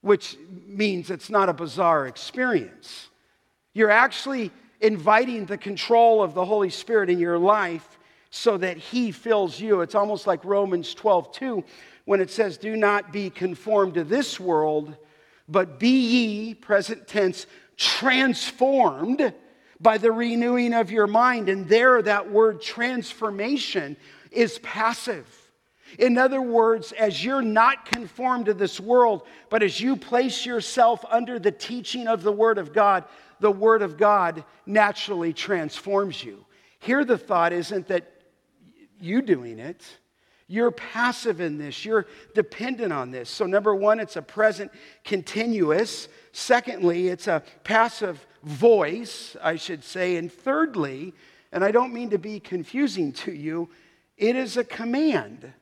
which 0.00 0.38
means 0.66 1.10
it's 1.10 1.28
not 1.28 1.50
a 1.50 1.52
bizarre 1.52 2.06
experience. 2.06 3.10
You're 3.74 3.90
actually 3.90 4.50
inviting 4.80 5.44
the 5.44 5.58
control 5.58 6.22
of 6.22 6.32
the 6.32 6.46
Holy 6.46 6.70
Spirit 6.70 7.10
in 7.10 7.18
your 7.18 7.38
life 7.38 7.98
so 8.34 8.56
that 8.56 8.78
He 8.78 9.12
fills 9.12 9.60
you. 9.60 9.82
It's 9.82 9.94
almost 9.94 10.26
like 10.26 10.44
Romans 10.44 10.94
12, 10.94 11.32
2, 11.32 11.64
when 12.06 12.20
it 12.20 12.30
says, 12.30 12.56
Do 12.56 12.74
not 12.76 13.12
be 13.12 13.28
conformed 13.28 13.94
to 13.94 14.04
this 14.04 14.40
world, 14.40 14.96
but 15.46 15.78
be 15.78 15.90
ye, 15.90 16.54
present 16.54 17.06
tense, 17.06 17.46
transformed 17.76 19.34
by 19.78 19.98
the 19.98 20.10
renewing 20.10 20.72
of 20.72 20.90
your 20.90 21.06
mind. 21.06 21.50
And 21.50 21.68
there, 21.68 22.00
that 22.00 22.30
word 22.30 22.62
transformation 22.62 23.98
is 24.30 24.58
passive. 24.60 25.28
In 25.98 26.16
other 26.16 26.40
words, 26.40 26.92
as 26.92 27.22
you're 27.22 27.42
not 27.42 27.84
conformed 27.84 28.46
to 28.46 28.54
this 28.54 28.80
world, 28.80 29.26
but 29.50 29.62
as 29.62 29.78
you 29.78 29.94
place 29.94 30.46
yourself 30.46 31.04
under 31.10 31.38
the 31.38 31.52
teaching 31.52 32.08
of 32.08 32.22
the 32.22 32.32
Word 32.32 32.56
of 32.56 32.72
God, 32.72 33.04
the 33.40 33.52
Word 33.52 33.82
of 33.82 33.98
God 33.98 34.42
naturally 34.64 35.34
transforms 35.34 36.24
you. 36.24 36.46
Here, 36.78 37.04
the 37.04 37.18
thought 37.18 37.52
isn't 37.52 37.88
that 37.88 38.11
you 39.02 39.22
doing 39.22 39.58
it. 39.58 39.84
You're 40.46 40.70
passive 40.70 41.40
in 41.40 41.56
this. 41.56 41.84
You're 41.84 42.06
dependent 42.34 42.92
on 42.92 43.10
this. 43.10 43.30
So, 43.30 43.46
number 43.46 43.74
one, 43.74 44.00
it's 44.00 44.16
a 44.16 44.22
present 44.22 44.70
continuous. 45.04 46.08
Secondly, 46.32 47.08
it's 47.08 47.26
a 47.26 47.42
passive 47.64 48.26
voice, 48.42 49.36
I 49.42 49.56
should 49.56 49.82
say. 49.82 50.16
And 50.16 50.30
thirdly, 50.30 51.14
and 51.52 51.64
I 51.64 51.70
don't 51.70 51.94
mean 51.94 52.10
to 52.10 52.18
be 52.18 52.38
confusing 52.40 53.12
to 53.12 53.32
you, 53.32 53.70
it 54.16 54.36
is 54.36 54.56
a 54.56 54.64
command. 54.64 55.52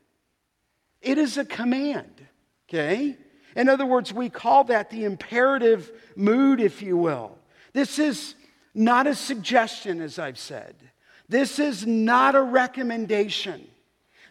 It 1.01 1.18
is 1.18 1.38
a 1.38 1.45
command, 1.45 2.26
okay? 2.68 3.16
In 3.57 3.68
other 3.68 3.86
words, 3.86 4.12
we 4.12 4.28
call 4.28 4.64
that 4.64 4.91
the 4.91 5.05
imperative 5.05 5.91
mood, 6.14 6.61
if 6.61 6.82
you 6.82 6.97
will. 6.97 7.38
This 7.72 7.99
is 7.99 8.34
not 8.74 9.07
a 9.07 9.14
suggestion, 9.14 10.01
as 10.01 10.18
I've 10.18 10.38
said. 10.38 10.74
This 11.31 11.61
is 11.61 11.87
not 11.87 12.35
a 12.35 12.43
recommendation. 12.43 13.68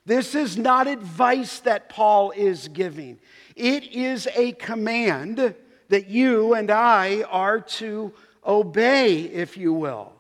This 0.06 0.36
is 0.36 0.58
not 0.58 0.86
advice 0.86 1.60
that 1.62 1.88
Paul 1.88 2.32
is 2.32 2.68
giving. 2.68 3.20
It 3.56 3.86
is 3.94 4.28
a 4.36 4.52
command 4.52 5.56
that 5.88 6.10
you 6.10 6.56
and 6.56 6.70
I 6.70 7.24
are 7.24 7.62
to 7.62 8.12
obey, 8.46 9.22
if 9.22 9.56
you 9.56 9.72
will. 9.72 10.12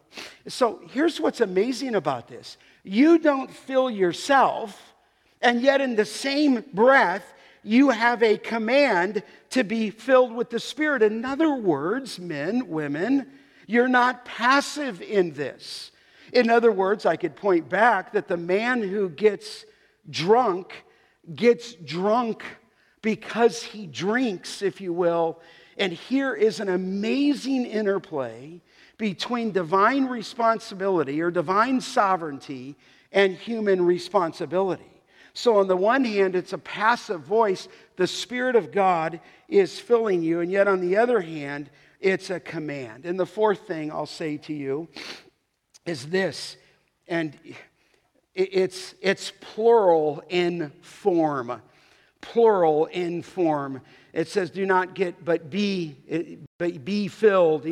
So 0.47 0.79
here's 0.91 1.19
what's 1.19 1.41
amazing 1.41 1.95
about 1.95 2.29
this 2.29 2.57
you 2.85 3.19
don't 3.19 3.51
fill 3.51 3.89
yourself, 3.89 4.93
and 5.41 5.61
yet 5.61 5.81
in 5.81 5.97
the 5.97 6.05
same 6.05 6.63
breath, 6.73 7.33
you 7.61 7.89
have 7.89 8.23
a 8.23 8.37
command 8.37 9.21
to 9.49 9.65
be 9.65 9.89
filled 9.89 10.33
with 10.33 10.49
the 10.49 10.61
Spirit. 10.61 11.03
In 11.03 11.25
other 11.25 11.53
words, 11.53 12.19
men, 12.19 12.69
women, 12.69 13.27
you're 13.67 13.89
not 13.89 14.23
passive 14.23 15.01
in 15.01 15.33
this. 15.33 15.91
In 16.33 16.49
other 16.49 16.71
words, 16.71 17.05
I 17.05 17.15
could 17.15 17.35
point 17.35 17.69
back 17.69 18.13
that 18.13 18.27
the 18.27 18.37
man 18.37 18.81
who 18.81 19.09
gets 19.09 19.65
drunk 20.09 20.85
gets 21.35 21.73
drunk 21.73 22.43
because 23.01 23.63
he 23.63 23.87
drinks, 23.87 24.61
if 24.61 24.81
you 24.81 24.93
will. 24.93 25.39
And 25.77 25.93
here 25.93 26.33
is 26.33 26.59
an 26.59 26.69
amazing 26.69 27.65
interplay 27.65 28.61
between 28.97 29.51
divine 29.51 30.05
responsibility 30.05 31.21
or 31.21 31.31
divine 31.31 31.79
sovereignty 31.79 32.75
and 33.11 33.35
human 33.35 33.85
responsibility. 33.85 34.83
So, 35.33 35.57
on 35.57 35.67
the 35.67 35.77
one 35.77 36.03
hand, 36.03 36.35
it's 36.35 36.53
a 36.53 36.57
passive 36.57 37.21
voice. 37.21 37.69
The 37.95 38.07
Spirit 38.07 38.55
of 38.55 38.71
God 38.71 39.21
is 39.47 39.79
filling 39.79 40.21
you. 40.21 40.41
And 40.41 40.51
yet, 40.51 40.67
on 40.67 40.81
the 40.81 40.97
other 40.97 41.21
hand, 41.21 41.69
it's 42.01 42.29
a 42.29 42.39
command. 42.39 43.05
And 43.05 43.17
the 43.17 43.25
fourth 43.25 43.67
thing 43.67 43.91
I'll 43.91 44.05
say 44.05 44.37
to 44.37 44.53
you 44.53 44.89
is 45.85 46.07
this, 46.07 46.57
and 47.07 47.37
it's, 48.35 48.93
it's 49.01 49.31
plural 49.41 50.23
in 50.29 50.71
form. 50.81 51.61
Plural 52.21 52.85
in 52.87 53.21
form. 53.21 53.81
It 54.13 54.27
says, 54.27 54.49
do 54.49 54.65
not 54.65 54.95
get, 54.95 55.23
but 55.23 55.49
be, 55.49 56.39
but 56.57 56.83
be 56.83 57.07
filled. 57.07 57.65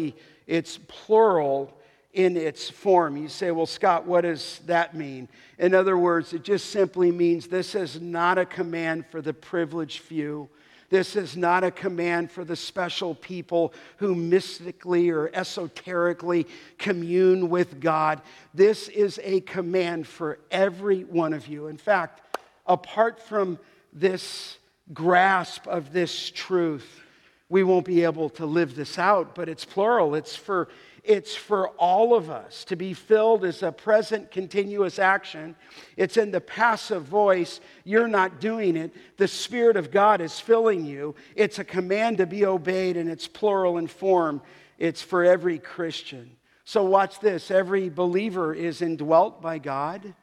It's 0.45 0.79
plural 0.87 1.73
in 2.13 2.35
its 2.35 2.69
form. 2.69 3.17
You 3.17 3.29
say, 3.29 3.51
well, 3.51 3.65
Scott, 3.65 4.05
what 4.05 4.21
does 4.21 4.59
that 4.65 4.95
mean? 4.95 5.27
In 5.59 5.75
other 5.75 5.97
words, 5.97 6.33
it 6.33 6.43
just 6.43 6.71
simply 6.71 7.11
means 7.11 7.47
this 7.47 7.75
is 7.75 8.01
not 8.01 8.37
a 8.37 8.45
command 8.45 9.05
for 9.07 9.21
the 9.21 9.33
privileged 9.33 9.99
few. 9.99 10.49
This 10.89 11.15
is 11.15 11.35
not 11.35 11.63
a 11.63 11.71
command 11.71 12.31
for 12.31 12.45
the 12.45 12.55
special 12.55 13.13
people 13.13 13.73
who 13.97 14.15
mystically 14.15 15.09
or 15.09 15.29
esoterically 15.33 16.47
commune 16.77 17.49
with 17.49 17.81
God. 17.81 18.21
This 18.53 18.87
is 18.87 19.19
a 19.23 19.41
command 19.41 20.07
for 20.07 20.39
every 20.49 21.03
one 21.03 21.33
of 21.33 21.47
you. 21.47 21.67
In 21.67 21.77
fact, 21.77 22.37
apart 22.65 23.21
from 23.21 23.59
this 23.91 24.57
grasp 24.93 25.67
of 25.67 25.91
this 25.91 26.29
truth, 26.29 27.01
we 27.49 27.63
won't 27.63 27.85
be 27.85 28.03
able 28.03 28.29
to 28.31 28.45
live 28.45 28.75
this 28.75 28.97
out, 28.97 29.35
but 29.35 29.49
it's 29.49 29.65
plural. 29.65 30.15
It's 30.15 30.35
for, 30.35 30.69
it's 31.07 31.35
for 31.35 31.69
all 31.69 32.13
of 32.13 32.29
us. 32.29 32.65
To 32.65 32.75
be 32.75 32.93
filled 32.93 33.45
is 33.45 33.63
a 33.63 33.71
present 33.71 34.29
continuous 34.29 34.99
action. 34.99 35.55
It's 35.95 36.17
in 36.17 36.31
the 36.31 36.41
passive 36.41 37.03
voice. 37.03 37.61
You're 37.85 38.09
not 38.09 38.41
doing 38.41 38.75
it. 38.75 38.93
The 39.15 39.27
Spirit 39.27 39.77
of 39.77 39.89
God 39.89 40.19
is 40.19 40.39
filling 40.39 40.85
you. 40.85 41.15
It's 41.35 41.59
a 41.59 41.63
command 41.63 42.17
to 42.17 42.25
be 42.25 42.45
obeyed, 42.45 42.97
and 42.97 43.09
it's 43.09 43.27
plural 43.27 43.77
in 43.77 43.87
form. 43.87 44.41
It's 44.77 45.01
for 45.01 45.23
every 45.23 45.59
Christian. 45.59 46.35
So, 46.65 46.83
watch 46.83 47.21
this 47.21 47.49
every 47.49 47.87
believer 47.87 48.53
is 48.53 48.81
indwelt 48.81 49.41
by 49.41 49.59
God, 49.59 50.13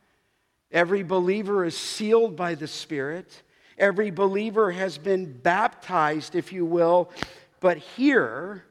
every 0.71 1.03
believer 1.03 1.65
is 1.65 1.77
sealed 1.77 2.37
by 2.37 2.55
the 2.55 2.69
Spirit. 2.69 3.43
Every 3.77 4.13
believer 4.13 4.71
has 4.71 4.99
been 4.99 5.33
baptized, 5.33 6.37
if 6.37 6.53
you 6.53 6.65
will. 6.65 7.11
But 7.59 7.79
here, 7.79 8.65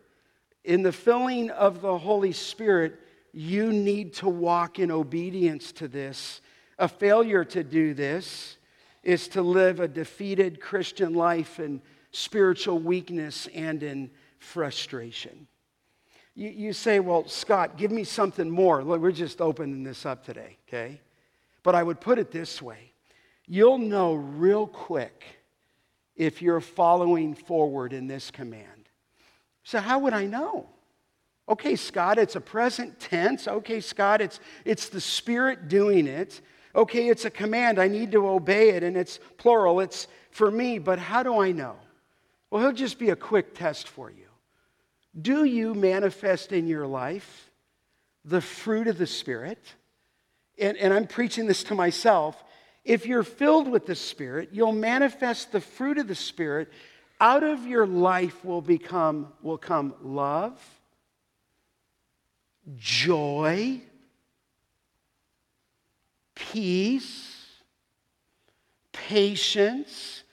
in 0.64 0.82
the 0.82 0.92
filling 0.92 1.50
of 1.52 1.82
the 1.82 1.98
Holy 1.98 2.32
Spirit, 2.32 3.00
you 3.34 3.74
need 3.74 4.14
to 4.14 4.30
walk 4.30 4.80
in 4.80 4.92
obedience 4.92 5.72
to 5.74 5.88
this. 5.88 6.42
A 6.80 6.88
failure 6.88 7.44
to 7.46 7.64
do 7.64 7.94
this 7.94 8.58
is 9.04 9.28
to 9.30 9.42
live 9.42 9.80
a 9.80 9.88
defeated 9.88 10.62
Christian 10.62 11.14
life 11.14 11.60
in 11.60 11.82
spiritual 12.12 12.80
weakness 12.80 13.48
and 13.54 13.84
in 13.84 14.10
frustration. 14.40 15.48
You, 16.36 16.50
you 16.50 16.74
say, 16.74 17.00
Well, 17.00 17.28
Scott, 17.28 17.78
give 17.78 17.92
me 17.92 18.04
something 18.04 18.50
more. 18.50 18.84
Look, 18.84 19.02
we're 19.02 19.12
just 19.12 19.42
opening 19.42 19.84
this 19.84 20.06
up 20.06 20.24
today, 20.24 20.58
okay? 20.68 21.02
But 21.64 21.76
I 21.76 21.84
would 21.84 22.00
put 22.00 22.20
it 22.20 22.32
this 22.32 22.62
way 22.62 22.92
you'll 23.46 23.78
know 23.78 24.14
real 24.14 24.66
quick 24.66 25.26
if 26.16 26.42
you're 26.42 26.62
following 26.62 27.34
forward 27.34 27.92
in 27.92 28.08
this 28.08 28.32
command. 28.32 28.83
So, 29.64 29.80
how 29.80 30.00
would 30.00 30.14
I 30.14 30.26
know? 30.26 30.68
Okay, 31.48 31.76
Scott, 31.76 32.18
it's 32.18 32.36
a 32.36 32.42
present 32.42 33.00
tense. 33.00 33.48
Okay, 33.48 33.82
Scott, 33.82 34.22
it's, 34.22 34.40
it's 34.64 34.90
the 34.90 35.02
Spirit 35.02 35.68
doing 35.68 36.08
it. 36.08 36.42
Okay, 36.76 37.10
it's 37.10 37.26
a 37.26 37.30
command. 37.30 37.80
I 37.80 37.88
need 37.88 38.12
to 38.14 38.28
obey 38.28 38.70
it, 38.70 38.84
and 38.84 38.96
it's 38.96 39.20
plural. 39.38 39.80
It's 39.80 40.08
for 40.32 40.50
me, 40.50 40.80
but 40.80 41.00
how 41.00 41.22
do 41.22 41.40
I 41.40 41.52
know? 41.52 41.76
Well, 42.50 42.62
he'll 42.62 42.72
just 42.72 42.98
be 42.98 43.10
a 43.10 43.16
quick 43.16 43.56
test 43.56 43.88
for 43.88 44.10
you. 44.10 44.26
Do 45.20 45.44
you 45.44 45.74
manifest 45.74 46.52
in 46.52 46.68
your 46.68 46.88
life 46.88 47.52
the 48.26 48.42
fruit 48.42 48.88
of 48.88 48.98
the 48.98 49.08
Spirit? 49.08 49.60
And, 50.58 50.78
and 50.78 50.94
I'm 50.94 51.08
preaching 51.08 51.46
this 51.46 51.64
to 51.66 51.76
myself. 51.76 52.42
If 52.84 53.06
you're 53.06 53.24
filled 53.24 53.68
with 53.68 53.86
the 53.86 53.96
Spirit, 53.96 54.50
you'll 54.52 54.72
manifest 54.72 55.52
the 55.52 55.62
fruit 55.62 55.98
of 55.98 56.08
the 56.08 56.16
Spirit. 56.16 56.72
Out 57.20 57.44
of 57.44 57.66
your 57.66 57.88
life 57.88 58.44
will 58.44 58.62
become 58.62 59.32
will 59.42 59.58
come 59.58 59.94
love, 60.02 60.60
joy, 62.76 63.82
peace, 66.36 67.34
patience, 68.92 70.24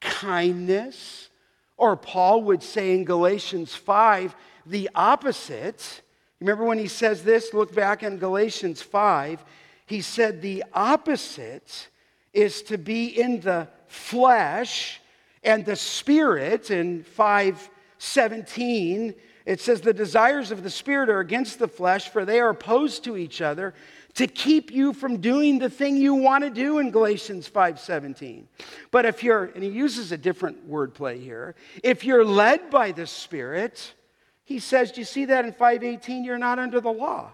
kindness, 0.00 1.30
or 1.76 1.96
Paul 1.96 2.42
would 2.44 2.62
say 2.62 2.94
in 2.94 3.04
Galatians 3.04 3.74
5, 3.74 4.34
the 4.64 4.90
opposite. 4.94 6.02
Remember 6.40 6.64
when 6.64 6.78
he 6.78 6.88
says 6.88 7.22
this? 7.22 7.52
Look 7.52 7.74
back 7.74 8.02
in 8.02 8.18
Galatians 8.18 8.82
5. 8.82 9.44
He 9.86 10.00
said 10.00 10.42
the 10.42 10.64
opposite 10.72 11.88
is 12.32 12.62
to 12.62 12.76
be 12.78 13.06
in 13.06 13.40
the 13.40 13.68
flesh 13.86 15.00
and 15.46 15.64
the 15.64 15.76
spirit 15.76 16.70
in 16.70 17.04
517 17.04 19.14
it 19.46 19.60
says 19.60 19.80
the 19.80 19.94
desires 19.94 20.50
of 20.50 20.64
the 20.64 20.70
spirit 20.70 21.08
are 21.08 21.20
against 21.20 21.60
the 21.60 21.68
flesh 21.68 22.08
for 22.08 22.24
they 22.24 22.40
are 22.40 22.50
opposed 22.50 23.04
to 23.04 23.16
each 23.16 23.40
other 23.40 23.72
to 24.14 24.26
keep 24.26 24.72
you 24.72 24.92
from 24.92 25.18
doing 25.18 25.58
the 25.58 25.70
thing 25.70 25.96
you 25.96 26.14
want 26.14 26.42
to 26.42 26.50
do 26.50 26.78
in 26.78 26.90
Galatians 26.90 27.48
5:17. 27.48 28.46
But 28.90 29.04
if 29.04 29.22
you're 29.22 29.44
and 29.44 29.62
he 29.62 29.68
uses 29.68 30.10
a 30.10 30.16
different 30.16 30.68
wordplay 30.68 31.22
here, 31.22 31.54
if 31.82 32.02
you're 32.02 32.24
led 32.24 32.70
by 32.70 32.92
the 32.92 33.06
spirit, 33.06 33.94
he 34.42 34.58
says, 34.58 34.92
do 34.92 35.00
you 35.00 35.04
see 35.04 35.26
that 35.26 35.44
in 35.44 35.52
518 35.52 36.24
you're 36.24 36.38
not 36.38 36.58
under 36.58 36.80
the 36.80 36.92
law. 36.92 37.32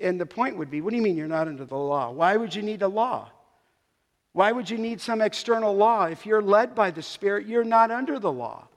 And 0.00 0.20
the 0.20 0.26
point 0.26 0.56
would 0.56 0.70
be, 0.70 0.80
what 0.80 0.90
do 0.90 0.96
you 0.96 1.02
mean 1.02 1.16
you're 1.16 1.26
not 1.26 1.48
under 1.48 1.64
the 1.64 1.76
law? 1.76 2.10
Why 2.10 2.36
would 2.36 2.54
you 2.54 2.62
need 2.62 2.82
a 2.82 2.88
law? 2.88 3.30
Why 4.38 4.52
would 4.52 4.70
you 4.70 4.78
need 4.78 5.00
some 5.00 5.20
external 5.20 5.74
law? 5.74 6.04
If 6.04 6.24
you're 6.24 6.40
led 6.40 6.72
by 6.72 6.92
the 6.92 7.02
Spirit, 7.02 7.48
you're 7.48 7.64
not 7.64 7.90
under 7.90 8.20
the 8.20 8.30
law. 8.30 8.68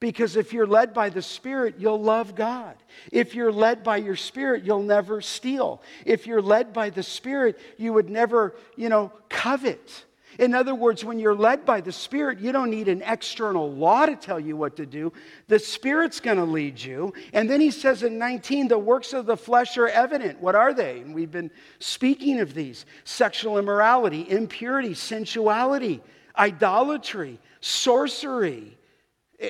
Because 0.00 0.34
if 0.34 0.54
you're 0.54 0.66
led 0.66 0.94
by 0.94 1.10
the 1.10 1.20
Spirit, 1.20 1.74
you'll 1.78 2.00
love 2.00 2.34
God. 2.34 2.74
If 3.12 3.34
you're 3.34 3.52
led 3.52 3.84
by 3.84 3.98
your 3.98 4.16
Spirit, 4.16 4.64
you'll 4.64 4.82
never 4.82 5.20
steal. 5.20 5.82
If 6.06 6.26
you're 6.26 6.40
led 6.40 6.72
by 6.72 6.88
the 6.88 7.02
Spirit, 7.02 7.58
you 7.76 7.92
would 7.92 8.08
never, 8.08 8.54
you 8.76 8.88
know, 8.88 9.12
covet. 9.28 10.06
In 10.38 10.54
other 10.54 10.74
words, 10.74 11.04
when 11.04 11.18
you're 11.18 11.34
led 11.34 11.64
by 11.64 11.80
the 11.80 11.92
Spirit, 11.92 12.40
you 12.40 12.52
don't 12.52 12.70
need 12.70 12.88
an 12.88 13.02
external 13.02 13.72
law 13.72 14.06
to 14.06 14.16
tell 14.16 14.40
you 14.40 14.56
what 14.56 14.76
to 14.76 14.86
do. 14.86 15.12
The 15.48 15.58
Spirit's 15.58 16.20
going 16.20 16.38
to 16.38 16.44
lead 16.44 16.82
you. 16.82 17.12
And 17.32 17.48
then 17.48 17.60
he 17.60 17.70
says 17.70 18.02
in 18.02 18.18
19, 18.18 18.68
the 18.68 18.78
works 18.78 19.12
of 19.12 19.26
the 19.26 19.36
flesh 19.36 19.76
are 19.78 19.88
evident. 19.88 20.40
What 20.40 20.54
are 20.54 20.74
they? 20.74 21.00
And 21.00 21.14
we've 21.14 21.30
been 21.30 21.50
speaking 21.78 22.40
of 22.40 22.54
these 22.54 22.86
sexual 23.04 23.58
immorality, 23.58 24.28
impurity, 24.28 24.94
sensuality, 24.94 26.00
idolatry, 26.36 27.38
sorcery 27.60 28.76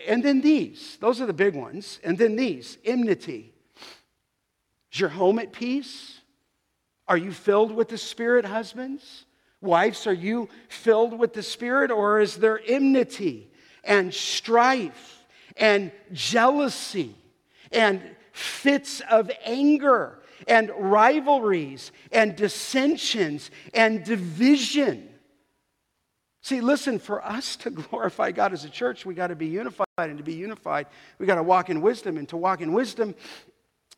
and 0.06 0.22
then 0.22 0.40
these, 0.40 0.96
those 1.00 1.20
are 1.20 1.26
the 1.26 1.32
big 1.32 1.54
ones. 1.54 2.00
And 2.02 2.16
then 2.16 2.36
these 2.36 2.78
enmity. 2.84 3.52
Is 4.92 5.00
your 5.00 5.10
home 5.10 5.38
at 5.38 5.52
peace? 5.52 6.20
Are 7.06 7.16
you 7.16 7.32
filled 7.32 7.72
with 7.72 7.88
the 7.88 7.98
Spirit, 7.98 8.44
husbands? 8.44 9.26
Wives, 9.64 10.06
are 10.06 10.12
you 10.12 10.48
filled 10.68 11.18
with 11.18 11.32
the 11.32 11.42
Spirit, 11.42 11.90
or 11.90 12.20
is 12.20 12.36
there 12.36 12.60
enmity 12.66 13.50
and 13.82 14.12
strife 14.12 15.24
and 15.56 15.90
jealousy 16.12 17.14
and 17.72 18.02
fits 18.32 19.00
of 19.10 19.30
anger 19.44 20.20
and 20.46 20.70
rivalries 20.76 21.92
and 22.12 22.36
dissensions 22.36 23.50
and 23.72 24.04
division? 24.04 25.08
See, 26.44 26.60
listen, 26.60 26.98
for 26.98 27.24
us 27.24 27.56
to 27.56 27.70
glorify 27.70 28.30
God 28.30 28.52
as 28.52 28.64
a 28.64 28.70
church, 28.70 29.06
we 29.06 29.14
got 29.14 29.28
to 29.28 29.36
be 29.36 29.46
unified. 29.46 29.86
And 29.96 30.18
to 30.18 30.24
be 30.24 30.34
unified, 30.34 30.88
we 31.18 31.26
got 31.26 31.36
to 31.36 31.42
walk 31.42 31.70
in 31.70 31.80
wisdom. 31.80 32.18
And 32.18 32.28
to 32.28 32.36
walk 32.36 32.60
in 32.60 32.72
wisdom, 32.72 33.14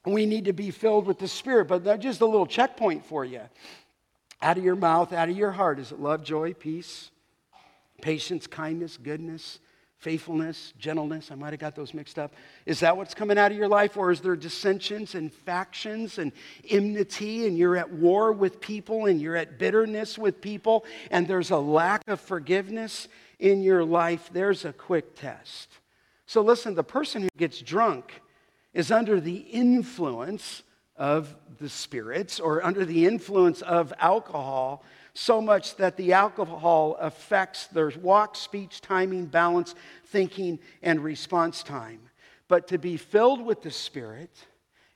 we 0.04 0.26
need 0.26 0.44
to 0.44 0.52
be 0.52 0.70
filled 0.70 1.06
with 1.06 1.18
the 1.18 1.26
Spirit. 1.26 1.66
But 1.66 2.00
just 2.00 2.20
a 2.20 2.26
little 2.26 2.46
checkpoint 2.46 3.04
for 3.04 3.24
you. 3.24 3.40
Out 4.42 4.58
of 4.58 4.64
your 4.64 4.76
mouth, 4.76 5.12
out 5.12 5.28
of 5.28 5.36
your 5.36 5.52
heart, 5.52 5.78
is 5.78 5.92
it 5.92 6.00
love, 6.00 6.22
joy, 6.22 6.52
peace, 6.52 7.10
patience, 8.00 8.46
kindness, 8.46 8.96
goodness, 8.96 9.60
faithfulness, 9.98 10.74
gentleness. 10.78 11.30
I 11.30 11.34
might 11.36 11.52
have 11.52 11.60
got 11.60 11.74
those 11.74 11.94
mixed 11.94 12.18
up. 12.18 12.34
Is 12.66 12.80
that 12.80 12.96
what's 12.96 13.14
coming 13.14 13.38
out 13.38 13.50
of 13.50 13.56
your 13.56 13.68
life? 13.68 13.96
Or 13.96 14.10
is 14.10 14.20
there 14.20 14.36
dissensions 14.36 15.14
and 15.14 15.32
factions 15.32 16.18
and 16.18 16.32
enmity 16.68 17.46
and 17.46 17.56
you're 17.56 17.76
at 17.76 17.90
war 17.90 18.32
with 18.32 18.60
people 18.60 19.06
and 19.06 19.20
you're 19.20 19.36
at 19.36 19.58
bitterness 19.58 20.18
with 20.18 20.40
people 20.40 20.84
and 21.10 21.26
there's 21.26 21.50
a 21.50 21.56
lack 21.56 22.06
of 22.08 22.20
forgiveness 22.20 23.08
in 23.38 23.62
your 23.62 23.84
life? 23.84 24.28
There's 24.32 24.64
a 24.64 24.72
quick 24.72 25.16
test. 25.16 25.78
So 26.26 26.42
listen, 26.42 26.74
the 26.74 26.84
person 26.84 27.22
who 27.22 27.28
gets 27.38 27.60
drunk 27.60 28.20
is 28.74 28.90
under 28.90 29.20
the 29.20 29.36
influence 29.36 30.62
of 30.96 31.34
the 31.58 31.68
spirits 31.68 32.40
or 32.40 32.64
under 32.64 32.84
the 32.84 33.06
influence 33.06 33.62
of 33.62 33.92
alcohol 33.98 34.84
so 35.14 35.40
much 35.40 35.76
that 35.76 35.96
the 35.96 36.12
alcohol 36.12 36.96
affects 37.00 37.66
their 37.68 37.90
walk, 38.02 38.36
speech, 38.36 38.80
timing, 38.80 39.26
balance, 39.26 39.74
thinking, 40.06 40.58
and 40.82 41.02
response 41.02 41.62
time. 41.62 42.00
But 42.48 42.68
to 42.68 42.78
be 42.78 42.96
filled 42.96 43.44
with 43.44 43.62
the 43.62 43.70
Spirit 43.70 44.30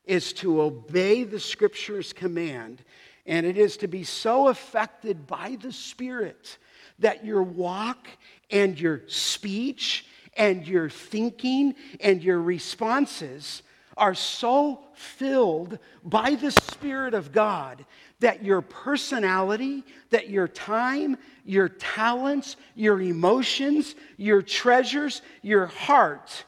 is 0.05 0.33
to 0.35 0.61
obey 0.61 1.25
the 1.25 1.41
Scripture's 1.41 2.13
command, 2.13 2.85
and 3.25 3.47
it 3.47 3.57
is 3.57 3.79
to 3.79 3.89
be 3.89 4.05
so 4.05 4.49
affected 4.49 5.27
by 5.27 5.57
the 5.61 5.73
Spirit 5.73 6.59
that 6.99 7.25
your 7.25 7.43
walk 7.43 8.07
and 8.51 8.79
your 8.79 9.03
speech 9.07 10.05
and 10.37 10.67
your 10.67 10.91
thinking 10.91 11.75
and 12.01 12.23
your 12.23 12.41
responses 12.41 13.63
are 13.97 14.15
so 14.15 14.81
filled 14.95 15.79
by 16.05 16.35
the 16.35 16.51
Spirit 16.51 17.15
of 17.15 17.33
God 17.33 17.85
that 18.21 18.45
your 18.45 18.61
personality, 18.61 19.85
that 20.11 20.29
your 20.29 20.49
time, 20.49 21.17
your 21.45 21.69
talents, 21.69 22.57
your 22.75 23.01
emotions, 23.01 23.95
your 24.17 24.43
treasures, 24.43 25.23
your 25.43 25.67
heart 25.67 26.45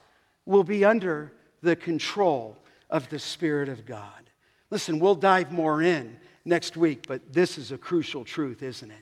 will 0.47 0.65
be 0.65 0.85
under 0.85 1.33
the 1.63 1.77
control 1.77 2.57
of 2.91 3.09
the 3.09 3.19
Spirit 3.19 3.69
of 3.69 3.87
God. 3.87 4.31
Listen, 4.71 4.99
we'll 4.99 5.15
dive 5.15 5.53
more 5.53 5.83
in 5.83 6.17
next 6.45 6.77
week, 6.77 7.05
but 7.07 7.33
this 7.33 7.59
is 7.59 7.73
a 7.73 7.79
crucial 7.79 8.25
truth, 8.25 8.63
isn't 8.63 8.91
it? 8.91 9.02